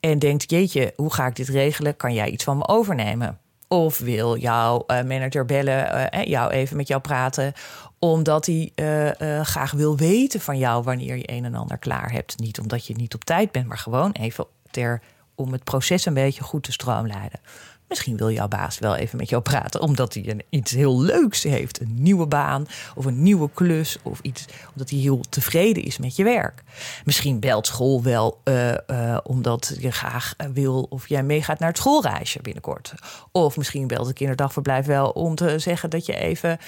en 0.00 0.18
denkt: 0.18 0.50
Jeetje, 0.50 0.92
hoe 0.96 1.12
ga 1.12 1.26
ik 1.26 1.36
dit 1.36 1.48
regelen? 1.48 1.96
Kan 1.96 2.14
jij 2.14 2.28
iets 2.28 2.44
van 2.44 2.58
me 2.58 2.68
overnemen? 2.68 3.38
Of 3.68 3.98
wil 3.98 4.36
jouw 4.36 4.84
uh, 4.86 5.02
manager 5.02 5.44
bellen, 5.44 6.10
uh, 6.14 6.24
jou 6.24 6.50
even 6.50 6.76
met 6.76 6.88
jou 6.88 7.00
praten, 7.00 7.52
omdat 7.98 8.46
hij 8.46 8.72
uh, 8.76 9.40
graag 9.40 9.72
wil 9.72 9.96
weten 9.96 10.40
van 10.40 10.58
jou 10.58 10.82
wanneer 10.82 11.16
je 11.16 11.32
een 11.32 11.44
en 11.44 11.54
ander 11.54 11.78
klaar 11.78 12.12
hebt. 12.12 12.38
Niet 12.38 12.60
omdat 12.60 12.86
je 12.86 12.94
niet 12.94 13.14
op 13.14 13.24
tijd 13.24 13.52
bent, 13.52 13.66
maar 13.66 13.78
gewoon 13.78 14.12
even 14.12 14.46
ter, 14.70 15.02
om 15.34 15.52
het 15.52 15.64
proces 15.64 16.06
een 16.06 16.14
beetje 16.14 16.42
goed 16.42 16.62
te 16.62 16.72
stroomleiden. 16.72 17.40
Misschien 17.88 18.16
wil 18.16 18.30
jouw 18.30 18.48
baas 18.48 18.78
wel 18.78 18.96
even 18.96 19.18
met 19.18 19.28
jou 19.28 19.42
praten, 19.42 19.80
omdat 19.80 20.14
hij 20.14 20.28
een, 20.28 20.42
iets 20.48 20.70
heel 20.72 21.00
leuks 21.00 21.42
heeft. 21.42 21.80
Een 21.80 21.94
nieuwe 22.02 22.26
baan 22.26 22.66
of 22.94 23.04
een 23.04 23.22
nieuwe 23.22 23.50
klus. 23.54 23.96
Of 24.02 24.20
iets, 24.22 24.44
omdat 24.72 24.90
hij 24.90 24.98
heel 24.98 25.20
tevreden 25.28 25.82
is 25.82 25.98
met 25.98 26.16
je 26.16 26.24
werk. 26.24 26.62
Misschien 27.04 27.40
belt 27.40 27.66
school 27.66 28.02
wel 28.02 28.40
uh, 28.44 29.16
omdat 29.22 29.76
je 29.78 29.90
graag 29.90 30.34
wil 30.52 30.86
of 30.88 31.08
jij 31.08 31.22
meegaat 31.22 31.58
naar 31.58 31.68
het 31.68 31.78
schoolreisje 31.78 32.42
binnenkort. 32.42 32.94
Of 33.32 33.56
misschien 33.56 33.86
belt 33.86 34.06
het 34.06 34.16
kinderdagverblijf 34.16 34.86
wel 34.86 35.10
om 35.10 35.34
te 35.34 35.58
zeggen 35.58 35.90
dat 35.90 36.06
je 36.06 36.16
even 36.16 36.58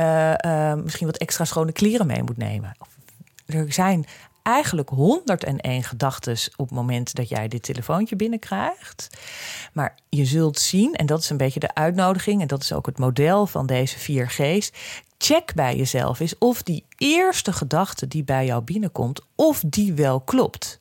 uh, 0.00 0.74
misschien 0.74 1.06
wat 1.06 1.16
extra 1.16 1.44
schone 1.44 1.72
kleren 1.72 2.06
mee 2.06 2.22
moet 2.22 2.36
nemen. 2.36 2.76
Er 3.46 3.72
zijn 3.72 4.06
eigenlijk 4.46 4.88
101 4.88 5.82
gedachten 5.82 6.36
op 6.56 6.66
het 6.66 6.76
moment 6.76 7.14
dat 7.14 7.28
jij 7.28 7.48
dit 7.48 7.62
telefoontje 7.62 8.16
binnenkrijgt. 8.16 9.08
Maar 9.72 9.94
je 10.08 10.24
zult 10.24 10.58
zien, 10.58 10.94
en 10.94 11.06
dat 11.06 11.20
is 11.20 11.30
een 11.30 11.36
beetje 11.36 11.60
de 11.60 11.74
uitnodiging, 11.74 12.40
en 12.40 12.46
dat 12.46 12.62
is 12.62 12.72
ook 12.72 12.86
het 12.86 12.98
model 12.98 13.46
van 13.46 13.66
deze 13.66 13.98
4G's. 13.98 14.72
Check 15.18 15.54
bij 15.54 15.76
jezelf 15.76 16.20
eens 16.20 16.38
of 16.38 16.62
die 16.62 16.84
eerste 16.96 17.52
gedachte 17.52 18.08
die 18.08 18.24
bij 18.24 18.46
jou 18.46 18.62
binnenkomt, 18.62 19.20
of 19.34 19.62
die 19.66 19.92
wel 19.92 20.20
klopt. 20.20 20.78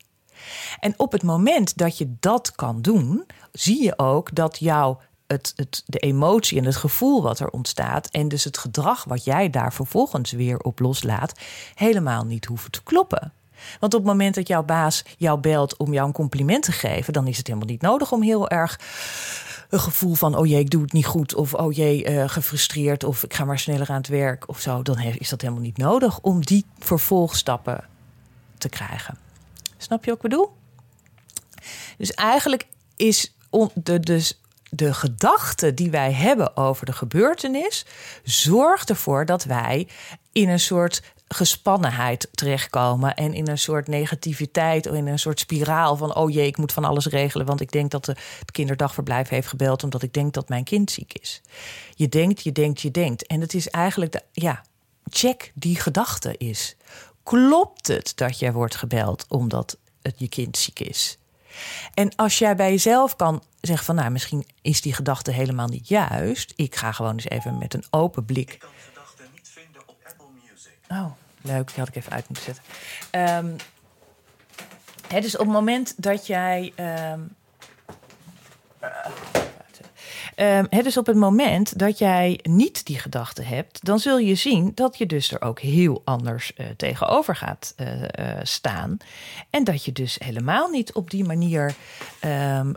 En 0.79 0.93
op 0.97 1.11
het 1.11 1.23
moment 1.23 1.77
dat 1.77 1.97
je 1.97 2.15
dat 2.19 2.51
kan 2.51 2.81
doen, 2.81 3.25
zie 3.51 3.83
je 3.83 3.99
ook 3.99 4.35
dat 4.35 4.59
jouw 4.59 4.99
het, 5.27 5.53
het, 5.55 5.83
de 5.85 5.99
emotie 5.99 6.57
en 6.57 6.65
het 6.65 6.75
gevoel 6.75 7.21
wat 7.21 7.39
er 7.39 7.49
ontstaat. 7.49 8.07
En 8.07 8.27
dus 8.27 8.43
het 8.43 8.57
gedrag 8.57 9.03
wat 9.03 9.23
jij 9.23 9.49
daar 9.49 9.73
vervolgens 9.73 10.31
weer 10.31 10.59
op 10.59 10.79
loslaat, 10.79 11.39
helemaal 11.75 12.25
niet 12.25 12.45
hoeven 12.45 12.71
te 12.71 12.83
kloppen. 12.83 13.33
Want 13.79 13.93
op 13.93 13.99
het 13.99 14.09
moment 14.09 14.35
dat 14.35 14.47
jouw 14.47 14.63
baas 14.63 15.05
jou 15.17 15.39
belt 15.39 15.77
om 15.77 15.93
jou 15.93 16.07
een 16.07 16.13
compliment 16.13 16.63
te 16.63 16.71
geven, 16.71 17.13
dan 17.13 17.27
is 17.27 17.37
het 17.37 17.47
helemaal 17.47 17.69
niet 17.69 17.81
nodig 17.81 18.11
om 18.11 18.21
heel 18.21 18.49
erg 18.49 18.79
een 19.69 19.79
gevoel 19.79 20.13
van: 20.13 20.35
oh 20.35 20.45
jee, 20.45 20.59
ik 20.59 20.69
doe 20.69 20.81
het 20.81 20.93
niet 20.93 21.05
goed. 21.05 21.35
Of 21.35 21.53
oh 21.53 21.73
jee, 21.73 22.09
uh, 22.09 22.29
gefrustreerd. 22.29 23.03
Of 23.03 23.23
ik 23.23 23.33
ga 23.33 23.45
maar 23.45 23.59
sneller 23.59 23.89
aan 23.89 23.95
het 23.95 24.07
werk 24.07 24.49
of 24.49 24.59
zo. 24.59 24.81
Dan 24.81 24.99
is 24.99 25.29
dat 25.29 25.41
helemaal 25.41 25.63
niet 25.63 25.77
nodig 25.77 26.19
om 26.19 26.41
die 26.41 26.65
vervolgstappen 26.79 27.83
te 28.57 28.69
krijgen. 28.69 29.17
Snap 29.77 30.03
je 30.03 30.09
wat 30.09 30.23
ik 30.23 30.29
bedoel? 30.29 30.51
Dus 31.97 32.11
eigenlijk 32.11 32.67
is 32.95 33.35
de, 33.73 33.99
dus 33.99 34.39
de 34.69 34.93
gedachte 34.93 35.73
die 35.73 35.91
wij 35.91 36.13
hebben 36.13 36.57
over 36.57 36.85
de 36.85 36.93
gebeurtenis 36.93 37.85
zorgt 38.23 38.89
ervoor 38.89 39.25
dat 39.25 39.43
wij 39.43 39.87
in 40.31 40.49
een 40.49 40.59
soort 40.59 41.01
gespannenheid 41.27 42.27
terechtkomen 42.31 43.15
en 43.15 43.33
in 43.33 43.47
een 43.47 43.57
soort 43.57 43.87
negativiteit 43.87 44.87
of 44.87 44.95
in 44.95 45.07
een 45.07 45.19
soort 45.19 45.39
spiraal 45.39 45.95
van 45.97 46.15
oh 46.15 46.31
jee, 46.31 46.47
ik 46.47 46.57
moet 46.57 46.73
van 46.73 46.83
alles 46.83 47.05
regelen, 47.05 47.45
want 47.45 47.61
ik 47.61 47.71
denk 47.71 47.91
dat 47.91 48.05
de, 48.05 48.15
het 48.39 48.51
kinderdagverblijf 48.51 49.29
heeft 49.29 49.47
gebeld 49.47 49.83
omdat 49.83 50.01
ik 50.01 50.13
denk 50.13 50.33
dat 50.33 50.49
mijn 50.49 50.63
kind 50.63 50.91
ziek 50.91 51.13
is. 51.13 51.41
Je 51.95 52.09
denkt, 52.09 52.43
je 52.43 52.51
denkt, 52.51 52.81
je 52.81 52.91
denkt. 52.91 53.27
En 53.27 53.41
het 53.41 53.53
is 53.53 53.69
eigenlijk 53.69 54.11
de 54.11 54.21
ja, 54.31 54.63
check 55.09 55.51
die 55.55 55.75
gedachte 55.75 56.37
is. 56.37 56.75
Klopt 57.23 57.87
het 57.87 58.11
dat 58.15 58.39
jij 58.39 58.53
wordt 58.53 58.75
gebeld 58.75 59.25
omdat 59.29 59.77
het 60.01 60.15
je 60.17 60.29
kind 60.29 60.57
ziek 60.57 60.79
is? 60.79 61.17
En 61.93 62.15
als 62.15 62.37
jij 62.37 62.55
bij 62.55 62.69
jezelf 62.69 63.15
kan 63.15 63.43
zeggen 63.61 63.85
van 63.85 63.95
nou, 63.95 64.09
misschien 64.09 64.47
is 64.61 64.81
die 64.81 64.93
gedachte 64.93 65.31
helemaal 65.31 65.67
niet 65.67 65.87
juist. 65.87 66.53
Ik 66.55 66.75
ga 66.75 66.91
gewoon 66.91 67.13
eens 67.13 67.29
even 67.29 67.57
met 67.57 67.73
een 67.73 67.83
open 67.89 68.25
blik. 68.25 68.53
Ik 68.53 68.59
kan 68.59 68.69
de 68.69 68.89
gedachte 68.93 69.23
niet 69.33 69.49
vinden 69.53 69.81
op 69.85 69.95
Apple 70.07 70.25
Music. 70.43 70.77
Oh, 70.89 71.11
leuk. 71.41 71.67
Die 71.67 71.77
had 71.77 71.87
ik 71.87 71.95
even 71.95 72.11
uit 72.11 72.27
moeten 72.29 72.45
zetten. 72.45 72.63
Um, 73.45 73.55
hè, 75.07 75.21
dus 75.21 75.33
op 75.37 75.45
het 75.45 75.55
moment 75.55 75.93
dat 75.97 76.27
jij. 76.27 76.73
Um, 77.11 77.35
Um, 80.39 80.67
dus 80.83 80.97
op 80.97 81.05
het 81.05 81.15
moment 81.15 81.79
dat 81.79 81.97
jij 81.97 82.39
niet 82.43 82.85
die 82.85 82.99
gedachte 82.99 83.41
hebt, 83.41 83.85
dan 83.85 83.99
zul 83.99 84.17
je 84.17 84.35
zien 84.35 84.71
dat 84.75 84.97
je 84.97 85.05
dus 85.05 85.31
er 85.31 85.41
ook 85.41 85.59
heel 85.59 86.01
anders 86.05 86.51
uh, 86.57 86.65
tegenover 86.77 87.35
gaat 87.35 87.73
uh, 87.77 88.01
uh, 88.01 88.07
staan. 88.43 88.97
En 89.49 89.63
dat 89.63 89.85
je 89.85 89.91
dus 89.91 90.15
helemaal 90.23 90.69
niet 90.69 90.93
op 90.93 91.09
die 91.09 91.23
manier 91.23 91.75
um, 92.25 92.75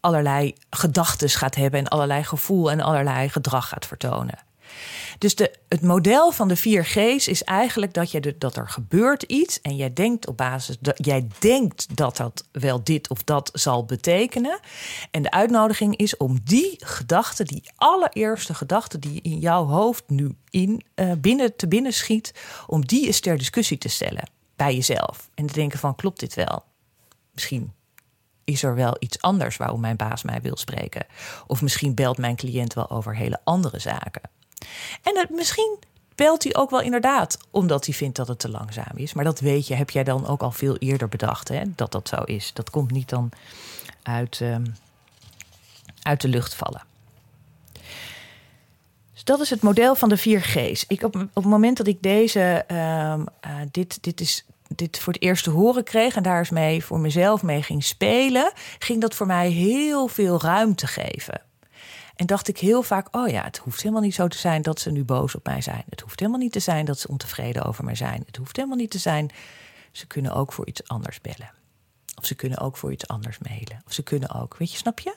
allerlei 0.00 0.54
gedachten 0.70 1.28
gaat 1.28 1.54
hebben 1.54 1.80
en 1.80 1.88
allerlei 1.88 2.22
gevoel 2.22 2.70
en 2.70 2.80
allerlei 2.80 3.28
gedrag 3.28 3.68
gaat 3.68 3.86
vertonen. 3.86 4.38
Dus 5.18 5.34
de, 5.34 5.54
het 5.68 5.82
model 5.82 6.32
van 6.32 6.48
de 6.48 6.58
4G's 6.58 7.28
is 7.28 7.44
eigenlijk 7.44 7.94
dat, 7.94 8.14
dat 8.38 8.56
er 8.56 8.68
gebeurt 8.68 9.22
iets 9.22 9.60
en 9.60 9.76
jij 9.76 9.92
denkt 9.92 10.26
op 10.26 10.36
basis 10.36 10.76
dat 10.80 11.06
jij 11.06 11.26
denkt 11.38 11.96
dat 11.96 12.16
dat 12.16 12.44
wel 12.52 12.84
dit 12.84 13.08
of 13.08 13.24
dat 13.24 13.50
zal 13.52 13.84
betekenen. 13.84 14.60
En 15.10 15.22
de 15.22 15.30
uitnodiging 15.30 15.96
is 15.96 16.16
om 16.16 16.38
die 16.44 16.74
gedachte, 16.78 17.44
die 17.44 17.70
allereerste 17.76 18.54
gedachte 18.54 18.98
die 18.98 19.20
in 19.22 19.38
jouw 19.38 19.64
hoofd 19.64 20.04
nu 20.06 20.36
in, 20.50 20.84
uh, 20.94 21.12
binnen 21.18 21.56
te 21.56 21.68
binnen 21.68 21.92
schiet, 21.92 22.34
om 22.66 22.86
die 22.86 23.06
eens 23.06 23.20
ter 23.20 23.38
discussie 23.38 23.78
te 23.78 23.88
stellen 23.88 24.30
bij 24.56 24.74
jezelf. 24.74 25.30
En 25.34 25.46
te 25.46 25.52
denken 25.52 25.78
van 25.78 25.94
klopt 25.94 26.20
dit 26.20 26.34
wel? 26.34 26.64
Misschien 27.32 27.72
is 28.44 28.62
er 28.62 28.74
wel 28.74 28.96
iets 28.98 29.20
anders 29.20 29.56
waarom 29.56 29.80
mijn 29.80 29.96
baas 29.96 30.22
mij 30.22 30.40
wil 30.40 30.56
spreken. 30.56 31.06
Of 31.46 31.62
misschien 31.62 31.94
belt 31.94 32.18
mijn 32.18 32.36
cliënt 32.36 32.74
wel 32.74 32.90
over 32.90 33.16
hele 33.16 33.40
andere 33.44 33.78
zaken. 33.78 34.22
En 35.02 35.18
het, 35.18 35.30
misschien 35.30 35.78
belt 36.14 36.42
hij 36.42 36.54
ook 36.54 36.70
wel 36.70 36.80
inderdaad 36.80 37.38
omdat 37.50 37.86
hij 37.86 37.94
vindt 37.94 38.16
dat 38.16 38.28
het 38.28 38.38
te 38.38 38.50
langzaam 38.50 38.96
is. 38.96 39.12
Maar 39.12 39.24
dat 39.24 39.40
weet 39.40 39.66
je, 39.66 39.74
heb 39.74 39.90
jij 39.90 40.04
dan 40.04 40.26
ook 40.26 40.42
al 40.42 40.52
veel 40.52 40.76
eerder 40.76 41.08
bedacht 41.08 41.48
hè, 41.48 41.62
dat 41.74 41.92
dat 41.92 42.08
zo 42.08 42.22
is. 42.22 42.52
Dat 42.52 42.70
komt 42.70 42.90
niet 42.90 43.08
dan 43.08 43.30
uit, 44.02 44.40
um, 44.40 44.74
uit 46.02 46.20
de 46.20 46.28
lucht 46.28 46.54
vallen. 46.54 46.82
Dus 49.12 49.24
dat 49.24 49.40
is 49.40 49.50
het 49.50 49.62
model 49.62 49.94
van 49.94 50.08
de 50.08 50.18
4G's. 50.18 50.84
Ik, 50.88 51.02
op, 51.02 51.14
op 51.14 51.34
het 51.34 51.44
moment 51.44 51.76
dat 51.76 51.86
ik 51.86 52.02
deze, 52.02 52.64
um, 52.68 52.76
uh, 52.76 53.66
dit, 53.70 54.02
dit 54.02 54.20
is 54.20 54.44
dit 54.68 54.98
voor 54.98 55.12
het 55.12 55.22
eerst 55.22 55.44
te 55.44 55.50
horen 55.50 55.84
kreeg 55.84 56.16
en 56.16 56.22
daar 56.22 56.38
eens 56.38 56.50
mee 56.50 56.84
voor 56.84 56.98
mezelf 56.98 57.42
mee 57.42 57.62
ging 57.62 57.84
spelen, 57.84 58.52
ging 58.78 59.00
dat 59.00 59.14
voor 59.14 59.26
mij 59.26 59.50
heel 59.50 60.08
veel 60.08 60.40
ruimte 60.40 60.86
geven. 60.86 61.40
En 62.16 62.26
dacht 62.26 62.48
ik 62.48 62.58
heel 62.58 62.82
vaak: 62.82 63.16
oh 63.16 63.28
ja, 63.28 63.42
het 63.44 63.56
hoeft 63.56 63.82
helemaal 63.82 64.02
niet 64.02 64.14
zo 64.14 64.28
te 64.28 64.38
zijn 64.38 64.62
dat 64.62 64.80
ze 64.80 64.90
nu 64.90 65.04
boos 65.04 65.34
op 65.34 65.44
mij 65.44 65.60
zijn. 65.60 65.82
Het 65.88 66.00
hoeft 66.00 66.20
helemaal 66.20 66.40
niet 66.40 66.52
te 66.52 66.60
zijn 66.60 66.84
dat 66.84 66.98
ze 66.98 67.08
ontevreden 67.08 67.64
over 67.64 67.84
mij 67.84 67.94
zijn. 67.94 68.22
Het 68.26 68.36
hoeft 68.36 68.56
helemaal 68.56 68.76
niet 68.76 68.90
te 68.90 68.98
zijn. 68.98 69.30
Ze 69.92 70.06
kunnen 70.06 70.32
ook 70.32 70.52
voor 70.52 70.66
iets 70.66 70.88
anders 70.88 71.20
bellen. 71.20 71.50
Of 72.18 72.26
ze 72.26 72.34
kunnen 72.34 72.58
ook 72.58 72.76
voor 72.76 72.92
iets 72.92 73.08
anders 73.08 73.38
mailen. 73.38 73.82
Of 73.86 73.92
ze 73.92 74.02
kunnen 74.02 74.34
ook, 74.34 74.56
weet 74.56 74.72
je, 74.72 74.76
snap 74.76 74.98
je? 74.98 75.16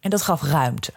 En 0.00 0.10
dat 0.10 0.22
gaf 0.22 0.42
ruimte. 0.42 0.92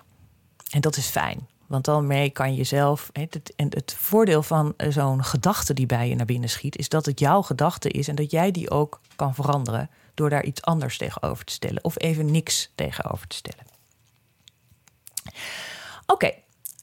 En 0.71 0.82
dat 0.82 0.97
is 0.97 1.08
fijn. 1.08 1.47
Want 1.65 1.86
daarmee 1.86 2.30
kan 2.30 2.56
je 2.56 2.63
zelf. 2.63 3.10
En 3.13 3.30
het 3.69 3.95
voordeel 3.97 4.43
van 4.43 4.73
eh, 4.78 4.91
zo'n 4.91 5.23
gedachte 5.23 5.73
die 5.73 5.86
bij 5.86 6.10
je 6.10 6.15
naar 6.15 6.26
binnen 6.26 6.50
schiet, 6.50 6.78
is 6.78 6.89
dat 6.89 7.06
het 7.06 7.19
jouw 7.19 7.41
gedachte 7.41 7.89
is 7.89 8.08
en 8.08 8.15
dat 8.15 8.32
jij 8.32 8.52
die 8.52 8.69
ook 8.69 9.02
kan 9.15 9.36
veranderen 9.36 9.89
door 10.13 10.30
daar 10.30 10.43
iets 10.43 10.62
anders 10.62 10.97
tegenover 10.97 11.45
te 11.45 11.54
stellen. 11.54 11.84
Of 11.84 12.00
even 12.00 12.32
niks 12.32 12.71
tegenover 12.76 13.28
te 13.28 13.36
stellen. 13.36 13.67
Oké. 16.06 16.32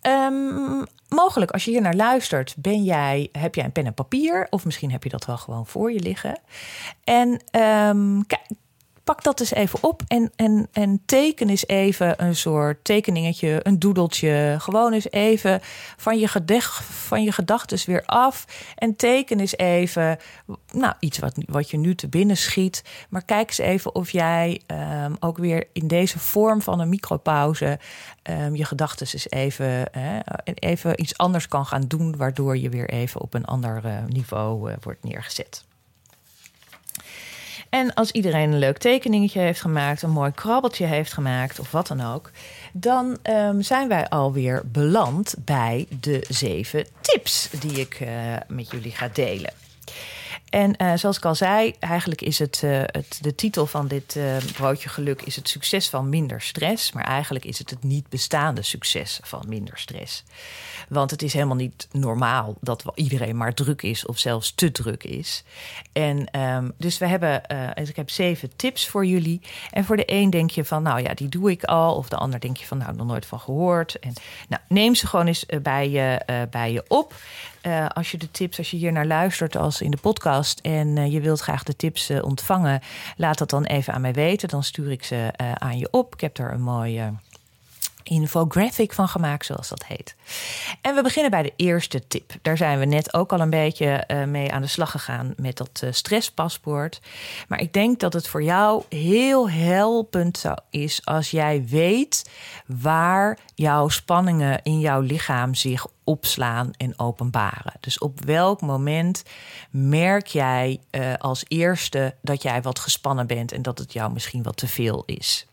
Ehm, 0.01 0.85
mogelijk 1.09 1.51
als 1.51 1.65
je 1.65 1.71
hier 1.71 1.81
naar 1.81 1.95
luistert, 1.95 2.55
ben 2.59 2.85
jij, 2.85 3.29
heb 3.33 3.55
jij 3.55 3.65
een 3.65 3.73
pen 3.73 3.87
en 3.87 3.95
papier, 3.95 4.47
of 4.51 4.65
misschien 4.65 4.91
heb 4.91 5.03
je 5.05 5.11
dat 5.11 5.25
wel 5.25 5.37
gewoon 5.37 5.67
voor 5.67 5.93
je 5.93 6.01
liggen. 6.01 6.39
En 7.05 7.29
um, 7.61 8.27
kijk, 8.27 8.43
pak 9.05 9.23
dat 9.23 9.41
eens 9.41 9.53
even 9.53 9.79
op 9.83 10.03
en, 10.07 10.33
en, 10.37 10.69
en 10.73 11.03
teken 11.07 11.49
eens 11.49 11.67
even 11.67 12.25
een 12.25 12.37
soort 12.37 12.85
tekeningetje, 12.85 13.61
een 13.63 13.79
doedeltje. 13.79 14.57
Gewoon 14.59 14.93
eens 14.93 15.11
even 15.11 15.61
van 15.97 16.19
je, 16.19 16.29
gedech, 16.29 16.83
van 16.85 17.23
je 17.23 17.33
gedachten 17.33 17.79
weer 17.87 18.03
af. 18.07 18.45
En 18.77 18.97
teken 18.97 19.41
eens 19.41 19.57
even 19.57 20.19
nou, 20.73 20.95
iets 20.99 21.19
wat, 21.19 21.35
wat 21.47 21.71
je 21.71 21.77
nu 21.77 21.95
te 21.95 22.09
binnen 22.09 22.37
schiet. 22.37 22.83
Maar 23.09 23.25
kijk 23.25 23.49
eens 23.49 23.59
even 23.59 23.95
of 23.95 24.11
jij 24.11 24.61
um, 25.05 25.17
ook 25.21 25.39
weer 25.39 25.65
in 25.73 25.89
deze 25.89 26.19
vorm 26.19 26.63
van 26.63 26.81
een 26.81 26.89
micropauze 26.89 27.79
um, 28.31 28.57
je 28.57 28.65
gedachten 28.65 29.07
eens 29.13 29.31
even, 29.31 29.91
uh, 29.97 30.19
even 30.55 31.01
iets 31.01 31.17
anders 31.17 31.49
kan 31.49 31.67
gaan 31.67 31.85
doen. 31.89 32.17
Waardoor 32.17 32.59
je 32.59 32.69
weer 32.69 32.89
even 32.89 33.21
op 33.21 33.35
een 33.35 33.45
ander 33.45 33.81
uh, 33.85 34.05
niveau 34.07 34.71
uh, 34.71 34.77
wordt 34.81 35.05
neergezet. 35.05 35.65
En 37.75 37.95
als 37.95 38.11
iedereen 38.11 38.53
een 38.53 38.59
leuk 38.59 38.79
tekeningetje 38.79 39.41
heeft 39.41 39.61
gemaakt, 39.61 40.03
een 40.03 40.11
mooi 40.11 40.31
krabbeltje 40.31 40.87
heeft 40.87 41.13
gemaakt 41.13 41.59
of 41.59 41.71
wat 41.71 41.87
dan 41.87 42.01
ook, 42.01 42.31
dan 42.73 43.19
um, 43.23 43.63
zijn 43.63 43.89
wij 43.89 44.09
alweer 44.09 44.63
beland 44.67 45.35
bij 45.39 45.87
de 46.01 46.25
zeven 46.29 46.87
tips 47.01 47.51
die 47.61 47.81
ik 47.81 48.01
uh, 48.01 48.09
met 48.49 48.71
jullie 48.71 48.91
ga 48.91 49.09
delen. 49.13 49.53
En 50.51 50.75
uh, 50.83 50.93
zoals 50.95 51.17
ik 51.17 51.25
al 51.25 51.35
zei, 51.35 51.75
eigenlijk 51.79 52.23
is 52.23 52.39
het, 52.39 52.63
uh, 52.65 52.83
het 52.85 53.19
de 53.21 53.35
titel 53.35 53.67
van 53.67 53.89
dit 53.89 54.19
broodje 54.57 54.89
geluk 54.89 55.23
is 55.23 55.37
het 55.37 55.49
succes 55.49 55.89
van 55.89 56.09
minder 56.09 56.41
stress. 56.41 56.93
Maar 56.93 57.05
eigenlijk 57.05 57.45
is 57.45 57.59
het 57.59 57.71
het 57.71 57.83
niet 57.83 58.09
bestaande 58.09 58.63
succes 58.63 59.21
van 59.23 59.45
minder 59.49 59.79
stress. 59.79 60.25
Want 60.89 61.11
het 61.11 61.23
is 61.23 61.33
helemaal 61.33 61.57
niet 61.57 61.89
normaal 61.93 62.55
dat 62.61 62.85
iedereen 62.95 63.37
maar 63.37 63.55
druk 63.55 63.83
is 63.83 64.07
of 64.07 64.19
zelfs 64.19 64.53
te 64.55 64.73
druk 64.73 65.05
is. 65.05 65.45
En 65.93 66.41
um, 66.41 66.73
dus 66.79 66.99
we 66.99 67.07
hebben, 67.07 67.43
uh, 67.53 67.87
ik 67.89 67.97
heb 67.97 68.11
zeven 68.11 68.57
tips 68.57 68.89
voor 68.89 69.07
jullie. 69.07 69.41
En 69.71 69.85
voor 69.85 69.97
de 69.97 70.13
een 70.13 70.31
denk 70.31 70.51
je 70.51 70.65
van, 70.65 70.83
nou 70.83 71.03
ja, 71.03 71.15
die 71.15 71.29
doe 71.29 71.51
ik 71.51 71.65
al. 71.65 71.97
Of 71.97 72.09
de 72.09 72.17
ander 72.17 72.41
denk 72.41 72.57
je 72.57 72.67
van, 72.67 72.79
nou, 72.79 72.97
nog 72.97 73.07
nooit 73.07 73.27
van 73.27 73.41
gehoord. 73.41 73.99
En 73.99 74.13
nou, 74.49 74.63
neem 74.69 74.95
ze 74.95 75.07
gewoon 75.07 75.27
eens 75.27 75.47
bij 75.63 75.91
je, 75.91 76.23
uh, 76.27 76.37
bij 76.51 76.73
je 76.73 76.85
op. 76.89 77.15
Als 77.95 78.11
je 78.11 78.19
de 78.19 78.31
tips, 78.31 78.59
als 78.59 78.71
je 78.71 78.77
hier 78.77 78.93
naar 78.93 79.07
luistert 79.07 79.57
als 79.57 79.81
in 79.81 79.91
de 79.91 79.97
podcast 79.97 80.61
en 80.61 81.11
je 81.11 81.21
wilt 81.21 81.41
graag 81.41 81.63
de 81.63 81.77
tips 81.77 82.11
ontvangen, 82.11 82.81
laat 83.17 83.39
dat 83.39 83.51
dan 83.51 83.65
even 83.65 83.93
aan 83.93 84.01
mij 84.01 84.13
weten. 84.13 84.49
Dan 84.49 84.63
stuur 84.63 84.91
ik 84.91 85.05
ze 85.05 85.31
aan 85.59 85.79
je 85.79 85.89
op. 85.91 86.15
Ik 86.15 86.21
heb 86.21 86.39
er 86.39 86.53
een 86.53 86.63
mooie 86.63 87.13
infographic 88.05 88.93
van 88.93 89.09
gemaakt, 89.09 89.47
zoals 89.47 89.69
dat 89.69 89.85
heet. 89.87 90.17
En 90.81 90.95
we 90.95 91.03
beginnen 91.03 91.31
bij 91.31 91.43
de 91.43 91.53
eerste 91.57 92.07
tip. 92.07 92.33
Daar 92.43 92.57
zijn 92.57 92.79
we 92.79 92.85
net 92.85 93.15
ook 93.15 93.33
al 93.33 93.41
een 93.41 93.51
beetje 93.51 94.05
uh, 94.09 94.25
mee 94.25 94.53
aan 94.53 94.63
de 94.63 94.69
slag 94.69 94.91
gegaan 94.91 95.35
met 95.37 95.57
dat 95.57 95.81
uh, 95.85 95.93
stresspaspoort. 95.93 97.01
Maar 97.49 97.61
ik 97.61 97.73
denk 97.73 98.01
dat 98.01 98.13
het 98.13 98.29
voor 98.29 98.43
jou 98.43 98.83
heel 98.89 99.51
helpend 99.51 100.45
is 100.71 101.05
als 101.05 101.31
jij 101.31 101.65
weet 101.67 102.31
waar 102.67 103.39
jouw 103.55 103.89
spanningen 103.89 104.63
in 104.63 104.81
jouw 104.81 105.01
lichaam 105.01 105.55
zich 105.55 105.87
opslaan 106.05 106.71
en 106.77 106.99
openbaren. 106.99 107.73
Dus 107.81 107.99
op 107.99 108.25
welk 108.25 108.61
moment 108.61 109.23
merk 109.71 110.27
jij 110.27 110.81
uh, 110.91 111.15
als 111.19 111.45
eerste 111.49 112.15
dat 112.23 112.43
jij 112.43 112.63
wat 112.63 112.79
gespannen 112.79 113.27
bent 113.27 113.53
en 113.53 113.63
dat 113.63 113.79
het 113.79 113.93
jou 113.93 114.13
misschien 114.13 114.43
wat 114.43 114.57
te 114.57 114.67
veel 114.67 115.03
is? 115.07 115.47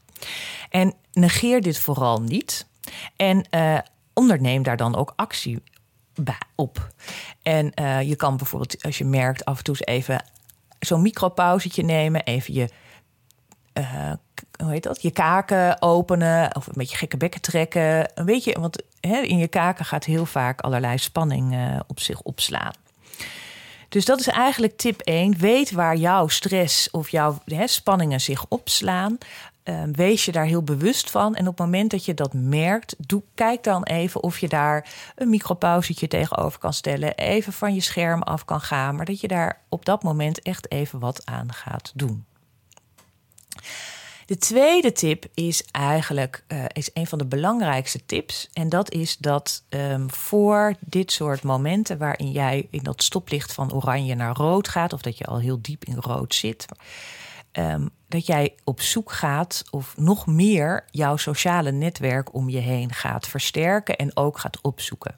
En 0.69 0.93
negeer 1.13 1.62
dit 1.62 1.79
vooral 1.79 2.21
niet. 2.21 2.67
En 3.15 3.45
uh, 3.51 3.77
onderneem 4.13 4.63
daar 4.63 4.77
dan 4.77 4.95
ook 4.95 5.13
actie 5.15 5.63
op. 6.55 6.93
En 7.41 7.71
uh, 7.81 8.01
je 8.01 8.15
kan 8.15 8.38
bijvoorbeeld, 8.38 8.84
als 8.84 8.97
je 8.97 9.05
merkt, 9.05 9.45
af 9.45 9.57
en 9.57 9.63
toe 9.63 9.75
eens 9.75 9.88
even 9.88 10.25
zo'n 10.79 11.01
micropauzetje 11.01 11.84
nemen. 11.84 12.23
Even 12.23 12.53
je, 12.53 12.69
uh, 13.73 14.12
hoe 14.63 14.71
heet 14.71 14.84
dat? 14.84 15.01
Je 15.01 15.12
kaken 15.12 15.81
openen. 15.81 16.55
Of 16.55 16.67
een 16.67 16.73
beetje 16.75 16.97
gekke 16.97 17.17
bekken 17.17 17.41
trekken. 17.41 18.12
Een 18.13 18.25
beetje, 18.25 18.60
want 18.60 18.84
in 19.01 19.38
je 19.38 19.47
kaken 19.47 19.86
gaat 19.86 20.05
heel 20.05 20.25
vaak 20.25 20.62
allerlei 20.62 20.97
spanning 20.97 21.79
op 21.88 21.99
zich 21.99 22.21
opslaan. 22.21 22.73
Dus 23.91 24.05
dat 24.05 24.19
is 24.19 24.27
eigenlijk 24.27 24.77
tip 24.77 25.01
1. 25.01 25.38
Weet 25.38 25.71
waar 25.71 25.95
jouw 25.95 26.27
stress 26.27 26.91
of 26.91 27.10
jouw 27.10 27.38
spanningen 27.65 28.21
zich 28.21 28.45
opslaan. 28.47 29.17
Uh, 29.63 29.84
wees 29.91 30.26
je 30.26 30.32
daar 30.32 30.45
heel 30.45 30.63
bewust 30.63 31.10
van. 31.10 31.36
En 31.36 31.47
op 31.47 31.58
het 31.58 31.65
moment 31.65 31.91
dat 31.91 32.06
je 32.06 32.13
dat 32.13 32.34
merkt, 32.34 32.95
doe, 32.97 33.24
kijk 33.36 33.63
dan 33.63 33.84
even 33.84 34.24
of 34.24 34.39
je 34.39 34.47
daar 34.47 34.89
een 35.15 35.30
micropauzetje 35.30 36.08
tegenover 36.08 36.60
kan 36.60 36.74
stellen. 36.74 37.15
Even 37.15 37.54
van 37.54 37.74
je 37.74 37.82
scherm 37.82 38.21
af 38.21 38.45
kan 38.45 38.62
gaan. 38.62 38.95
Maar 38.95 39.06
dat 39.06 39.21
je 39.21 39.28
daar 39.28 39.62
op 39.69 39.86
dat 39.86 40.04
moment 40.04 40.41
echt 40.41 40.71
even 40.71 41.00
wat 41.00 41.26
aan 41.26 41.54
gaat 41.54 41.91
doen. 41.95 42.26
De 44.26 44.38
tweede 44.38 44.91
tip 44.91 45.26
is 45.34 45.63
eigenlijk 45.71 46.43
uh, 46.47 46.65
is 46.67 46.89
een 46.93 47.08
van 47.08 47.17
de 47.17 47.26
belangrijkste 47.26 48.06
tips. 48.06 48.50
En 48.54 48.69
dat 48.69 48.91
is 48.91 49.17
dat 49.17 49.63
um, 49.69 50.12
voor 50.12 50.76
dit 50.80 51.12
soort 51.12 51.43
momenten 51.43 51.97
waarin 51.97 52.32
jij 52.32 52.67
in 52.69 52.84
dat 52.84 53.04
stoplicht 53.04 53.54
van 53.54 53.74
oranje 53.74 54.15
naar 54.15 54.36
rood 54.36 54.67
gaat, 54.67 54.93
of 54.93 55.02
dat 55.02 55.17
je 55.17 55.26
al 55.26 55.39
heel 55.39 55.60
diep 55.62 55.86
in 55.86 55.97
rood 55.97 56.36
zit. 56.36 56.65
Um, 57.53 57.89
dat 58.07 58.25
jij 58.25 58.53
op 58.63 58.81
zoek 58.81 59.11
gaat 59.11 59.63
of 59.69 59.97
nog 59.97 60.27
meer 60.27 60.85
jouw 60.91 61.17
sociale 61.17 61.71
netwerk 61.71 62.33
om 62.33 62.49
je 62.49 62.57
heen 62.57 62.93
gaat 62.93 63.27
versterken 63.27 63.97
en 63.97 64.17
ook 64.17 64.37
gaat 64.37 64.61
opzoeken. 64.61 65.15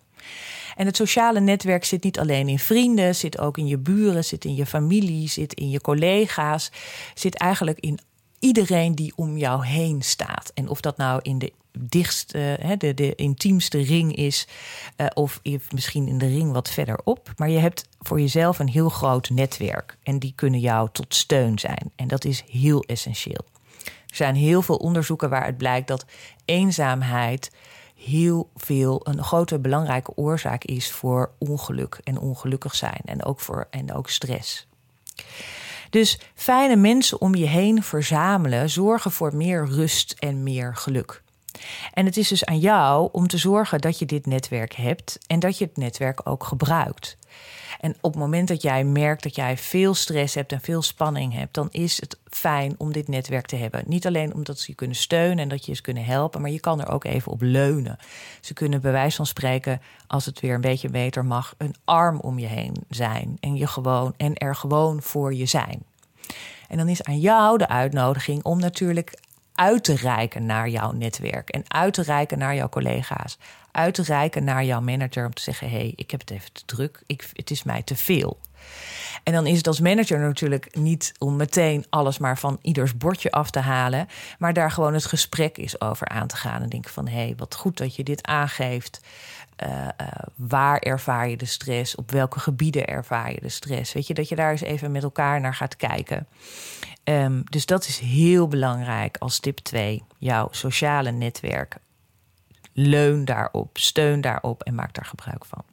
En 0.76 0.86
het 0.86 0.96
sociale 0.96 1.40
netwerk 1.40 1.86
zit 1.86 2.04
niet 2.04 2.20
alleen 2.20 2.48
in 2.48 2.60
vrienden, 2.60 3.16
zit 3.16 3.40
ook 3.40 3.58
in 3.58 3.68
je 3.68 3.78
buren, 3.78 4.26
zit 4.26 4.46
in 4.46 4.56
je 4.56 4.66
familie, 4.66 5.30
zit 5.30 5.54
in 5.54 5.70
je 5.70 5.82
collega's, 5.82 6.72
zit 7.14 7.36
eigenlijk 7.36 7.80
in 7.80 8.00
iedereen 8.44 8.96
die 8.96 9.14
om 9.16 9.38
jou 9.38 9.66
heen 9.66 10.02
staat. 10.02 10.52
En 10.54 10.70
of 10.70 10.82
dat 10.82 10.98
nou 10.98 11.20
in 11.22 11.40
de 11.40 11.54
dichtste, 11.80 12.76
de, 12.78 12.94
de 12.94 13.16
intiemste 13.16 13.82
ring 13.82 14.16
is, 14.16 14.48
uh, 14.98 15.08
of 15.14 15.42
misschien 15.72 16.08
in 16.08 16.18
de 16.18 16.28
ring 16.28 16.52
wat 16.52 16.70
verderop. 16.70 17.34
Maar 17.38 17.50
je 17.50 17.60
hebt 17.60 17.88
voor 18.00 18.20
jezelf 18.20 18.60
een 18.60 18.70
heel 18.70 18.90
groot 18.90 19.30
netwerk 19.30 19.98
en 20.04 20.20
die 20.20 20.34
kunnen 20.36 20.60
jou 20.60 20.90
tot 20.92 21.16
steun 21.16 21.60
zijn. 21.60 21.92
En 21.96 22.08
dat 22.08 22.26
is 22.26 22.44
heel 22.48 22.82
essentieel. 22.82 23.46
Er 23.84 24.16
zijn 24.16 24.36
heel 24.36 24.62
veel 24.62 24.78
onderzoeken 24.78 25.30
waaruit 25.30 25.58
blijkt 25.58 25.88
dat 25.88 26.06
eenzaamheid 26.46 27.52
heel 27.96 28.50
veel 28.56 29.02
een 29.04 29.24
grote 29.24 29.60
belangrijke 29.60 30.16
oorzaak 30.16 30.64
is 30.64 30.92
voor 30.92 31.32
ongeluk 31.38 32.00
en 32.04 32.20
ongelukkig 32.20 32.76
zijn 32.76 33.02
en 33.06 33.24
ook 33.24 33.40
voor 33.40 33.68
en 33.70 33.94
ook 33.94 34.10
stress. 34.10 34.68
Dus 35.94 36.20
fijne 36.36 36.76
mensen 36.76 37.22
om 37.22 37.36
je 37.36 37.46
heen 37.46 37.84
verzamelen 37.84 38.70
zorgen 38.70 39.12
voor 39.12 39.36
meer 39.36 39.66
rust 39.66 40.16
en 40.20 40.44
meer 40.44 40.76
geluk. 40.76 41.22
En 41.94 42.06
het 42.06 42.18
is 42.18 42.28
dus 42.28 42.46
aan 42.46 42.60
jou 42.60 43.10
om 43.12 43.28
te 43.28 43.38
zorgen 43.38 43.82
dat 43.82 44.00
je 44.00 44.06
dit 44.06 44.26
netwerk 44.26 44.74
hebt 44.74 45.20
en 45.28 45.40
dat 45.40 45.58
je 45.58 45.66
het 45.66 45.78
netwerk 45.78 46.30
ook 46.30 46.44
gebruikt. 46.44 47.18
En 47.80 47.96
op 48.02 48.12
het 48.12 48.22
moment 48.22 48.48
dat 48.48 48.62
jij 48.62 48.84
merkt 48.84 49.24
dat 49.24 49.36
jij 49.36 49.58
veel 49.58 49.94
stress 49.94 50.36
hebt 50.36 50.52
en 50.52 50.62
veel 50.62 50.82
spanning 50.82 51.34
hebt, 51.34 51.54
dan 51.54 51.68
is 51.72 52.02
het 52.02 52.18
fijn 52.30 52.76
om 52.78 52.92
dit 52.92 53.08
netwerk 53.08 53.46
te 53.46 53.56
hebben. 53.56 53.84
Niet 53.86 54.08
alleen 54.08 54.34
omdat 54.34 54.60
ze 54.60 54.66
je 54.68 54.76
kunnen 54.76 54.96
steunen 54.96 55.40
en 55.40 55.50
dat 55.50 55.66
je 55.66 55.74
ze 55.74 55.82
kunnen 55.82 56.06
helpen, 56.06 56.42
maar 56.42 56.50
je 56.50 56.60
kan 56.60 56.82
er 56.82 56.90
ook 56.90 57.04
even 57.04 57.32
op 57.32 57.42
leunen. 57.42 57.98
Ze 58.42 58.54
kunnen 58.54 58.82
bij 58.82 58.92
wijze 58.92 59.16
van 59.16 59.26
spreken, 59.26 59.82
als 60.08 60.26
het 60.26 60.40
weer 60.40 60.54
een 60.54 60.62
beetje 60.62 60.90
beter 60.90 61.26
mag, 61.26 61.54
een 61.58 61.76
arm 61.84 62.20
om 62.20 62.40
je 62.40 62.48
heen 62.48 62.76
zijn 62.90 63.38
en 63.40 63.56
je 63.56 63.68
gewoon 63.68 64.14
en 64.18 64.36
er 64.36 64.56
gewoon 64.56 65.02
voor 65.02 65.34
je 65.34 65.46
zijn. 65.46 65.84
En 66.68 66.78
dan 66.78 66.88
is 66.88 67.04
aan 67.04 67.20
jou 67.20 67.58
de 67.58 67.68
uitnodiging 67.68 68.44
om 68.44 68.60
natuurlijk 68.60 69.20
uit 69.56 69.84
te 69.84 69.96
reiken 69.96 70.46
naar 70.46 70.70
jouw 70.70 70.92
netwerk 70.92 71.50
en 71.50 71.64
uit 71.68 71.94
te 71.94 72.02
reiken 72.02 72.38
naar 72.38 72.56
jouw 72.56 72.70
collega's. 72.70 73.38
Uit 73.74 73.94
te 73.94 74.04
reiken 74.04 74.44
naar 74.44 74.64
jouw 74.64 74.82
manager 74.82 75.26
om 75.26 75.34
te 75.34 75.42
zeggen: 75.42 75.70
hé, 75.70 75.78
hey, 75.78 75.94
ik 75.96 76.12
heb 76.12 76.20
het 76.20 76.30
even 76.30 76.52
te 76.52 76.66
druk, 76.66 77.04
ik, 77.06 77.30
het 77.34 77.52
is 77.52 77.64
mij 77.64 77.82
te 77.82 77.96
veel. 77.96 78.40
En 79.24 79.34
dan 79.34 79.48
is 79.48 79.58
het 79.58 79.68
als 79.68 79.80
manager 79.80 80.20
natuurlijk 80.20 80.76
niet 80.76 81.14
om 81.20 81.36
meteen 81.36 81.86
alles 81.90 82.18
maar 82.18 82.38
van 82.38 82.60
ieders 82.62 82.98
bordje 82.98 83.32
af 83.32 83.50
te 83.50 83.60
halen, 83.60 84.08
maar 84.38 84.54
daar 84.54 84.72
gewoon 84.72 84.94
het 84.94 85.06
gesprek 85.06 85.58
is 85.58 85.82
over 85.82 86.08
aan 86.08 86.28
te 86.28 86.36
gaan. 86.36 86.62
En 86.62 86.70
denken 86.70 86.92
van 86.92 87.08
hé, 87.08 87.16
hey, 87.16 87.34
wat 87.38 87.56
goed 87.56 87.78
dat 87.78 87.96
je 87.96 88.04
dit 88.04 88.28
aangeeft. 88.28 89.00
Uh, 89.64 89.70
uh, 89.70 90.08
waar 90.36 90.80
ervaar 90.80 91.30
je 91.30 91.38
de 91.38 91.46
stress? 91.46 91.96
Op 91.96 92.12
welke 92.12 92.40
gebieden 92.40 92.86
ervaar 92.86 93.32
je 93.32 93.40
de 93.42 93.50
stress? 93.50 93.94
Weet 93.94 94.08
je, 94.08 94.14
dat 94.14 94.30
je 94.30 94.36
daar 94.36 94.52
eens 94.52 94.62
even 94.62 94.92
met 94.92 95.04
elkaar 95.04 95.42
naar 95.42 95.56
gaat 95.56 95.76
kijken. 95.76 96.28
Um, 97.04 97.44
dus 97.50 97.66
dat 97.66 97.88
is 97.88 98.00
heel 98.00 98.48
belangrijk 98.48 99.18
als 99.18 99.40
tip 99.40 99.58
2. 99.58 100.04
Jouw 100.18 100.48
sociale 100.52 101.12
netwerk. 101.12 101.78
Leun 102.74 103.26
daarop, 103.26 103.78
steun 103.78 104.22
daarop 104.22 104.64
en 104.64 104.76
maak 104.76 104.94
daar 104.94 105.06
gebruik 105.06 105.46
van. 105.46 105.64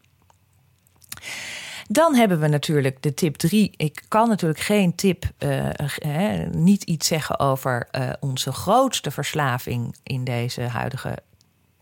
Dan 1.88 2.14
hebben 2.14 2.40
we 2.40 2.48
natuurlijk 2.48 3.02
de 3.02 3.14
tip 3.14 3.36
3. 3.36 3.72
Ik 3.76 4.04
kan 4.08 4.28
natuurlijk 4.28 4.60
geen 4.60 4.94
tip, 4.94 5.24
uh, 5.38 5.70
niet 6.50 6.82
iets 6.82 7.06
zeggen 7.06 7.38
over 7.38 7.88
uh, 7.92 8.10
onze 8.20 8.52
grootste 8.52 9.10
verslaving 9.10 9.96
in 10.02 10.24
deze 10.24 10.62
huidige 10.62 11.18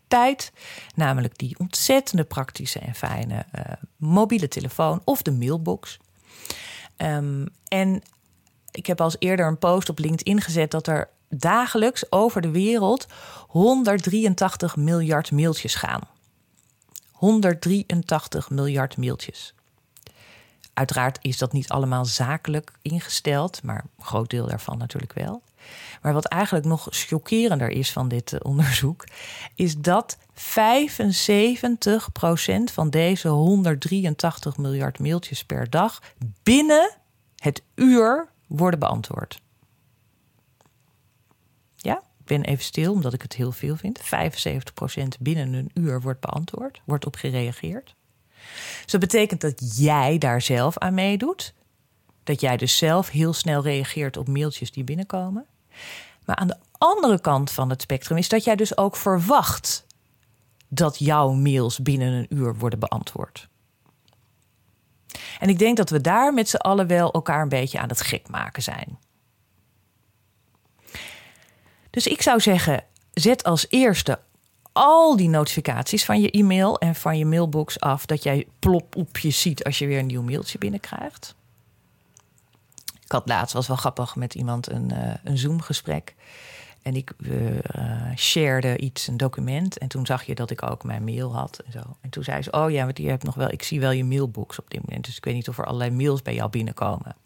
tijd. 0.09 0.53
Namelijk 0.95 1.39
die 1.39 1.59
ontzettende 1.59 2.25
praktische 2.25 2.79
en 2.79 2.95
fijne 2.95 3.47
mobiele 3.97 4.49
telefoon 4.49 5.01
of 5.05 5.23
de 5.23 5.33
mailbox. 5.33 5.99
Um, 6.97 7.47
en 7.69 8.03
ik 8.71 8.87
heb 8.87 9.01
als 9.01 9.17
eerder 9.19 9.47
een 9.47 9.59
post 9.59 9.89
op 9.89 9.99
LinkedIn 9.99 10.41
gezet 10.41 10.71
dat 10.71 10.87
er 10.87 11.09
dagelijks 11.29 12.13
over 12.13 12.41
de 12.41 12.51
wereld 12.51 13.07
183 13.47 14.77
miljard 14.77 15.31
mailtjes 15.31 15.75
gaan. 15.75 16.01
183 17.13 18.51
miljard 18.51 18.97
mailtjes. 18.97 19.55
Uiteraard 20.73 21.19
is 21.23 21.39
dat 21.39 21.53
niet 21.53 21.69
allemaal 21.69 22.05
zakelijk 22.05 22.73
ingesteld, 22.83 23.63
maar 23.63 23.85
een 23.99 24.05
groot 24.05 24.31
deel 24.31 24.47
daarvan 24.47 24.79
natuurlijk 24.79 25.13
wel. 25.13 25.43
Maar 26.03 26.13
wat 26.13 26.25
eigenlijk 26.25 26.67
nog 26.67 26.87
chockerender 26.91 27.69
is 27.69 27.93
van 27.93 28.09
dit 28.09 28.33
eh, 28.33 28.41
onderzoek, 28.43 29.05
is 29.55 29.77
dat 29.77 30.19
75% 30.19 30.21
van 32.73 32.91
deze 32.91 33.29
183 33.29 34.57
miljard 34.57 34.99
mailtjes 34.99 35.45
per 35.45 35.71
dag 35.71 36.03
binnen 36.43 36.97
het 37.37 37.63
uur 37.75 38.29
worden 38.47 38.81
beantwoord. 38.81 39.41
Ben 42.29 42.43
even 42.43 42.65
stil 42.65 42.93
omdat 42.93 43.13
ik 43.13 43.23
het 43.23 43.35
heel 43.35 43.53
veel 43.53 43.77
vind. 43.77 44.01
75% 44.01 44.03
binnen 45.21 45.53
een 45.53 45.71
uur 45.75 46.01
wordt 46.01 46.21
beantwoord, 46.21 46.81
wordt 46.85 47.07
op 47.07 47.17
gereageerd. 47.17 47.95
Dus 48.83 48.93
dat 48.93 49.01
betekent 49.01 49.41
dat 49.41 49.77
jij 49.77 50.19
daar 50.19 50.43
zelf 50.43 50.79
aan 50.79 50.95
meedoet. 50.95 51.55
Dat 52.25 52.41
jij 52.41 52.57
dus 52.57 52.77
zelf 52.77 53.11
heel 53.11 53.33
snel 53.33 53.63
reageert 53.63 54.17
op 54.17 54.29
mailtjes 54.29 54.71
die 54.71 54.85
binnenkomen. 54.85 55.47
Maar 56.25 56.37
aan 56.37 56.47
de 56.47 56.57
andere 56.79 57.21
kant 57.21 57.51
van 57.51 57.71
het 57.71 57.83
spectrum 57.83 58.19
is 58.19 58.29
dat 58.29 58.45
jij 58.45 58.57
dus 58.57 58.77
ook 58.77 58.97
verwacht 58.97 59.87
dat 60.69 60.99
jouw 60.99 61.33
mails 61.33 61.79
binnen 61.79 62.13
een 62.13 62.27
uur 62.29 62.57
worden 62.57 62.79
beantwoord. 62.79 63.49
En 65.39 65.49
ik 65.49 65.59
denk 65.59 65.77
dat 65.77 65.91
we 65.91 66.01
daar 66.01 66.35
met 66.35 66.49
z'n 66.49 66.57
allen 66.57 66.87
wel 66.87 67.13
elkaar 67.13 67.43
een 67.43 67.49
beetje 67.49 67.79
aan 67.79 67.89
het 67.89 68.01
gek 68.01 68.29
maken 68.29 68.63
zijn. 68.63 68.99
Dus 71.91 72.07
ik 72.07 72.23
zou 72.23 72.41
zeggen, 72.41 72.85
zet 73.13 73.45
als 73.45 73.67
eerste 73.69 74.19
al 74.79 75.17
die 75.17 75.29
notificaties 75.29 76.05
van 76.05 76.21
je 76.21 76.31
e-mail 76.31 76.79
en 76.79 76.95
van 76.95 77.19
je 77.19 77.25
mailbox 77.25 77.81
af. 77.81 78.07
Dat 78.07 78.23
jij 78.23 78.47
plop 78.59 78.97
op 78.97 79.19
je 79.19 79.31
ziet 79.31 79.65
als 79.65 79.79
je 79.79 79.87
weer 79.87 79.99
een 79.99 80.07
nieuw 80.07 80.23
mailtje 80.23 80.59
binnenkrijgt. 80.59 81.35
Ik 83.05 83.13
had 83.13 83.29
laatst, 83.29 83.55
was 83.55 83.67
wel 83.67 83.77
grappig, 83.77 84.17
met 84.17 84.35
iemand 84.35 84.71
een, 84.71 84.93
uh, 84.93 85.15
een 85.25 85.39
Zoom-gesprek. 85.39 86.15
En 86.83 86.97
ik 86.97 87.13
uh, 87.19 87.59
shared 88.17 88.81
iets, 88.81 89.07
een 89.07 89.17
document. 89.17 89.79
En 89.79 89.89
toen 89.89 90.07
zag 90.07 90.23
je 90.23 90.35
dat 90.35 90.51
ik 90.51 90.63
ook 90.63 90.85
mijn 90.85 91.05
mail 91.05 91.35
had 91.35 91.63
en 91.67 91.73
zo. 91.73 91.97
En 92.01 92.11
toen 92.11 92.25
zei 92.25 92.43
ze, 92.43 92.51
oh 92.51 92.71
ja, 92.71 92.85
want 92.85 92.99
je 92.99 93.09
hebt 93.09 93.25
nog 93.25 93.35
wel... 93.35 93.51
Ik 93.51 93.63
zie 93.63 93.81
wel 93.81 93.91
je 93.91 94.05
mailbox 94.05 94.59
op 94.59 94.71
dit 94.71 94.87
moment. 94.87 95.05
Dus 95.05 95.17
ik 95.17 95.25
weet 95.25 95.35
niet 95.35 95.49
of 95.49 95.59
er 95.59 95.65
allerlei 95.65 95.91
mails 95.91 96.23
bij 96.23 96.35
jou 96.35 96.51
binnenkomen. 96.51 97.17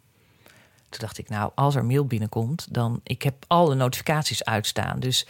Toen 0.93 1.01
dacht 1.01 1.19
ik, 1.19 1.29
nou, 1.29 1.51
als 1.55 1.75
er 1.75 1.85
mail 1.85 2.07
binnenkomt... 2.07 2.67
dan... 2.71 3.01
Ik 3.03 3.23
heb 3.23 3.45
alle 3.47 3.75
notificaties 3.75 4.45
uitstaan. 4.45 5.01
Dus 5.01 5.27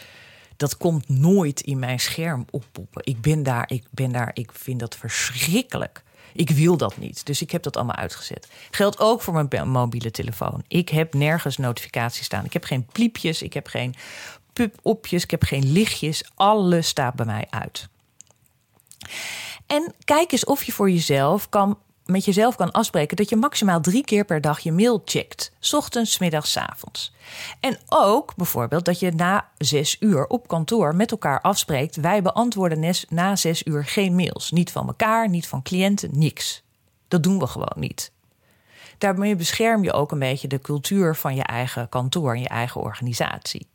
dat 0.57 0.77
komt 0.77 1.09
nooit 1.09 1.61
in 1.61 1.79
mijn 1.79 2.01
scherm 2.01 2.45
oppoppen. 2.51 3.03
Ik 3.05 3.21
ben 3.21 3.43
daar, 3.43 3.71
ik 3.71 3.85
ben 3.91 4.13
daar, 4.13 4.31
ik 4.35 4.51
vind 4.53 4.81
dat 4.81 4.97
verschrikkelijk. 4.97 6.03
Ik 6.33 6.51
wil 6.51 6.77
dat 6.77 6.97
niet. 6.97 7.27
Dus 7.27 7.43
ik 7.43 7.51
heb 7.51 7.63
dat 7.63 7.77
allemaal 7.77 7.97
uitgezet. 7.97 8.49
Geldt 8.71 8.99
ook 8.99 9.23
voor 9.23 9.47
mijn 9.49 9.69
mobiele 9.69 10.11
telefoon. 10.11 10.65
Ik 10.69 10.89
heb 10.89 11.15
nergens 11.15 11.57
notificaties 11.57 12.25
staan. 12.25 12.45
Ik 12.45 12.53
heb 12.53 12.65
geen 12.65 12.87
pliepjes, 12.93 13.43
ik 13.43 13.53
heb 13.53 13.67
geen 13.67 13.95
pub-opjes, 14.53 15.23
ik 15.23 15.31
heb 15.31 15.43
geen 15.43 15.73
lichtjes. 15.73 16.31
Alles 16.35 16.89
staat 16.89 17.15
bij 17.15 17.27
mij 17.27 17.47
uit. 17.51 17.89
En 19.67 19.95
kijk 20.05 20.33
eens 20.33 20.45
of 20.45 20.65
je 20.65 20.73
voor 20.73 20.91
jezelf 20.91 21.49
kan 21.49 21.79
met 22.13 22.25
jezelf 22.25 22.57
kan 22.57 22.71
afspreken 22.71 23.17
dat 23.17 23.29
je 23.29 23.37
maximaal 23.37 23.81
drie 23.81 24.05
keer 24.05 24.25
per 24.25 24.41
dag 24.41 24.61
je 24.61 24.73
mail 24.73 25.03
checkt. 25.05 25.53
Ochtends, 25.73 26.19
middags, 26.19 26.59
avonds. 26.59 27.15
En 27.61 27.79
ook 27.89 28.35
bijvoorbeeld 28.37 28.85
dat 28.85 29.01
je 29.01 29.13
na 29.13 29.49
zes 29.59 29.97
uur 30.01 30.27
op 30.27 30.49
kantoor 30.49 30.97
met 30.97 31.11
elkaar 31.11 31.41
afspreekt. 31.41 31.97
Wij 31.97 32.23
beantwoorden 32.23 32.95
na 33.09 33.37
zes 33.37 33.67
uur 33.67 33.85
geen 33.85 34.15
mails. 34.15 34.51
Niet 34.51 34.71
van 34.71 34.87
elkaar, 34.87 35.29
niet 35.29 35.47
van 35.47 35.63
cliënten, 35.63 36.11
niks. 36.13 36.63
Dat 37.09 37.23
doen 37.23 37.39
we 37.39 37.47
gewoon 37.47 37.77
niet. 37.77 38.13
Daarmee 38.99 39.37
bescherm 39.37 39.85
je 39.85 39.93
ook 39.93 40.13
een 40.13 40.19
beetje 40.19 40.49
de 40.49 40.61
cultuur 40.61 41.17
van 41.17 41.35
je 41.35 41.43
eigen 41.43 41.89
kantoor 41.89 42.35
en 42.35 42.41
je 42.41 42.49
eigen 42.49 42.81
organisatie. 42.81 43.67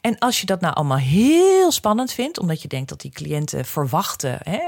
En 0.00 0.18
als 0.18 0.40
je 0.40 0.46
dat 0.46 0.60
nou 0.60 0.74
allemaal 0.74 0.98
heel 0.98 1.72
spannend 1.72 2.12
vindt, 2.12 2.38
omdat 2.38 2.62
je 2.62 2.68
denkt 2.68 2.88
dat 2.88 3.00
die 3.00 3.10
cliënten 3.10 3.64
verwachten 3.64 4.38
hè, 4.42 4.58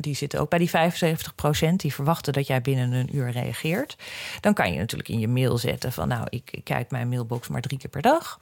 die 0.00 0.14
zitten 0.14 0.40
ook 0.40 0.50
bij 0.50 0.58
die 0.58 0.70
75 0.70 1.34
procent. 1.34 1.80
Die 1.80 1.94
verwachten 1.94 2.32
dat 2.32 2.46
jij 2.46 2.60
binnen 2.60 2.92
een 2.92 3.16
uur 3.16 3.30
reageert. 3.30 3.96
Dan 4.40 4.54
kan 4.54 4.72
je 4.72 4.78
natuurlijk 4.78 5.08
in 5.08 5.18
je 5.18 5.28
mail 5.28 5.58
zetten 5.58 5.92
van 5.92 6.08
nou, 6.08 6.26
ik, 6.28 6.60
kijk 6.64 6.90
mijn 6.90 7.08
mailbox 7.08 7.48
maar 7.48 7.60
drie 7.60 7.78
keer 7.78 7.90
per 7.90 8.02
dag. 8.02 8.40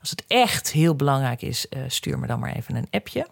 Als 0.00 0.10
het 0.10 0.24
echt 0.26 0.72
heel 0.72 0.94
belangrijk 0.94 1.42
is, 1.42 1.66
uh, 1.70 1.82
stuur 1.86 2.18
me 2.18 2.26
dan 2.26 2.38
maar 2.38 2.52
even 2.52 2.76
een 2.76 2.88
appje. 2.90 3.26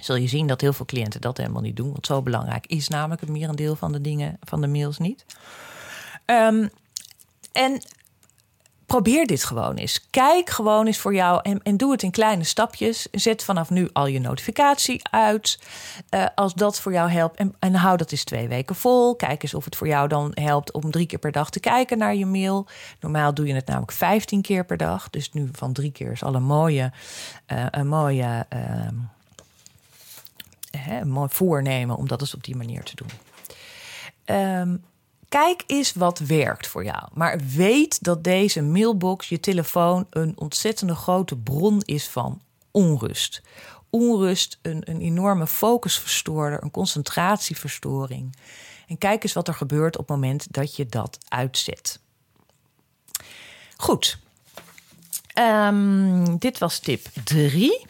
Zul 0.00 0.16
je 0.16 0.28
zien 0.28 0.46
dat 0.46 0.60
heel 0.60 0.72
veel 0.72 0.86
cliënten 0.86 1.20
dat 1.20 1.36
helemaal 1.36 1.62
niet 1.62 1.76
doen. 1.76 1.92
Want 1.92 2.06
zo 2.06 2.22
belangrijk 2.22 2.66
is 2.66 2.88
namelijk 2.88 3.20
het 3.20 3.30
merendeel 3.30 3.76
van 3.76 3.92
de 3.92 4.00
dingen 4.00 4.36
van 4.40 4.60
de 4.60 4.66
mails 4.66 4.98
niet. 4.98 5.24
Um, 6.26 6.70
en 7.52 7.82
probeer 8.88 9.26
dit 9.26 9.44
gewoon 9.44 9.74
eens. 9.74 10.06
Kijk 10.10 10.50
gewoon 10.50 10.86
eens 10.86 10.98
voor 10.98 11.14
jou 11.14 11.40
en, 11.42 11.62
en 11.62 11.76
doe 11.76 11.92
het 11.92 12.02
in 12.02 12.10
kleine 12.10 12.44
stapjes. 12.44 13.08
Zet 13.10 13.44
vanaf 13.44 13.70
nu 13.70 13.88
al 13.92 14.06
je 14.06 14.20
notificatie 14.20 15.08
uit. 15.10 15.58
Uh, 16.10 16.26
als 16.34 16.54
dat 16.54 16.80
voor 16.80 16.92
jou 16.92 17.10
helpt. 17.10 17.36
En, 17.36 17.54
en 17.58 17.74
hou 17.74 17.96
dat 17.96 18.12
eens 18.12 18.24
twee 18.24 18.48
weken 18.48 18.74
vol. 18.74 19.16
Kijk 19.16 19.42
eens 19.42 19.54
of 19.54 19.64
het 19.64 19.76
voor 19.76 19.86
jou 19.86 20.08
dan 20.08 20.30
helpt 20.34 20.72
om 20.72 20.90
drie 20.90 21.06
keer 21.06 21.18
per 21.18 21.32
dag 21.32 21.50
te 21.50 21.60
kijken 21.60 21.98
naar 21.98 22.14
je 22.14 22.26
mail. 22.26 22.66
Normaal 23.00 23.34
doe 23.34 23.46
je 23.46 23.54
het 23.54 23.66
namelijk 23.66 23.92
15 23.92 24.42
keer 24.42 24.64
per 24.64 24.76
dag. 24.76 25.10
Dus 25.10 25.32
nu 25.32 25.48
van 25.52 25.72
drie 25.72 25.92
keer 25.92 26.12
is 26.12 26.22
al 26.22 26.34
een 26.34 26.42
mooie, 26.42 26.92
uh, 27.52 27.66
een 27.70 27.88
mooie, 27.88 28.46
mooi 31.04 31.28
voornemen 31.30 31.96
om 31.96 32.08
dat 32.08 32.20
eens 32.20 32.34
op 32.34 32.44
die 32.44 32.56
manier 32.56 32.82
te 32.82 32.94
doen. 32.94 33.10
Um, 34.36 34.84
Kijk 35.28 35.64
eens 35.66 35.92
wat 35.92 36.18
werkt 36.18 36.66
voor 36.66 36.84
jou. 36.84 37.08
Maar 37.12 37.38
weet 37.38 38.04
dat 38.04 38.24
deze 38.24 38.62
mailbox, 38.62 39.28
je 39.28 39.40
telefoon, 39.40 40.06
een 40.10 40.32
ontzettende 40.38 40.94
grote 40.94 41.36
bron 41.36 41.82
is 41.84 42.08
van 42.08 42.40
onrust. 42.70 43.42
Onrust, 43.90 44.58
een, 44.62 44.90
een 44.90 45.00
enorme 45.00 45.46
focusverstoorder, 45.46 46.62
een 46.62 46.70
concentratieverstoring. 46.70 48.36
En 48.86 48.98
kijk 48.98 49.22
eens 49.22 49.32
wat 49.32 49.48
er 49.48 49.54
gebeurt 49.54 49.98
op 49.98 50.08
het 50.08 50.16
moment 50.16 50.52
dat 50.52 50.76
je 50.76 50.86
dat 50.86 51.18
uitzet. 51.28 52.00
Goed. 53.76 54.18
Um, 55.38 56.38
dit 56.38 56.58
was 56.58 56.78
tip 56.78 57.06
3. 57.24 57.86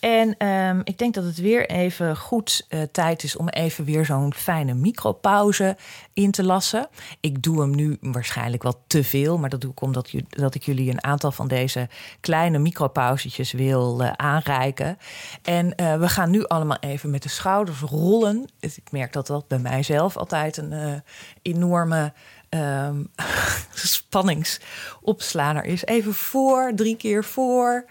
En 0.00 0.46
um, 0.46 0.80
ik 0.84 0.98
denk 0.98 1.14
dat 1.14 1.24
het 1.24 1.38
weer 1.38 1.68
even 1.68 2.16
goed 2.16 2.66
uh, 2.68 2.82
tijd 2.92 3.22
is 3.22 3.36
om 3.36 3.48
even 3.48 3.84
weer 3.84 4.04
zo'n 4.04 4.34
fijne 4.34 4.74
micropauze 4.74 5.76
in 6.12 6.30
te 6.30 6.44
lassen. 6.44 6.88
Ik 7.20 7.42
doe 7.42 7.60
hem 7.60 7.74
nu 7.74 7.96
waarschijnlijk 8.00 8.62
wat 8.62 8.78
te 8.86 9.04
veel, 9.04 9.38
maar 9.38 9.50
dat 9.50 9.60
doe 9.60 9.70
ik 9.70 9.80
omdat 9.80 10.10
dat 10.28 10.54
ik 10.54 10.62
jullie 10.62 10.90
een 10.90 11.04
aantal 11.04 11.32
van 11.32 11.48
deze 11.48 11.88
kleine 12.20 12.58
micropauzetjes 12.58 13.52
wil 13.52 14.02
uh, 14.02 14.10
aanreiken. 14.12 14.98
En 15.42 15.66
uh, 15.76 15.96
we 15.96 16.08
gaan 16.08 16.30
nu 16.30 16.44
allemaal 16.44 16.78
even 16.80 17.10
met 17.10 17.22
de 17.22 17.28
schouders 17.28 17.80
rollen. 17.80 18.48
Dus 18.60 18.76
ik 18.78 18.90
merk 18.92 19.12
dat 19.12 19.26
dat 19.26 19.48
bij 19.48 19.58
mijzelf 19.58 20.16
altijd 20.16 20.56
een 20.56 21.02
enorme 21.42 22.12
um, 22.50 23.10
spanningsopslaner 23.74 25.64
is. 25.64 25.84
Even 25.84 26.14
voor, 26.14 26.72
drie 26.74 26.96
keer 26.96 27.24
voor. 27.24 27.84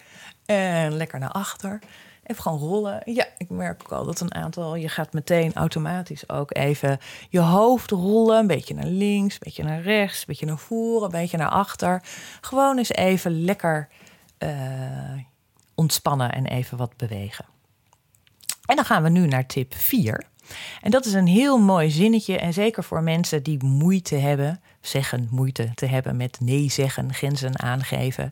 En 0.56 0.94
lekker 0.94 1.20
naar 1.20 1.32
achter. 1.32 1.80
Even 2.24 2.42
gewoon 2.42 2.60
rollen. 2.60 3.02
Ja, 3.06 3.28
ik 3.38 3.50
merk 3.50 3.82
ook 3.82 3.92
al 3.92 4.06
dat 4.06 4.20
een 4.20 4.34
aantal. 4.34 4.76
Je 4.76 4.90
gaat 4.90 5.14
meteen 5.14 5.54
automatisch 5.54 6.30
ook 6.30 6.56
even 6.56 7.00
je 7.30 7.40
hoofd 7.40 7.92
rollen. 7.92 8.38
Een 8.38 8.48
beetje 8.48 8.74
naar 8.74 8.86
links, 8.86 9.34
een 9.34 9.40
beetje 9.44 9.64
naar 9.64 9.82
rechts, 9.82 10.20
een 10.20 10.26
beetje 10.28 10.46
naar 10.46 10.58
voren, 10.58 11.04
een 11.04 11.20
beetje 11.22 11.38
naar 11.38 11.50
achter. 11.50 12.04
Gewoon 12.42 12.78
eens 12.78 12.92
even 12.92 13.44
lekker 13.44 13.88
uh, 14.40 14.50
ontspannen 15.76 16.32
en 16.32 16.46
even 16.46 16.78
wat 16.78 16.98
bewegen. 16.98 17.46
En 18.66 18.76
dan 18.76 18.86
gaan 18.86 19.04
we 19.04 19.10
nu 19.10 19.28
naar 19.28 19.46
tip 19.46 19.74
4. 19.74 20.24
En 20.82 20.92
dat 20.92 21.06
is 21.06 21.14
een 21.14 21.28
heel 21.28 21.58
mooi 21.58 21.92
zinnetje. 21.92 22.38
En 22.38 22.54
zeker 22.54 22.84
voor 22.84 23.04
mensen 23.04 23.44
die 23.44 23.64
moeite 23.64 24.16
hebben, 24.16 24.62
zeggen 24.82 25.28
moeite 25.32 25.72
te 25.76 25.86
hebben 25.86 26.18
met 26.18 26.38
nee 26.40 26.70
zeggen, 26.70 27.14
grenzen 27.14 27.60
aangeven. 27.60 28.32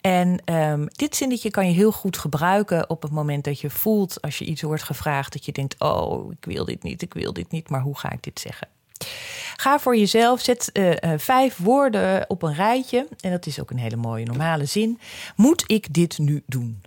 En 0.00 0.54
um, 0.54 0.88
dit 0.88 1.16
zinnetje 1.16 1.50
kan 1.50 1.66
je 1.66 1.74
heel 1.74 1.92
goed 1.92 2.18
gebruiken 2.18 2.90
op 2.90 3.02
het 3.02 3.12
moment 3.12 3.44
dat 3.44 3.60
je 3.60 3.70
voelt, 3.70 4.22
als 4.22 4.38
je 4.38 4.44
iets 4.44 4.62
wordt 4.62 4.82
gevraagd, 4.82 5.32
dat 5.32 5.44
je 5.44 5.52
denkt: 5.52 5.74
Oh, 5.78 6.32
ik 6.32 6.44
wil 6.44 6.64
dit 6.64 6.82
niet, 6.82 7.02
ik 7.02 7.14
wil 7.14 7.32
dit 7.32 7.50
niet, 7.50 7.68
maar 7.68 7.80
hoe 7.80 7.98
ga 7.98 8.12
ik 8.12 8.22
dit 8.22 8.40
zeggen? 8.40 8.68
Ga 9.56 9.78
voor 9.78 9.96
jezelf, 9.96 10.40
zet 10.40 10.70
uh, 10.72 10.90
uh, 10.90 10.96
vijf 11.16 11.56
woorden 11.56 12.30
op 12.30 12.42
een 12.42 12.54
rijtje. 12.54 13.08
En 13.20 13.30
dat 13.30 13.46
is 13.46 13.60
ook 13.60 13.70
een 13.70 13.78
hele 13.78 13.96
mooie 13.96 14.24
normale 14.24 14.64
zin. 14.64 14.98
Moet 15.36 15.64
ik 15.66 15.94
dit 15.94 16.18
nu 16.18 16.42
doen? 16.46 16.82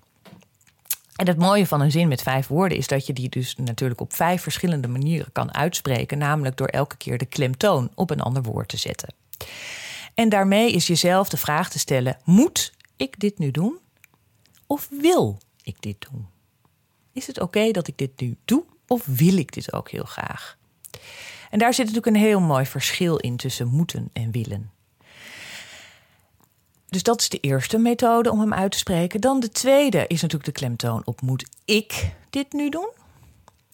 En 1.19 1.27
het 1.27 1.37
mooie 1.37 1.67
van 1.67 1.81
een 1.81 1.91
zin 1.91 2.07
met 2.07 2.21
vijf 2.21 2.47
woorden 2.47 2.77
is 2.77 2.87
dat 2.87 3.05
je 3.05 3.13
die 3.13 3.29
dus 3.29 3.55
natuurlijk 3.55 4.01
op 4.01 4.13
vijf 4.13 4.41
verschillende 4.41 4.87
manieren 4.87 5.31
kan 5.31 5.53
uitspreken, 5.53 6.17
namelijk 6.17 6.57
door 6.57 6.67
elke 6.67 6.97
keer 6.97 7.17
de 7.17 7.25
klemtoon 7.25 7.91
op 7.95 8.09
een 8.09 8.21
ander 8.21 8.43
woord 8.43 8.67
te 8.67 8.77
zetten. 8.77 9.13
En 10.13 10.29
daarmee 10.29 10.71
is 10.71 10.87
jezelf 10.87 11.29
de 11.29 11.37
vraag 11.37 11.69
te 11.69 11.79
stellen: 11.79 12.17
moet 12.23 12.73
ik 12.95 13.19
dit 13.19 13.37
nu 13.37 13.51
doen? 13.51 13.77
Of 14.67 14.87
wil 15.01 15.37
ik 15.63 15.81
dit 15.81 16.05
doen? 16.11 16.27
Is 17.13 17.27
het 17.27 17.39
oké 17.39 17.71
dat 17.71 17.87
ik 17.87 17.97
dit 17.97 18.21
nu 18.21 18.35
doe 18.45 18.63
of 18.87 19.05
wil 19.05 19.37
ik 19.37 19.53
dit 19.53 19.73
ook 19.73 19.89
heel 19.89 20.05
graag? 20.05 20.57
En 21.49 21.59
daar 21.59 21.73
zit 21.73 21.85
natuurlijk 21.85 22.15
een 22.15 22.21
heel 22.21 22.39
mooi 22.39 22.65
verschil 22.65 23.17
in 23.17 23.37
tussen 23.37 23.67
moeten 23.67 24.09
en 24.13 24.31
willen. 24.31 24.71
Dus 26.89 27.03
dat 27.03 27.21
is 27.21 27.29
de 27.29 27.39
eerste 27.39 27.77
methode 27.77 28.31
om 28.31 28.39
hem 28.39 28.53
uit 28.53 28.71
te 28.71 28.77
spreken. 28.77 29.21
Dan 29.21 29.39
de 29.39 29.49
tweede 29.49 30.07
is 30.07 30.21
natuurlijk 30.21 30.45
de 30.45 30.59
klemtoon 30.59 31.01
op 31.05 31.21
moet 31.21 31.45
ik 31.65 32.13
dit 32.29 32.53
nu 32.53 32.69
doen? 32.69 32.89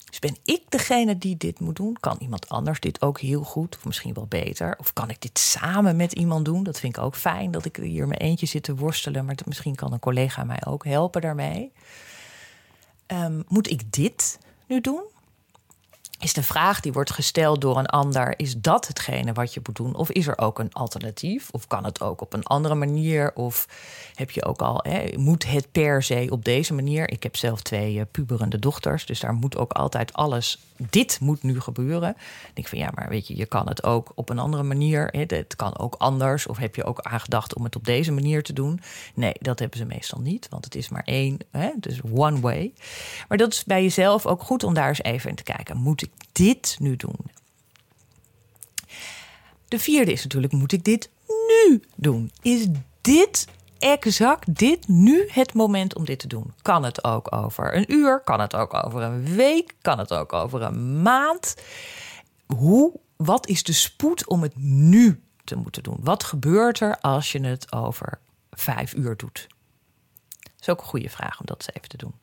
Dus 0.04 0.18
ben 0.18 0.36
ik 0.44 0.62
degene 0.68 1.18
die 1.18 1.36
dit 1.36 1.60
moet 1.60 1.76
doen? 1.76 1.96
Kan 2.00 2.16
iemand 2.18 2.48
anders 2.48 2.80
dit 2.80 3.02
ook 3.02 3.20
heel 3.20 3.42
goed, 3.42 3.76
of 3.76 3.84
misschien 3.84 4.14
wel 4.14 4.26
beter? 4.26 4.76
Of 4.78 4.92
kan 4.92 5.10
ik 5.10 5.20
dit 5.20 5.38
samen 5.38 5.96
met 5.96 6.12
iemand 6.12 6.44
doen? 6.44 6.62
Dat 6.62 6.80
vind 6.80 6.96
ik 6.96 7.02
ook 7.02 7.16
fijn 7.16 7.50
dat 7.50 7.64
ik 7.64 7.76
hier 7.76 8.06
mijn 8.06 8.20
eentje 8.20 8.46
zit 8.46 8.62
te 8.62 8.74
worstelen, 8.74 9.24
maar 9.24 9.36
misschien 9.44 9.74
kan 9.74 9.92
een 9.92 9.98
collega 9.98 10.44
mij 10.44 10.62
ook 10.66 10.84
helpen 10.84 11.20
daarmee. 11.20 11.72
Um, 13.06 13.44
moet 13.48 13.70
ik 13.70 13.92
dit 13.92 14.38
nu 14.66 14.80
doen? 14.80 15.02
Is 16.18 16.32
de 16.32 16.42
vraag 16.42 16.80
die 16.80 16.92
wordt 16.92 17.12
gesteld 17.12 17.60
door 17.60 17.78
een 17.78 17.86
ander: 17.86 18.38
is 18.38 18.56
dat 18.56 18.86
hetgene 18.86 19.32
wat 19.32 19.54
je 19.54 19.60
moet 19.64 19.76
doen? 19.76 19.94
Of 19.94 20.10
is 20.10 20.26
er 20.26 20.38
ook 20.38 20.58
een 20.58 20.72
alternatief? 20.72 21.48
Of 21.50 21.66
kan 21.66 21.84
het 21.84 22.00
ook 22.00 22.20
op 22.20 22.32
een 22.32 22.44
andere 22.44 22.74
manier? 22.74 23.34
Of 23.34 23.68
heb 24.14 24.30
je 24.30 24.44
ook 24.44 24.60
al, 24.60 24.80
hè, 24.82 25.18
moet 25.18 25.46
het 25.46 25.72
per 25.72 26.02
se 26.02 26.26
op 26.30 26.44
deze 26.44 26.74
manier? 26.74 27.10
Ik 27.10 27.22
heb 27.22 27.36
zelf 27.36 27.62
twee 27.62 27.94
uh, 27.94 28.02
puberende 28.10 28.58
dochters, 28.58 29.06
dus 29.06 29.20
daar 29.20 29.32
moet 29.32 29.56
ook 29.56 29.72
altijd 29.72 30.12
alles. 30.12 30.58
Dit 30.90 31.20
moet 31.20 31.42
nu 31.42 31.60
gebeuren. 31.60 32.10
Ik 32.10 32.50
denk 32.54 32.68
van 32.68 32.78
ja, 32.78 32.90
maar 32.94 33.08
weet 33.08 33.26
je, 33.26 33.36
je 33.36 33.46
kan 33.46 33.68
het 33.68 33.84
ook 33.84 34.12
op 34.14 34.28
een 34.28 34.38
andere 34.38 34.62
manier. 34.62 35.08
Hè, 35.10 35.24
het 35.36 35.56
kan 35.56 35.78
ook 35.78 35.94
anders. 35.98 36.46
Of 36.46 36.56
heb 36.56 36.74
je 36.74 36.84
ook 36.84 37.00
aangedacht 37.00 37.54
om 37.54 37.64
het 37.64 37.76
op 37.76 37.84
deze 37.84 38.12
manier 38.12 38.42
te 38.42 38.52
doen? 38.52 38.80
Nee, 39.14 39.34
dat 39.40 39.58
hebben 39.58 39.78
ze 39.78 39.84
meestal 39.84 40.20
niet, 40.20 40.48
want 40.48 40.64
het 40.64 40.74
is 40.74 40.88
maar 40.88 41.04
één. 41.04 41.38
Hè, 41.50 41.70
dus 41.76 42.00
one 42.12 42.40
way. 42.40 42.72
Maar 43.28 43.38
dat 43.38 43.52
is 43.52 43.64
bij 43.64 43.82
jezelf 43.82 44.26
ook 44.26 44.42
goed 44.42 44.64
om 44.64 44.74
daar 44.74 44.88
eens 44.88 45.02
even 45.02 45.30
in 45.30 45.36
te 45.36 45.42
kijken. 45.42 45.76
Moet 45.76 46.05
dit 46.32 46.76
nu 46.80 46.96
doen? 46.96 47.30
De 49.68 49.78
vierde 49.78 50.12
is 50.12 50.22
natuurlijk, 50.22 50.52
moet 50.52 50.72
ik 50.72 50.84
dit 50.84 51.10
nu 51.26 51.82
doen? 51.94 52.30
Is 52.42 52.66
dit 53.00 53.46
exact 53.78 54.58
dit 54.58 54.88
nu 54.88 55.28
het 55.28 55.54
moment 55.54 55.94
om 55.94 56.04
dit 56.04 56.18
te 56.18 56.26
doen? 56.26 56.52
Kan 56.62 56.84
het 56.84 57.04
ook 57.04 57.34
over 57.34 57.76
een 57.76 57.92
uur? 57.92 58.20
Kan 58.20 58.40
het 58.40 58.54
ook 58.54 58.74
over 58.84 59.02
een 59.02 59.34
week? 59.34 59.74
Kan 59.80 59.98
het 59.98 60.12
ook 60.12 60.32
over 60.32 60.62
een 60.62 61.02
maand? 61.02 61.54
Hoe, 62.46 63.00
wat 63.16 63.48
is 63.48 63.62
de 63.62 63.72
spoed 63.72 64.26
om 64.26 64.42
het 64.42 64.56
nu 64.56 65.22
te 65.44 65.56
moeten 65.56 65.82
doen? 65.82 65.98
Wat 66.00 66.24
gebeurt 66.24 66.80
er 66.80 67.00
als 67.00 67.32
je 67.32 67.40
het 67.40 67.72
over 67.72 68.18
vijf 68.50 68.94
uur 68.94 69.16
doet? 69.16 69.46
Dat 70.40 70.60
is 70.60 70.68
ook 70.68 70.80
een 70.80 70.86
goede 70.86 71.10
vraag 71.10 71.40
om 71.40 71.46
dat 71.46 71.56
eens 71.56 71.76
even 71.76 71.88
te 71.88 71.96
doen. 71.96 72.14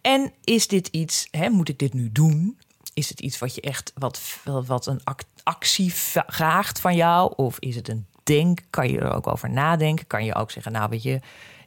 En 0.00 0.32
is 0.44 0.68
dit 0.68 0.86
iets, 0.86 1.28
hè, 1.30 1.48
moet 1.48 1.68
ik 1.68 1.78
dit 1.78 1.94
nu 1.94 2.12
doen? 2.12 2.58
Is 3.00 3.08
het 3.08 3.20
iets 3.20 3.38
wat 3.38 3.54
je 3.54 3.60
echt 3.60 3.92
wat, 3.94 4.20
wat 4.44 4.86
een 4.86 5.00
actie 5.42 5.94
vraagt 5.94 6.80
van 6.80 6.96
jou? 6.96 7.32
Of 7.36 7.58
is 7.58 7.76
het 7.76 7.88
een 7.88 8.06
denk? 8.22 8.60
Kan 8.70 8.88
je 8.88 8.98
er 8.98 9.14
ook 9.14 9.26
over 9.26 9.50
nadenken? 9.50 10.06
Kan 10.06 10.24
je 10.24 10.34
ook 10.34 10.50
zeggen, 10.50 10.72
nou 10.72 10.88
weet 10.88 11.02
je, 11.02 11.20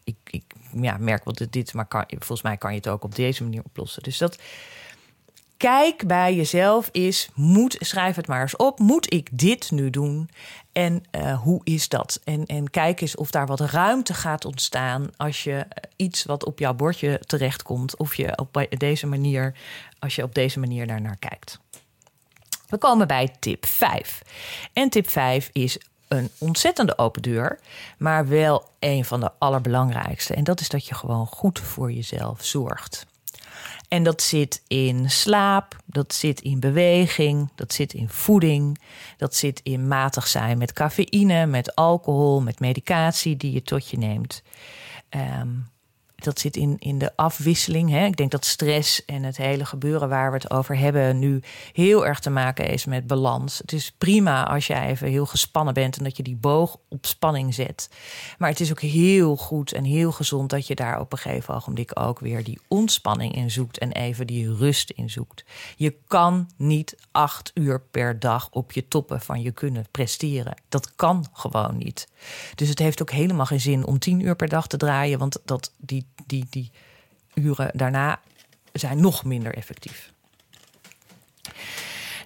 ik, 0.04 0.16
ik 0.30 0.44
ja, 0.74 0.98
merk 0.98 1.24
wel 1.24 1.34
dat 1.34 1.52
dit, 1.52 1.74
maar 1.74 1.86
kan, 1.86 2.06
volgens 2.08 2.42
mij 2.42 2.58
kan 2.58 2.72
je 2.72 2.78
het 2.78 2.88
ook 2.88 3.04
op 3.04 3.16
deze 3.16 3.44
manier 3.44 3.64
oplossen. 3.64 4.04
Dus 4.04 4.18
dat 4.18 4.38
kijk 5.58 6.08
bij 6.08 6.36
jezelf 6.36 6.90
is, 6.92 7.30
moet, 7.34 7.76
schrijf 7.80 8.16
het 8.16 8.28
maar 8.28 8.42
eens 8.42 8.56
op, 8.56 8.80
moet 8.80 9.14
ik 9.14 9.30
dit 9.32 9.72
nu 9.72 9.90
doen? 9.90 10.30
En 10.72 11.04
uh, 11.12 11.42
hoe 11.42 11.62
is 11.64 11.90
dat? 11.90 12.20
En, 12.24 12.46
en 12.46 12.70
kijk 12.70 13.02
eens 13.02 13.16
of 13.16 13.32
daar 13.32 13.46
wat 13.46 13.60
ruimte 13.60 14.14
gaat 14.14 14.46
ontstaan 14.46 15.10
als 15.18 15.44
je 15.44 15.66
iets 15.96 16.24
wat 16.24 16.46
op 16.46 16.60
jouw 16.60 16.74
bordje 16.74 17.22
terechtkomt, 17.26 17.98
of 17.98 18.16
je 18.16 18.38
op 18.38 18.68
deze 18.78 19.08
manier, 19.08 19.56
als 20.04 20.16
je 20.16 20.24
op 20.24 20.36
deze 20.36 20.60
manier 20.60 20.88
daarnaar 20.88 21.18
kijkt. 21.18 21.60
We 22.68 22.78
komen 22.78 23.08
bij 23.08 23.36
tip 23.40 23.66
5. 23.66 24.22
En 24.74 24.90
tip 24.90 25.10
5 25.10 25.50
is 25.52 25.78
een 26.08 26.30
ontzettende 26.38 26.98
open 26.98 27.22
deur, 27.22 27.60
maar 27.98 28.28
wel 28.28 28.70
een 28.80 29.06
van 29.06 29.20
de 29.20 29.32
allerbelangrijkste. 29.38 30.34
En 30.34 30.44
dat 30.44 30.60
is 30.60 30.70
dat 30.70 30.86
je 30.88 30.96
gewoon 30.96 31.28
goed 31.28 31.60
voor 31.60 31.92
jezelf 31.92 32.46
zorgt. 32.46 33.06
En 33.88 34.04
dat 34.04 34.22
zit 34.22 34.62
in 34.68 35.10
slaap, 35.10 35.76
dat 35.86 36.14
zit 36.14 36.42
in 36.42 36.60
beweging, 36.60 37.50
dat 37.56 37.74
zit 37.74 37.94
in 37.94 38.10
voeding, 38.10 38.80
dat 39.18 39.36
zit 39.36 39.60
in 39.64 39.88
matig 39.88 40.28
zijn 40.28 40.58
met 40.58 40.74
cafeïne, 40.74 41.46
met 41.46 41.76
alcohol, 41.76 42.42
met 42.42 42.60
medicatie 42.60 43.38
die 43.38 43.52
je 43.52 43.62
tot 43.62 43.90
je 43.90 43.98
neemt. 43.98 44.44
Um, 45.10 45.72
dat 46.24 46.40
zit 46.40 46.56
in, 46.56 46.76
in 46.80 46.98
de 46.98 47.16
afwisseling. 47.16 47.90
Hè. 47.90 48.06
Ik 48.06 48.18
denk 48.18 48.32
dat 48.32 48.46
stress 48.46 49.06
en 49.06 49.24
het 49.24 49.38
hele 49.38 49.66
gebeuren 49.66 50.10
waar 50.10 50.32
we 50.32 50.38
het 50.38 50.52
over 50.52 50.78
hebben 50.78 51.20
nu 51.20 51.42
heel 51.74 52.06
erg 52.06 52.20
te 52.20 52.30
maken 52.30 52.70
is 52.70 52.86
met 52.86 53.08
balans. 53.08 53.58
Het 53.58 53.72
is 53.72 53.92
prima 53.98 54.48
als 54.48 54.68
jij 54.68 54.88
even 54.88 55.08
heel 55.08 55.26
gespannen 55.26 55.74
bent 55.74 55.98
en 55.98 56.04
dat 56.04 56.18
je 56.18 56.24
die 56.24 56.36
boog 56.36 56.78
op 56.90 57.06
spanning 57.06 57.54
zet. 57.54 57.90
Maar 58.38 58.50
het 58.50 58.60
is 58.60 58.72
ook 58.72 58.82
heel 58.82 59.36
goed 59.36 59.72
en 59.72 59.84
heel 59.84 60.12
gezond 60.12 60.50
dat 60.50 60.68
je 60.68 60.76
daar 60.76 61.00
op 61.00 61.12
een 61.12 61.18
gegeven 61.18 61.56
ogenblik 61.56 62.00
ook 62.00 62.20
weer 62.20 62.44
die 62.44 62.60
ontspanning 62.68 63.36
in 63.36 63.52
zoekt 63.52 63.78
en 63.78 63.92
even 63.92 64.28
die 64.28 64.56
rust 64.56 64.90
in 64.90 65.10
zoekt. 65.10 65.46
Je 65.76 65.96
kan 66.08 66.50
niet 66.58 66.98
acht 67.12 67.52
uur 67.54 67.82
per 67.92 68.20
dag 68.20 68.48
op 68.52 68.72
je 68.72 68.88
toppen 68.88 69.22
van 69.22 69.42
je 69.42 69.52
kunnen 69.52 69.86
presteren. 69.92 70.56
Dat 70.70 70.96
kan 70.96 71.26
gewoon 71.34 71.78
niet. 71.78 72.08
Dus 72.56 72.70
het 72.70 72.80
heeft 72.80 73.02
ook 73.02 73.12
helemaal 73.12 73.46
geen 73.46 73.60
zin 73.60 73.86
om 73.86 74.00
tien 74.00 74.20
uur 74.20 74.36
per 74.36 74.50
dag 74.50 74.68
te 74.68 74.78
draaien, 74.78 75.20
want 75.20 75.40
dat, 75.46 75.74
die 75.78 76.06
die, 76.26 76.46
die 76.50 76.72
uren 77.34 77.72
daarna 77.74 78.20
zijn 78.72 79.02
nog 79.02 79.24
minder 79.24 79.54
effectief. 79.54 80.12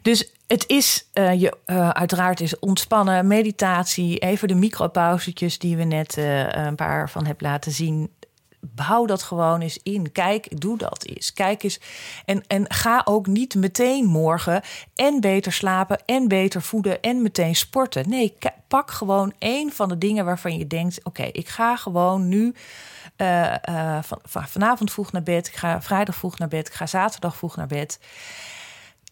Dus 0.02 0.32
het 0.48 0.68
is 0.68 1.08
uh, 1.14 1.42
je, 1.42 1.58
uh, 1.66 1.90
uiteraard 1.90 2.40
is 2.40 2.60
ontspannen, 2.60 3.28
meditatie, 3.28 4.18
even 4.18 4.48
de 4.48 4.56
micropauzetjes 4.56 5.60
die 5.60 5.78
we 5.78 5.84
net 5.84 6.18
uh, 6.18 6.52
een 6.52 6.76
paar 6.76 7.10
van 7.10 7.26
heb 7.26 7.42
laten 7.42 7.72
zien. 7.72 8.12
Bouw 8.60 9.06
dat 9.06 9.24
gewoon 9.24 9.62
eens 9.62 9.80
in. 9.84 10.12
Kijk, 10.12 10.62
doe 10.62 10.78
dat 10.78 11.06
eens. 11.06 11.34
Kijk 11.34 11.64
eens. 11.64 11.80
En, 12.26 12.44
en 12.48 12.66
ga 12.74 13.02
ook 13.06 13.28
niet 13.28 13.56
meteen 13.56 14.06
morgen 14.06 14.62
en 14.96 15.20
beter 15.20 15.54
slapen 15.54 16.06
en 16.06 16.28
beter 16.28 16.62
voeden 16.62 17.02
en 17.02 17.22
meteen 17.22 17.56
sporten. 17.56 18.10
Nee, 18.10 18.38
pak 18.68 18.92
gewoon 18.92 19.34
één 19.40 19.72
van 19.72 19.90
de 19.90 19.98
dingen 19.98 20.26
waarvan 20.26 20.58
je 20.58 20.68
denkt: 20.68 21.04
oké, 21.04 21.24
ik 21.24 21.48
ga 21.48 21.76
gewoon 21.76 22.28
nu 22.28 22.54
uh, 23.18 23.56
uh, 23.70 23.98
van, 24.02 24.48
vanavond 24.48 24.92
vroeg 24.92 25.12
naar 25.12 25.24
bed. 25.24 25.48
Ik 25.48 25.56
ga 25.56 25.82
vrijdag 25.82 26.16
vroeg 26.16 26.38
naar 26.38 26.48
bed. 26.48 26.68
Ik 26.68 26.74
ga 26.74 26.86
zaterdag 26.86 27.36
vroeg 27.36 27.56
naar 27.56 27.68
bed. 27.68 28.00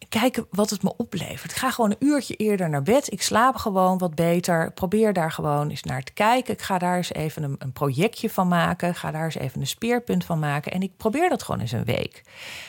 Kijken 0.08 0.46
wat 0.50 0.70
het 0.70 0.82
me 0.82 0.96
oplevert. 0.96 1.50
Ik 1.50 1.56
ga 1.56 1.70
gewoon 1.70 1.90
een 1.90 2.06
uurtje 2.08 2.34
eerder 2.34 2.68
naar 2.68 2.82
bed. 2.82 3.12
Ik 3.12 3.22
slaap 3.22 3.56
gewoon 3.56 3.98
wat 3.98 4.14
beter. 4.14 4.72
probeer 4.72 5.12
daar 5.12 5.32
gewoon 5.32 5.70
eens 5.70 5.82
naar 5.82 6.02
te 6.02 6.12
kijken. 6.12 6.54
Ik 6.54 6.62
ga 6.62 6.78
daar 6.78 6.96
eens 6.96 7.12
even 7.12 7.42
een, 7.42 7.56
een 7.58 7.72
projectje 7.72 8.30
van 8.30 8.48
maken. 8.48 8.94
ga 8.94 9.10
daar 9.10 9.24
eens 9.24 9.34
even 9.34 9.60
een 9.60 9.66
speerpunt 9.66 10.24
van 10.24 10.38
maken. 10.38 10.72
En 10.72 10.82
ik 10.82 10.96
probeer 10.96 11.28
dat 11.28 11.42
gewoon 11.42 11.60
eens 11.60 11.72
een 11.72 11.84
week. 11.84 12.22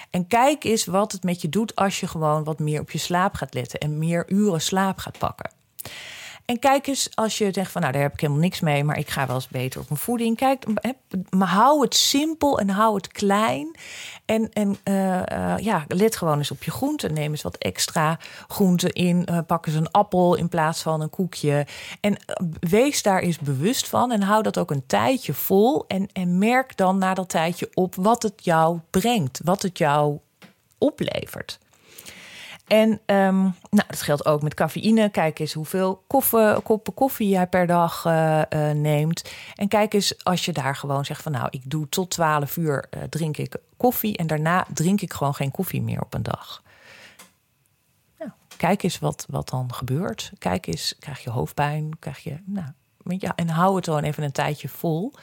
En 0.10 0.28
kijk 0.28 0.64
eens 0.64 0.86
wat 0.86 1.12
het 1.12 1.24
met 1.24 1.42
je 1.42 1.50
doet 1.50 1.76
als 1.76 2.00
je 2.00 2.08
gewoon 2.08 2.44
wat 2.44 2.60
meer 2.60 2.82
op 2.82 2.92
je 2.92 2.98
slaap 2.98 3.34
gaat 3.34 3.54
letten. 3.54 3.80
En 3.80 3.98
meer 3.98 4.32
uren 4.32 4.62
slaap 4.62 4.98
gaat 4.98 5.18
pakken. 5.18 5.52
En 6.48 6.60
kijk 6.60 6.88
eens, 6.88 7.10
als 7.16 7.38
je 7.38 7.50
zegt 7.52 7.72
van 7.72 7.82
nou, 7.82 7.94
daar 7.94 8.02
heb 8.02 8.14
ik 8.14 8.20
helemaal 8.20 8.42
niks 8.42 8.60
mee, 8.60 8.84
maar 8.84 8.98
ik 8.98 9.10
ga 9.10 9.26
wel 9.26 9.36
eens 9.36 9.48
beter 9.48 9.82
op 9.82 9.90
mijn 9.90 10.00
voeding. 10.00 10.38
Kijk, 10.38 10.66
maar 11.30 11.48
hou 11.48 11.82
het 11.82 11.96
simpel 11.96 12.60
en 12.60 12.70
hou 12.70 12.96
het 12.96 13.08
klein. 13.08 13.76
En, 14.26 14.54
en 14.54 14.78
uh, 14.84 15.16
uh, 15.16 15.58
ja, 15.58 15.86
let 15.88 16.16
gewoon 16.16 16.38
eens 16.38 16.52
op 16.52 16.64
je 16.64 16.72
groenten. 16.72 17.14
Neem 17.14 17.32
eens 17.32 17.42
wat 17.42 17.58
extra 17.58 18.20
groenten 18.48 18.92
in. 18.92 19.28
Uh, 19.32 19.40
pak 19.48 19.66
eens 19.66 19.76
een 19.76 19.92
appel 19.92 20.36
in 20.36 20.50
plaats 20.50 20.82
van 20.82 21.02
een 21.02 21.10
koekje. 21.10 21.66
En 22.00 22.18
wees 22.60 23.02
daar 23.02 23.20
eens 23.20 23.40
bewust 23.40 23.88
van. 23.88 24.12
En 24.12 24.22
hou 24.22 24.44
dat 24.44 24.58
ook 24.58 24.72
een 24.72 24.86
tijdje 24.86 25.34
vol. 25.34 25.86
En, 25.88 26.10
en 26.14 26.38
merk 26.38 26.78
dan 26.78 26.98
na 26.98 27.14
dat 27.14 27.30
tijdje 27.30 27.70
op 27.74 27.96
wat 27.96 28.24
het 28.24 28.44
jou 28.44 28.80
brengt. 28.90 29.42
Wat 29.44 29.62
het 29.62 29.78
jou 29.78 30.20
oplevert. 30.78 31.60
En 32.68 32.90
um, 32.90 33.56
nou, 33.70 33.88
dat 33.88 34.02
geldt 34.02 34.26
ook 34.26 34.42
met 34.42 34.54
cafeïne. 34.54 35.10
Kijk 35.10 35.40
eens 35.40 35.54
hoeveel 35.54 36.04
koppen 36.64 36.94
koffie 36.94 37.30
jij 37.30 37.48
per 37.48 37.68
dag 37.68 38.06
uh, 38.06 38.42
uh, 38.50 38.72
neemt. 38.72 39.32
En 39.56 39.68
kijk 39.68 39.94
eens 39.94 40.24
als 40.24 40.46
je 40.46 40.52
daar 40.52 40.76
gewoon 40.76 41.06
zegt 41.06 41.22
van 41.22 41.32
nou, 41.32 41.48
ik 41.50 41.70
doe 41.70 41.90
tot 41.90 42.10
12 42.10 42.58
uur 42.58 42.88
uh, 42.98 43.04
drink 43.04 43.38
ik 43.38 43.56
koffie. 43.78 44.18
En 44.18 44.28
daarna 44.28 44.66
drink 44.74 45.02
ik 45.02 45.14
gewoon 45.14 45.36
geen 45.36 45.52
koffie 45.52 45.82
meer 45.82 46.02
op 46.02 46.14
een 46.14 46.24
dag. 46.24 46.64
Nou, 48.20 48.32
kijk 48.58 48.84
eens 48.84 49.00
wat, 49.00 49.26
wat 49.30 49.50
dan 49.50 49.74
gebeurt. 49.74 50.32
Kijk 50.38 50.68
eens, 50.68 50.96
krijg 51.00 51.24
je 51.24 51.30
hoofdpijn? 51.30 52.00
Krijg 52.00 52.20
je, 52.20 52.38
nou, 52.46 52.68
ja, 53.18 53.36
en 53.36 53.50
hou 53.50 53.76
het 53.76 53.86
gewoon 53.86 54.04
even 54.04 54.24
een 54.24 54.32
tijdje 54.32 54.70
vol. 54.70 55.14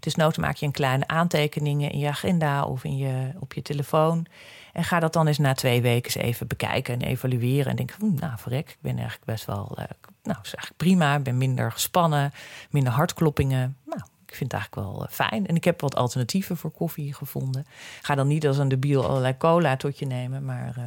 Dus 0.00 0.14
nood 0.14 0.36
maak 0.36 0.56
je 0.56 0.66
een 0.66 0.72
kleine 0.72 1.06
aantekeningen 1.06 1.90
in 1.90 1.98
je 1.98 2.08
agenda 2.08 2.64
of 2.64 2.84
in 2.84 2.96
je, 2.96 3.30
op 3.38 3.52
je 3.52 3.62
telefoon. 3.62 4.26
En 4.74 4.84
ga 4.84 5.00
dat 5.00 5.12
dan 5.12 5.26
eens 5.26 5.38
na 5.38 5.54
twee 5.54 5.82
weken 5.82 6.04
eens 6.04 6.26
even 6.26 6.46
bekijken 6.46 6.94
en 6.94 7.00
evalueren. 7.00 7.70
En 7.70 7.76
denk, 7.76 7.96
nou 7.98 8.32
verrek, 8.36 8.68
ik 8.68 8.78
ben 8.80 8.96
eigenlijk 8.96 9.24
best 9.24 9.44
wel, 9.44 9.68
uh, 9.70 9.84
nou 10.22 10.38
eigenlijk 10.42 10.76
prima. 10.76 11.16
Ik 11.16 11.22
ben 11.22 11.38
minder 11.38 11.72
gespannen, 11.72 12.32
minder 12.70 12.92
hartkloppingen. 12.92 13.76
Nou, 13.84 14.00
ik 14.26 14.34
vind 14.34 14.52
het 14.52 14.60
eigenlijk 14.60 14.88
wel 14.88 15.04
eh, 15.04 15.12
fijn. 15.12 15.46
En 15.46 15.56
ik 15.56 15.64
heb 15.64 15.80
wat 15.80 15.96
alternatieven 15.96 16.56
voor 16.56 16.70
koffie 16.70 17.14
gevonden. 17.14 17.66
Ga 18.02 18.14
dan 18.14 18.26
niet 18.26 18.46
als 18.46 18.58
een 18.58 18.68
debiel 18.68 19.04
allerlei 19.06 19.36
cola 19.36 19.76
tot 19.76 19.98
je 19.98 20.06
nemen, 20.06 20.44
maar 20.44 20.74
uh, 20.78 20.84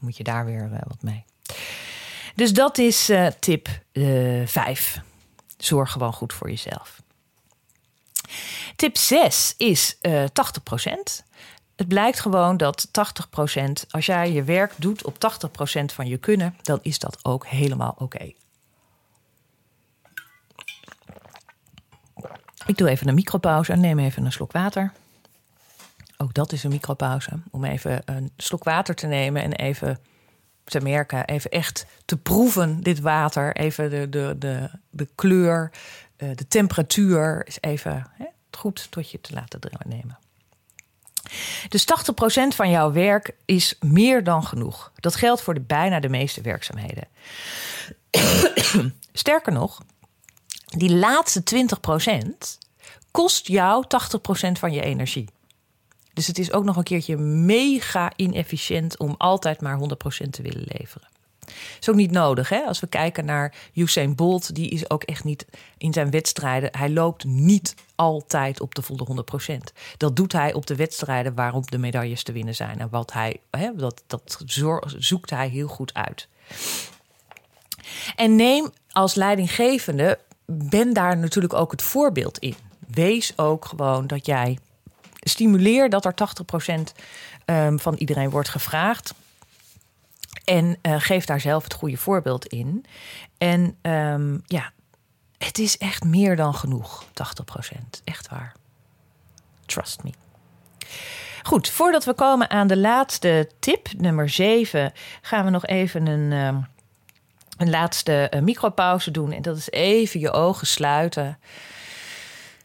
moet 0.00 0.16
je 0.16 0.24
daar 0.24 0.44
weer 0.44 0.70
wat 0.70 1.02
mee. 1.02 1.24
Dus 2.34 2.52
dat 2.52 2.78
is 2.78 3.12
tip 3.38 3.68
5. 4.44 5.02
Zorg 5.58 5.92
gewoon 5.92 6.12
goed 6.12 6.32
voor 6.32 6.48
jezelf. 6.48 7.02
Tip 8.76 8.96
6 8.96 9.54
is 9.56 9.96
uh, 10.02 10.24
80% 10.24 11.26
het 11.78 11.88
blijkt 11.88 12.20
gewoon 12.20 12.56
dat 12.56 12.88
80%, 12.88 13.70
als 13.90 14.06
jij 14.06 14.32
je 14.32 14.42
werk 14.42 14.72
doet 14.76 15.04
op 15.04 15.14
80% 15.14 15.84
van 15.84 16.06
je 16.06 16.16
kunnen, 16.16 16.56
dan 16.62 16.78
is 16.82 16.98
dat 16.98 17.18
ook 17.24 17.46
helemaal 17.46 17.94
oké. 17.98 18.32
Ik 22.66 22.76
doe 22.76 22.88
even 22.88 23.08
een 23.08 23.14
micropauze 23.14 23.72
en 23.72 23.80
neem 23.80 23.98
even 23.98 24.24
een 24.24 24.32
slok 24.32 24.52
water. 24.52 24.92
Ook 26.16 26.34
dat 26.34 26.52
is 26.52 26.64
een 26.64 26.70
micropauze. 26.70 27.30
Om 27.50 27.64
even 27.64 28.02
een 28.04 28.30
slok 28.36 28.64
water 28.64 28.94
te 28.94 29.06
nemen 29.06 29.42
en 29.42 29.52
even 29.52 29.98
te 30.70 30.80
merken, 30.80 31.24
even 31.24 31.50
echt 31.50 31.86
te 32.04 32.16
proeven, 32.16 32.82
dit 32.82 33.00
water. 33.00 33.56
Even 33.56 33.90
de, 33.90 34.08
de, 34.08 34.34
de, 34.38 34.70
de 34.90 35.08
kleur, 35.14 35.70
eh, 36.16 36.28
de 36.34 36.48
temperatuur. 36.48 37.42
Is 37.46 37.58
even 37.60 38.06
hè, 38.12 38.24
goed 38.50 38.90
tot 38.90 39.10
je 39.10 39.20
te 39.20 39.32
laten 39.32 39.60
nemen. 39.86 40.18
Dus 41.68 41.84
80% 41.84 42.54
van 42.54 42.70
jouw 42.70 42.92
werk 42.92 43.34
is 43.44 43.76
meer 43.80 44.24
dan 44.24 44.44
genoeg. 44.44 44.92
Dat 44.94 45.16
geldt 45.16 45.40
voor 45.40 45.60
bijna 45.60 46.00
de 46.00 46.08
meeste 46.08 46.40
werkzaamheden. 46.40 47.08
Sterker 49.12 49.52
nog, 49.52 49.82
die 50.66 50.94
laatste 50.94 51.42
20% 52.14 52.28
kost 53.10 53.46
jou 53.46 53.84
80% 54.48 54.52
van 54.52 54.72
je 54.72 54.82
energie. 54.82 55.28
Dus 56.18 56.26
het 56.26 56.38
is 56.38 56.52
ook 56.52 56.64
nog 56.64 56.76
een 56.76 56.82
keertje 56.82 57.16
mega 57.16 58.12
inefficiënt 58.16 58.98
om 58.98 59.14
altijd 59.18 59.60
maar 59.60 59.78
100% 59.78 60.30
te 60.30 60.42
willen 60.42 60.64
leveren. 60.64 61.08
Is 61.80 61.88
ook 61.88 61.94
niet 61.94 62.10
nodig. 62.10 62.48
Hè? 62.48 62.60
Als 62.60 62.80
we 62.80 62.86
kijken 62.86 63.24
naar 63.24 63.54
Usain 63.74 64.14
Bolt, 64.14 64.54
die 64.54 64.70
is 64.70 64.90
ook 64.90 65.02
echt 65.02 65.24
niet 65.24 65.46
in 65.76 65.92
zijn 65.92 66.10
wedstrijden. 66.10 66.76
Hij 66.78 66.90
loopt 66.90 67.24
niet 67.24 67.74
altijd 67.94 68.60
op 68.60 68.74
de 68.74 68.82
volle 68.82 69.24
100%. 69.50 69.54
Dat 69.96 70.16
doet 70.16 70.32
hij 70.32 70.52
op 70.52 70.66
de 70.66 70.76
wedstrijden 70.76 71.34
waarop 71.34 71.70
de 71.70 71.78
medailles 71.78 72.22
te 72.22 72.32
winnen 72.32 72.54
zijn. 72.54 72.78
En 72.78 72.88
wat 72.90 73.12
hij, 73.12 73.40
hè, 73.50 73.70
dat, 73.76 74.02
dat 74.06 74.44
zoekt 74.96 75.30
hij 75.30 75.48
heel 75.48 75.68
goed 75.68 75.94
uit. 75.94 76.28
En 78.16 78.36
neem 78.36 78.70
als 78.90 79.14
leidinggevende, 79.14 80.18
ben 80.46 80.92
daar 80.92 81.18
natuurlijk 81.18 81.54
ook 81.54 81.70
het 81.70 81.82
voorbeeld 81.82 82.38
in. 82.38 82.54
Wees 82.86 83.32
ook 83.36 83.64
gewoon 83.64 84.06
dat 84.06 84.26
jij 84.26 84.58
stimuleer 85.28 85.88
dat 85.90 86.04
er 86.04 86.14
80% 86.14 86.92
ehm, 87.44 87.78
van 87.78 87.94
iedereen 87.94 88.30
wordt 88.30 88.48
gevraagd. 88.48 89.14
En 90.44 90.78
uh, 90.82 90.94
geef 90.98 91.24
daar 91.24 91.40
zelf 91.40 91.64
het 91.64 91.74
goede 91.74 91.96
voorbeeld 91.96 92.46
in. 92.46 92.84
En 93.38 93.76
um, 93.82 94.42
ja, 94.46 94.72
het 95.38 95.58
is 95.58 95.78
echt 95.78 96.04
meer 96.04 96.36
dan 96.36 96.54
genoeg, 96.54 97.04
80%. 97.04 97.08
Echt 98.04 98.28
waar. 98.28 98.52
Trust 99.66 100.02
me. 100.02 100.10
Goed, 101.42 101.68
voordat 101.68 102.04
we 102.04 102.14
komen 102.14 102.50
aan 102.50 102.66
de 102.66 102.76
laatste 102.76 103.50
tip, 103.58 103.88
nummer 103.96 104.28
7, 104.28 104.92
gaan 105.22 105.44
we 105.44 105.50
nog 105.50 105.66
even 105.66 106.06
een, 106.06 106.32
um, 106.32 106.66
een 107.56 107.70
laatste 107.70 108.32
uh, 108.34 108.40
micropauze 108.40 109.10
doen. 109.10 109.32
En 109.32 109.42
dat 109.42 109.56
is 109.56 109.70
even 109.70 110.20
je 110.20 110.30
ogen 110.30 110.66
sluiten. 110.66 111.38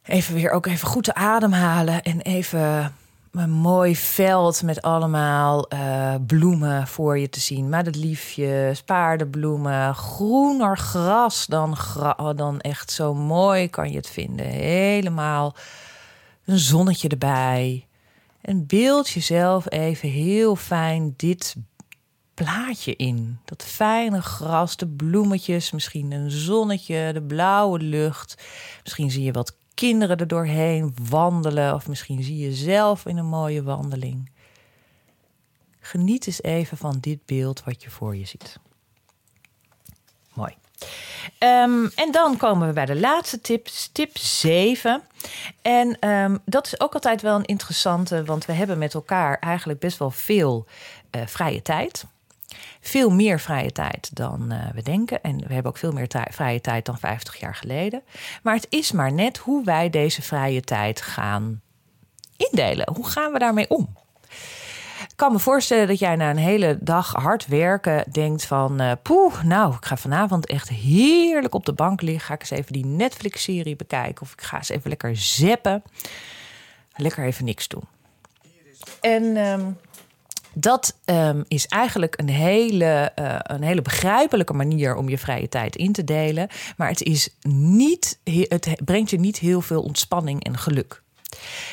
Even 0.03 0.33
weer 0.33 0.51
ook 0.51 0.65
even 0.65 0.87
goed 0.87 1.13
ademhalen 1.13 2.03
en 2.03 2.21
even 2.21 2.95
een 3.31 3.51
mooi 3.51 3.95
veld 3.95 4.63
met 4.63 4.81
allemaal 4.81 5.73
uh, 5.73 6.15
bloemen 6.27 6.87
voor 6.87 7.19
je 7.19 7.29
te 7.29 7.39
zien. 7.39 7.69
Madeliefjes, 7.69 8.83
paardenbloemen, 8.83 9.95
groener 9.95 10.77
gras 10.77 11.45
dan, 11.45 11.75
gra 11.75 12.33
dan 12.33 12.59
echt 12.59 12.91
zo 12.91 13.13
mooi 13.13 13.69
kan 13.69 13.89
je 13.89 13.95
het 13.95 14.09
vinden. 14.09 14.45
Helemaal 14.45 15.55
een 16.45 16.59
zonnetje 16.59 17.07
erbij. 17.07 17.87
En 18.41 18.67
beeld 18.67 19.09
jezelf 19.09 19.71
even 19.71 20.09
heel 20.09 20.55
fijn 20.55 21.13
dit 21.17 21.55
plaatje 22.33 22.95
in. 22.95 23.39
Dat 23.45 23.63
fijne 23.63 24.21
gras, 24.21 24.77
de 24.77 24.87
bloemetjes, 24.87 25.71
misschien 25.71 26.11
een 26.11 26.31
zonnetje, 26.31 27.13
de 27.13 27.21
blauwe 27.21 27.79
lucht. 27.79 28.43
Misschien 28.83 29.11
zie 29.11 29.23
je 29.23 29.31
wat 29.31 29.55
kinderen 29.73 30.17
er 30.17 30.27
doorheen 30.27 30.95
wandelen. 31.09 31.73
Of 31.73 31.87
misschien 31.87 32.23
zie 32.23 32.37
je 32.37 32.53
zelf 32.53 33.05
in 33.05 33.17
een 33.17 33.25
mooie 33.25 33.63
wandeling. 33.63 34.31
Geniet 35.79 36.27
eens 36.27 36.41
even 36.41 36.77
van 36.77 36.97
dit 36.99 37.25
beeld 37.25 37.63
wat 37.63 37.83
je 37.83 37.89
voor 37.89 38.15
je 38.15 38.25
ziet. 38.25 38.59
Mooi. 40.33 40.55
Um, 41.39 41.91
en 41.95 42.11
dan 42.11 42.37
komen 42.37 42.67
we 42.67 42.73
bij 42.73 42.85
de 42.85 42.99
laatste 42.99 43.41
tip, 43.41 43.67
tip 43.91 44.17
7. 44.17 45.01
En 45.61 46.09
um, 46.09 46.39
dat 46.45 46.65
is 46.65 46.79
ook 46.79 46.93
altijd 46.93 47.21
wel 47.21 47.35
een 47.35 47.45
interessante, 47.45 48.23
want 48.23 48.45
we 48.45 48.53
hebben 48.53 48.77
met 48.77 48.93
elkaar 48.93 49.39
eigenlijk 49.39 49.79
best 49.79 49.97
wel 49.97 50.11
veel 50.11 50.65
uh, 51.11 51.21
vrije 51.25 51.61
tijd. 51.61 52.05
Veel 52.81 53.09
meer 53.09 53.39
vrije 53.39 53.71
tijd 53.71 54.15
dan 54.15 54.53
uh, 54.53 54.59
we 54.73 54.81
denken. 54.81 55.21
En 55.21 55.37
we 55.47 55.53
hebben 55.53 55.71
ook 55.71 55.77
veel 55.77 55.91
meer 55.91 56.07
vrije 56.29 56.61
tijd 56.61 56.85
dan 56.85 56.97
50 56.97 57.39
jaar 57.39 57.55
geleden. 57.55 58.01
Maar 58.43 58.55
het 58.55 58.67
is 58.69 58.91
maar 58.91 59.13
net 59.13 59.37
hoe 59.37 59.63
wij 59.63 59.89
deze 59.89 60.21
vrije 60.21 60.61
tijd 60.61 61.01
gaan 61.01 61.61
indelen. 62.37 62.93
Hoe 62.93 63.07
gaan 63.07 63.31
we 63.31 63.39
daarmee 63.39 63.69
om? 63.69 63.95
Ik 65.09 65.19
kan 65.19 65.31
me 65.31 65.39
voorstellen 65.39 65.87
dat 65.87 65.99
jij 65.99 66.15
na 66.15 66.29
een 66.29 66.37
hele 66.37 66.77
dag 66.81 67.13
hard 67.13 67.47
werken 67.47 68.03
denkt 68.11 68.45
van... 68.45 68.81
Uh, 68.81 68.91
poeh, 69.01 69.43
nou, 69.43 69.75
ik 69.75 69.85
ga 69.85 69.97
vanavond 69.97 70.45
echt 70.45 70.69
heerlijk 70.69 71.53
op 71.53 71.65
de 71.65 71.73
bank 71.73 72.01
liggen. 72.01 72.25
Ga 72.25 72.33
ik 72.33 72.39
eens 72.39 72.49
even 72.49 72.73
die 72.73 72.85
Netflix-serie 72.85 73.75
bekijken. 73.75 74.21
Of 74.21 74.31
ik 74.33 74.41
ga 74.41 74.57
eens 74.57 74.69
even 74.69 74.89
lekker 74.89 75.15
zeppen. 75.15 75.83
Lekker 76.95 77.25
even 77.25 77.45
niks 77.45 77.67
doen. 77.67 77.83
En... 79.01 79.23
Um, 79.37 79.77
dat 80.53 80.97
um, 81.05 81.43
is 81.47 81.67
eigenlijk 81.67 82.19
een 82.19 82.29
hele, 82.29 83.11
uh, 83.19 83.35
een 83.41 83.63
hele 83.63 83.81
begrijpelijke 83.81 84.53
manier 84.53 84.95
om 84.95 85.09
je 85.09 85.17
vrije 85.17 85.49
tijd 85.49 85.75
in 85.75 85.91
te 85.91 86.03
delen. 86.03 86.47
Maar 86.77 86.87
het, 86.87 87.01
is 87.01 87.29
niet, 87.47 88.19
het 88.23 88.81
brengt 88.85 89.09
je 89.09 89.19
niet 89.19 89.39
heel 89.39 89.61
veel 89.61 89.81
ontspanning 89.81 90.43
en 90.43 90.57
geluk. 90.57 91.02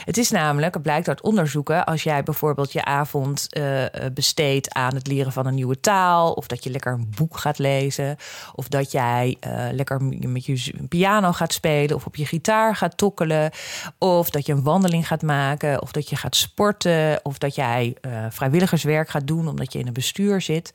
Het 0.04 0.18
is 0.18 0.30
namelijk, 0.30 0.74
het 0.74 0.82
blijkt 0.82 1.08
uit 1.08 1.22
onderzoeken, 1.22 1.84
als 1.84 2.02
jij 2.02 2.22
bijvoorbeeld 2.22 2.72
je 2.72 2.84
avond 2.84 3.46
uh, 3.50 3.84
besteedt 4.14 4.74
aan 4.74 4.94
het 4.94 5.06
leren 5.06 5.32
van 5.32 5.46
een 5.46 5.54
nieuwe 5.54 5.80
taal, 5.80 6.32
of 6.32 6.46
dat 6.46 6.64
je 6.64 6.70
lekker 6.70 6.92
een 6.92 7.12
boek 7.16 7.38
gaat 7.38 7.58
lezen, 7.58 8.16
of 8.54 8.68
dat 8.68 8.92
jij 8.92 9.36
uh, 9.46 9.66
lekker 9.72 10.02
met 10.02 10.44
je 10.44 10.72
piano 10.88 11.32
gaat 11.32 11.52
spelen, 11.52 11.96
of 11.96 12.06
op 12.06 12.16
je 12.16 12.26
gitaar 12.26 12.76
gaat 12.76 12.96
tokkelen, 12.96 13.50
of 13.98 14.30
dat 14.30 14.46
je 14.46 14.52
een 14.52 14.62
wandeling 14.62 15.06
gaat 15.06 15.22
maken, 15.22 15.82
of 15.82 15.92
dat 15.92 16.08
je 16.08 16.16
gaat 16.16 16.36
sporten, 16.36 17.20
of 17.22 17.38
dat 17.38 17.54
jij 17.54 17.96
vrijwilligerswerk 18.30 19.08
gaat 19.08 19.26
doen 19.26 19.48
omdat 19.48 19.72
je 19.72 19.78
in 19.78 19.86
een 19.86 19.92
bestuur 19.92 20.40
zit, 20.40 20.72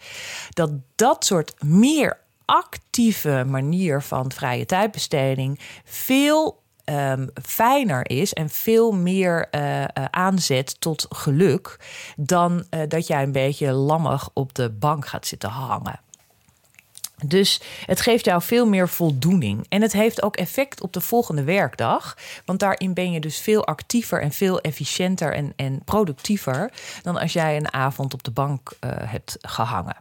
dat 0.49 0.71
dat 0.95 1.25
soort 1.25 1.63
meer 1.63 2.17
actieve 2.45 3.43
manier 3.47 4.01
van 4.01 4.31
vrije 4.31 4.65
tijdbesteding 4.65 5.59
veel 5.83 6.63
um, 6.85 7.29
fijner 7.43 8.09
is 8.09 8.33
en 8.33 8.49
veel 8.49 8.91
meer 8.91 9.47
uh, 9.51 9.81
uh, 9.81 9.85
aanzet 10.09 10.75
tot 10.79 11.05
geluk 11.09 11.79
dan 12.15 12.65
uh, 12.69 12.81
dat 12.87 13.07
jij 13.07 13.23
een 13.23 13.31
beetje 13.31 13.71
lammig 13.71 14.29
op 14.33 14.55
de 14.55 14.69
bank 14.69 15.07
gaat 15.07 15.27
zitten 15.27 15.49
hangen. 15.49 15.99
Dus 17.25 17.61
het 17.85 18.01
geeft 18.01 18.25
jou 18.25 18.41
veel 18.41 18.67
meer 18.67 18.89
voldoening. 18.89 19.65
En 19.69 19.81
het 19.81 19.93
heeft 19.93 20.21
ook 20.21 20.35
effect 20.35 20.81
op 20.81 20.93
de 20.93 21.01
volgende 21.01 21.43
werkdag. 21.43 22.17
Want 22.45 22.59
daarin 22.59 22.93
ben 22.93 23.11
je 23.11 23.19
dus 23.19 23.39
veel 23.39 23.65
actiever 23.65 24.21
en 24.21 24.31
veel 24.31 24.61
efficiënter 24.61 25.33
en, 25.33 25.53
en 25.55 25.81
productiever 25.85 26.71
dan 27.01 27.17
als 27.17 27.33
jij 27.33 27.57
een 27.57 27.73
avond 27.73 28.13
op 28.13 28.23
de 28.23 28.31
bank 28.31 28.71
hebt 28.85 29.37
gehangen. 29.41 29.95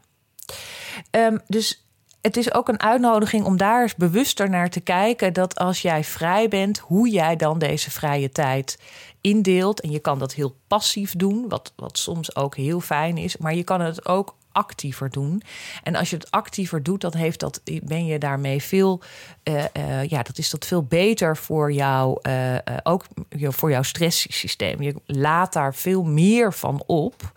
Um, 1.11 1.41
dus 1.47 1.84
het 2.25 2.37
is 2.37 2.55
ook 2.55 2.69
een 2.69 2.81
uitnodiging 2.81 3.45
om 3.45 3.57
daar 3.57 3.83
eens 3.83 3.95
bewuster 3.95 4.51
naar 4.51 4.71
te 4.71 4.81
kijken. 4.81 5.33
Dat 5.33 5.59
als 5.59 5.83
jij 5.83 6.05
vrij 6.05 6.49
bent, 6.49 6.79
hoe 6.79 7.09
jij 7.09 7.37
dan 7.37 7.59
deze 7.59 7.91
vrije 7.91 8.31
tijd 8.31 8.79
indeelt. 9.21 9.81
En 9.81 9.91
je 9.91 9.99
kan 9.99 10.19
dat 10.19 10.35
heel 10.35 10.57
passief 10.67 11.17
doen, 11.17 11.49
wat, 11.49 11.73
wat 11.77 11.99
soms 11.99 12.37
ook 12.37 12.57
heel 12.57 12.81
fijn 12.81 13.17
is. 13.17 13.37
Maar 13.37 13.55
je 13.55 13.65
kan 13.65 13.81
het 13.81 14.07
ook 14.07 14.37
actiever 14.53 15.11
doen. 15.11 15.43
En 15.83 15.95
als 15.95 16.11
je 16.11 16.17
het 16.17 16.31
actiever 16.31 16.83
doet, 16.83 17.01
dan 17.01 17.15
heeft 17.15 17.41
dat, 17.41 17.61
ben 17.83 18.07
je 18.07 18.19
daarmee 18.19 18.63
veel, 18.63 19.03
uh, 19.45 19.65
uh, 19.77 20.05
ja, 20.05 20.23
dat 20.23 20.39
is 20.39 20.51
dat 20.51 20.67
veel 20.67 20.83
beter 20.83 21.37
voor 21.37 21.73
jou, 21.73 22.19
uh, 22.23 22.57
ook 22.83 23.05
voor 23.31 23.71
jouw 23.71 23.83
stresssysteem. 23.83 24.83
Je 24.83 24.95
laat 25.07 25.53
daar 25.53 25.75
veel 25.75 26.03
meer 26.03 26.53
van 26.53 26.83
op 26.87 27.33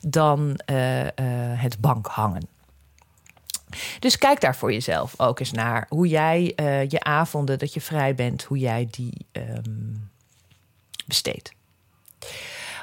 dan 0.00 0.60
het 1.56 1.80
bank 1.80 2.06
hangen. 2.06 2.51
Dus 3.98 4.18
kijk 4.18 4.40
daar 4.40 4.56
voor 4.56 4.72
jezelf 4.72 5.14
ook 5.16 5.40
eens 5.40 5.52
naar. 5.52 5.86
Hoe 5.88 6.06
jij 6.08 6.52
uh, 6.56 6.88
je 6.88 7.00
avonden 7.00 7.58
dat 7.58 7.74
je 7.74 7.80
vrij 7.80 8.14
bent, 8.14 8.42
hoe 8.42 8.58
jij 8.58 8.88
die 8.90 9.26
um, 9.32 10.10
besteedt. 11.06 11.52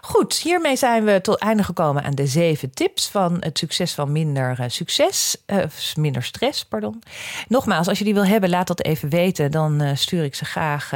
Goed, 0.02 0.34
hiermee 0.34 0.76
zijn 0.76 1.04
we 1.04 1.22
tot 1.22 1.38
einde 1.38 1.64
gekomen 1.64 2.04
aan 2.04 2.16
de 2.16 2.28
zeven 2.28 2.74
tips 2.74 3.08
van 3.08 3.38
het 3.40 3.58
succes 3.58 3.94
van 3.94 4.12
minder 4.12 4.58
uh, 4.60 4.66
succes, 4.68 5.38
uh, 5.48 5.64
minder 5.96 6.24
stress, 6.24 6.66
pardon. 6.66 7.04
Nogmaals, 7.48 7.88
als 7.88 7.98
je 7.98 8.04
die 8.04 8.14
wil 8.14 8.26
hebben, 8.26 8.50
laat 8.50 8.68
dat 8.68 8.84
even 8.84 9.10
weten. 9.10 9.52
Dan 9.52 9.82
uh, 9.82 9.92
stuur 9.94 10.24
ik 10.24 10.36
ze 10.36 10.46
graag 10.46 10.92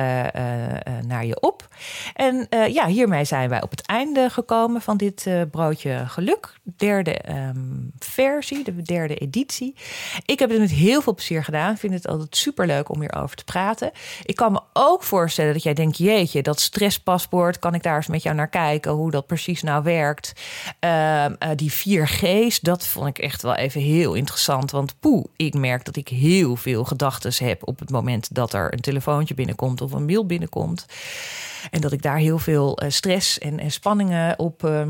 naar 1.06 1.26
je 1.26 1.40
op. 1.40 1.68
En 2.14 2.48
ja, 2.50 2.88
hiermee 2.88 3.26
zijn 3.26 3.50
wij 3.50 3.62
op 3.62 3.72
het 3.72 3.86
einde 3.86 4.30
gekomen 4.30 4.82
van 4.82 4.98
dit 4.98 5.28
broodje 5.52 6.04
geluk. 6.08 6.54
Derde 6.64 7.20
um, 7.30 7.92
versie, 8.00 8.64
de 8.64 8.82
derde 8.82 9.16
editie. 9.16 9.76
Ik 10.26 10.40
heb 10.40 10.50
het 10.50 10.60
met 10.60 10.72
heel 10.72 11.02
veel 11.02 11.16
plezier 11.16 11.44
gedaan. 11.44 11.78
Vind 11.78 11.94
het 11.94 12.08
altijd 12.08 12.38
superleuk 12.38 12.90
om 12.90 13.00
hierover 13.00 13.36
te 13.36 13.44
praten. 13.44 13.92
Ik 14.24 14.36
kan 14.36 14.52
me 14.52 14.62
ook 14.74 15.04
voorstellen 15.04 15.54
dat 15.54 15.64
jij 15.64 15.74
denkt, 15.74 15.98
jeetje, 15.98 16.42
dat 16.42 16.60
stresspaspoort, 16.60 17.60
kan 17.60 17.74
ik 17.74 17.84
daar 17.84 17.96
eens 17.96 18.08
met 18.08 18.24
jou 18.24 18.36
naar 18.36 18.50
kijken? 18.50 18.92
Hoe 19.04 19.12
dat 19.12 19.28
precies 19.28 19.62
nou 19.62 19.84
werkt. 19.84 20.34
Ehm, 20.80 21.34
eh, 21.40 21.50
die 21.56 21.72
4G's, 21.72 22.60
dat 22.60 22.88
vond 22.88 23.08
ik 23.08 23.18
echt 23.18 23.42
wel 23.42 23.56
even 23.56 23.82
heel 23.82 24.14
interessant. 24.14 24.72
Want 24.72 25.00
poeh, 25.00 25.26
ik 25.36 25.54
merk 25.54 25.86
dat 25.86 25.96
ik 25.96 26.08
heel 26.08 26.56
veel 26.56 26.84
gedachten 26.84 27.46
heb 27.46 27.68
op 27.68 27.80
het 27.80 27.90
moment 27.90 28.36
dat 28.36 28.54
er 28.54 28.74
een 28.74 28.80
telefoontje 28.80 29.34
binnenkomt 29.34 29.82
of 29.82 29.92
een 29.92 30.06
mail 30.06 30.26
binnenkomt. 30.26 30.86
En 31.72 31.82
dat 31.82 31.92
ik 31.92 32.02
daar 32.02 32.18
heel 32.18 32.40
veel 32.40 32.78
eh, 32.78 32.90
stress 32.90 33.40
en, 33.40 33.60
en 33.60 33.72
spanningen 33.72 34.40
op 34.40 34.64
ehm, 34.64 34.90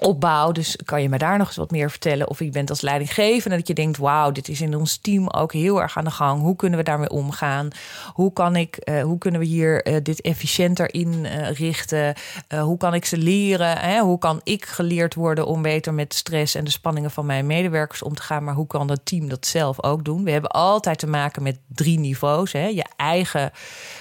opbouw. 0.00 0.52
Dus 0.52 0.76
kan 0.84 1.02
je 1.02 1.08
me 1.08 1.18
daar 1.18 1.38
nog 1.38 1.46
eens 1.46 1.56
wat 1.56 1.70
meer 1.70 1.90
vertellen? 1.90 2.28
Of 2.28 2.38
je 2.38 2.50
bent 2.50 2.70
als 2.70 2.80
leidinggevende 2.80 3.56
dat 3.56 3.68
je 3.68 3.74
denkt: 3.74 3.98
wauw, 3.98 4.32
dit 4.32 4.48
is 4.48 4.60
in 4.60 4.76
ons 4.76 4.96
team 4.96 5.28
ook 5.28 5.52
heel 5.52 5.82
erg 5.82 5.96
aan 5.96 6.04
de 6.04 6.10
gang. 6.10 6.40
Hoe 6.40 6.56
kunnen 6.56 6.78
we 6.78 6.84
daarmee 6.84 7.10
omgaan? 7.10 7.68
Hoe, 8.12 8.32
kan 8.32 8.56
ik, 8.56 8.78
uh, 8.84 9.02
hoe 9.02 9.18
kunnen 9.18 9.40
we 9.40 9.46
hier 9.46 9.86
uh, 9.86 9.96
dit 10.02 10.20
efficiënter 10.20 10.94
inrichten? 10.94 12.14
Uh, 12.48 12.62
hoe 12.62 12.76
kan 12.76 12.94
ik 12.94 13.04
ze 13.04 13.16
leren? 13.16 13.78
Hè? 13.78 14.00
Hoe 14.00 14.18
kan 14.18 14.40
ik 14.44 14.64
geleerd 14.64 15.14
worden 15.14 15.46
om 15.46 15.62
beter 15.62 15.94
met 15.94 16.14
stress 16.14 16.54
en 16.54 16.64
de 16.64 16.70
spanningen 16.70 17.10
van 17.10 17.26
mijn 17.26 17.46
medewerkers 17.46 18.02
om 18.02 18.14
te 18.14 18.22
gaan? 18.22 18.44
Maar 18.44 18.54
hoe 18.54 18.66
kan 18.66 18.90
het 18.90 19.06
team 19.06 19.28
dat 19.28 19.46
zelf 19.46 19.82
ook 19.82 20.04
doen? 20.04 20.24
We 20.24 20.30
hebben 20.30 20.50
altijd 20.50 20.98
te 20.98 21.06
maken 21.06 21.42
met 21.42 21.58
drie 21.66 21.98
niveaus: 21.98 22.52
hè? 22.52 22.66
je 22.66 22.84
eigen 22.96 23.50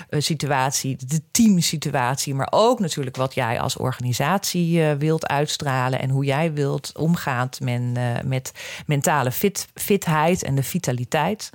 situatie, 0.10 0.98
de 1.08 1.22
teamsituatie, 1.32 2.36
maar 2.36 2.48
ook 2.50 2.80
natuurlijk 2.80 3.16
wat 3.16 3.34
jij 3.34 3.60
als 3.60 3.78
organisatie 3.78 4.84
wilt 4.84 5.28
uitstralen 5.28 5.87
en 5.96 6.10
hoe 6.10 6.26
jij 6.26 6.54
wilt 6.54 6.92
omgaan 6.98 7.50
men, 7.64 7.94
uh, 7.98 8.14
met 8.26 8.52
mentale 8.86 9.32
fit, 9.32 9.68
fitheid 9.74 10.44
en 10.44 10.56
de 10.56 10.64
vitaliteit. 10.64 11.50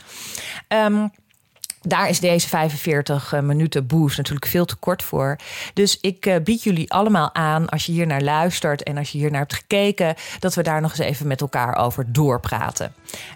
Um, 0.68 1.10
daar 1.82 2.08
is 2.08 2.20
deze 2.20 2.48
45 2.48 3.32
eh, 3.32 3.40
minuten 3.40 3.86
boost 3.86 4.16
natuurlijk 4.16 4.46
veel 4.46 4.64
te 4.64 4.76
kort 4.76 5.02
voor. 5.02 5.36
Dus 5.74 5.98
ik 6.00 6.26
uh, 6.26 6.34
bied 6.44 6.62
jullie 6.62 6.92
allemaal 6.92 7.34
aan, 7.34 7.68
als 7.68 7.86
je 7.86 7.92
hier 7.92 8.06
naar 8.06 8.22
luistert 8.22 8.82
en 8.82 8.98
als 8.98 9.10
je 9.10 9.18
hier 9.18 9.30
naar 9.30 9.40
hebt 9.40 9.54
gekeken, 9.54 10.14
dat 10.38 10.54
we 10.54 10.62
daar 10.62 10.80
nog 10.80 10.90
eens 10.90 11.08
even 11.08 11.26
met 11.26 11.40
elkaar 11.40 11.76
over 11.76 12.12
doorpraten. 12.12 12.94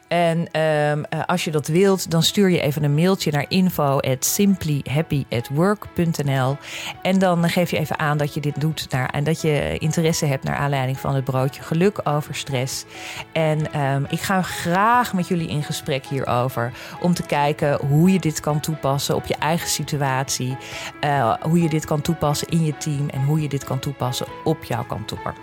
En 0.09 0.61
um, 0.61 1.05
uh, 1.15 1.25
als 1.27 1.45
je 1.45 1.51
dat 1.51 1.67
wilt, 1.67 2.11
dan 2.11 2.23
stuur 2.23 2.51
je 2.51 2.61
even 2.61 2.85
een 2.85 2.95
mailtje 2.95 3.31
naar 3.31 3.45
info 3.49 3.99
at 3.99 4.25
simplyhappyatwork.nl. 4.25 6.57
En 7.03 7.19
dan 7.19 7.49
geef 7.49 7.71
je 7.71 7.79
even 7.79 7.99
aan 7.99 8.19
dat 8.19 8.35
je 8.35 8.41
dit 8.41 8.61
doet 8.61 8.87
naar, 8.91 9.11
en 9.11 9.25
dat 9.25 9.41
je 9.41 9.77
interesse 9.79 10.27
hebt 10.27 10.45
naar 10.45 10.57
aanleiding 10.57 10.99
van 10.99 11.15
het 11.15 11.25
broodje 11.25 11.63
geluk 11.63 12.01
over 12.05 12.35
stress. 12.35 12.85
En 13.33 13.81
um, 13.81 14.07
ik 14.09 14.21
ga 14.21 14.43
graag 14.43 15.13
met 15.13 15.29
jullie 15.29 15.49
in 15.49 15.63
gesprek 15.63 16.07
hierover 16.07 16.73
om 17.01 17.15
te 17.15 17.23
kijken 17.23 17.87
hoe 17.87 18.13
je 18.13 18.19
dit 18.19 18.36
kan 18.41 18.61
toepassen 18.61 19.15
op 19.15 19.27
je 19.27 19.37
eigen 19.37 19.69
situatie. 19.69 20.57
Uh, 21.05 21.35
hoe 21.43 21.63
je 21.63 21.69
dit 21.69 21.85
kan 21.85 22.01
toepassen 22.01 22.49
in 22.49 22.65
je 22.65 22.77
team 22.77 23.09
en 23.09 23.25
hoe 23.25 23.43
je 23.43 23.49
dit 23.49 23.65
kan 23.65 23.79
toepassen 23.79 24.27
op 24.45 24.65
jouw 24.65 24.85
kantoor. 24.85 25.35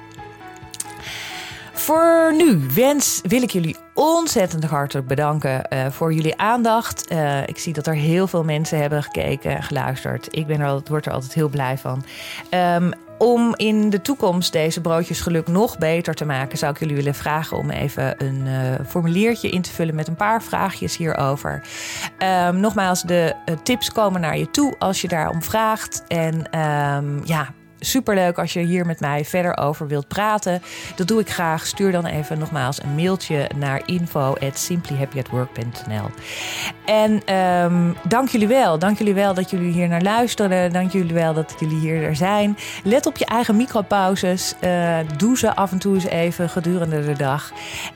Voor 1.73 2.33
nu 2.35 2.67
wens, 2.73 3.21
wil 3.23 3.41
ik 3.41 3.49
jullie 3.51 3.77
ontzettend 3.93 4.63
hartelijk 4.63 5.07
bedanken 5.07 5.65
uh, 5.69 5.85
voor 5.89 6.13
jullie 6.13 6.37
aandacht. 6.37 7.11
Uh, 7.11 7.47
ik 7.47 7.57
zie 7.57 7.73
dat 7.73 7.87
er 7.87 7.93
heel 7.93 8.27
veel 8.27 8.43
mensen 8.43 8.77
hebben 8.77 9.03
gekeken 9.03 9.55
en 9.55 9.63
geluisterd. 9.63 10.27
Ik 10.35 10.47
ben 10.47 10.59
er 10.59 10.67
altijd, 10.67 11.05
er 11.05 11.13
altijd 11.13 11.33
heel 11.33 11.49
blij 11.49 11.77
van. 11.77 12.03
Um, 12.49 12.91
om 13.17 13.53
in 13.55 13.89
de 13.89 14.01
toekomst 14.01 14.51
deze 14.51 14.81
broodjesgeluk 14.81 15.47
nog 15.47 15.77
beter 15.77 16.13
te 16.13 16.25
maken, 16.25 16.57
zou 16.57 16.71
ik 16.73 16.79
jullie 16.79 16.95
willen 16.95 17.15
vragen 17.15 17.57
om 17.57 17.69
even 17.69 18.25
een 18.25 18.45
uh, 18.45 18.53
formuliertje 18.87 19.49
in 19.49 19.61
te 19.61 19.71
vullen 19.71 19.95
met 19.95 20.07
een 20.07 20.15
paar 20.15 20.43
vraagjes 20.43 20.97
hierover. 20.97 21.61
Um, 22.47 22.59
nogmaals, 22.59 23.01
de 23.01 23.35
uh, 23.45 23.55
tips 23.63 23.91
komen 23.91 24.21
naar 24.21 24.37
je 24.37 24.51
toe 24.51 24.75
als 24.79 25.01
je 25.01 25.07
daarom 25.07 25.43
vraagt. 25.43 26.03
En 26.07 26.59
um, 26.59 27.21
ja, 27.25 27.53
superleuk 27.83 28.37
als 28.37 28.53
je 28.53 28.59
hier 28.59 28.85
met 28.85 28.99
mij 28.99 29.25
verder 29.25 29.57
over 29.57 29.87
wilt 29.87 30.07
praten. 30.07 30.61
Dat 30.95 31.07
doe 31.07 31.19
ik 31.19 31.29
graag. 31.29 31.65
Stuur 31.65 31.91
dan 31.91 32.05
even 32.05 32.39
nogmaals 32.39 32.83
een 32.83 32.95
mailtje 32.95 33.49
naar 33.55 33.81
info@simplyhappyatwork.nl. 33.85 36.09
En 36.85 37.35
um, 37.35 37.95
dank 38.07 38.29
jullie 38.29 38.47
wel. 38.47 38.79
Dank 38.79 38.97
jullie 38.97 39.13
wel 39.13 39.33
dat 39.33 39.49
jullie 39.49 39.71
hier 39.71 39.87
naar 39.87 40.01
luisteren. 40.01 40.73
Dank 40.73 40.91
jullie 40.91 41.13
wel 41.13 41.33
dat 41.33 41.55
jullie 41.59 41.79
hier 41.79 42.03
er 42.03 42.15
zijn. 42.15 42.57
Let 42.83 43.05
op 43.05 43.17
je 43.17 43.25
eigen 43.25 43.55
micropauzes. 43.55 44.53
Uh, 44.63 44.97
doe 45.17 45.37
ze 45.37 45.55
af 45.55 45.71
en 45.71 45.79
toe 45.79 45.95
eens 45.95 46.05
even 46.05 46.49
gedurende 46.49 47.05
de 47.05 47.17
dag. 47.17 47.51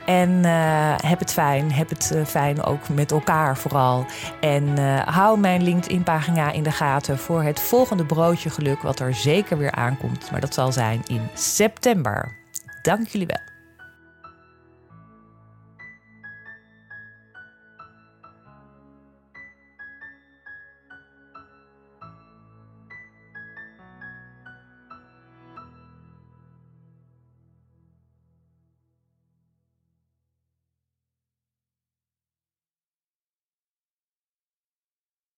En 0.06 0.30
uh, 0.30 0.94
heb 0.96 1.18
het 1.18 1.32
fijn. 1.32 1.72
Heb 1.72 1.88
het 1.88 2.12
uh, 2.14 2.24
fijn 2.24 2.62
ook 2.62 2.88
met 2.88 3.10
elkaar 3.10 3.56
vooral. 3.56 4.06
En 4.40 4.78
hou 5.04 5.38
mijn 5.38 5.62
LinkedIn-pagina 5.62 6.50
in 6.50 6.62
de 6.62 6.70
gaten 6.70 7.18
voor 7.18 7.42
het 7.42 7.60
volgende 7.60 8.04
broodje 8.04 8.50
geluk, 8.50 8.82
wat 8.82 9.00
er 9.00 9.14
zeker 9.14 9.58
weer 9.58 9.70
aankomt. 9.78 10.30
Maar 10.30 10.40
dat 10.40 10.54
zal 10.54 10.72
zijn 10.72 11.02
in 11.06 11.28
september. 11.34 12.36
Dank 12.82 13.06
jullie 13.06 13.26
wel. 13.26 13.57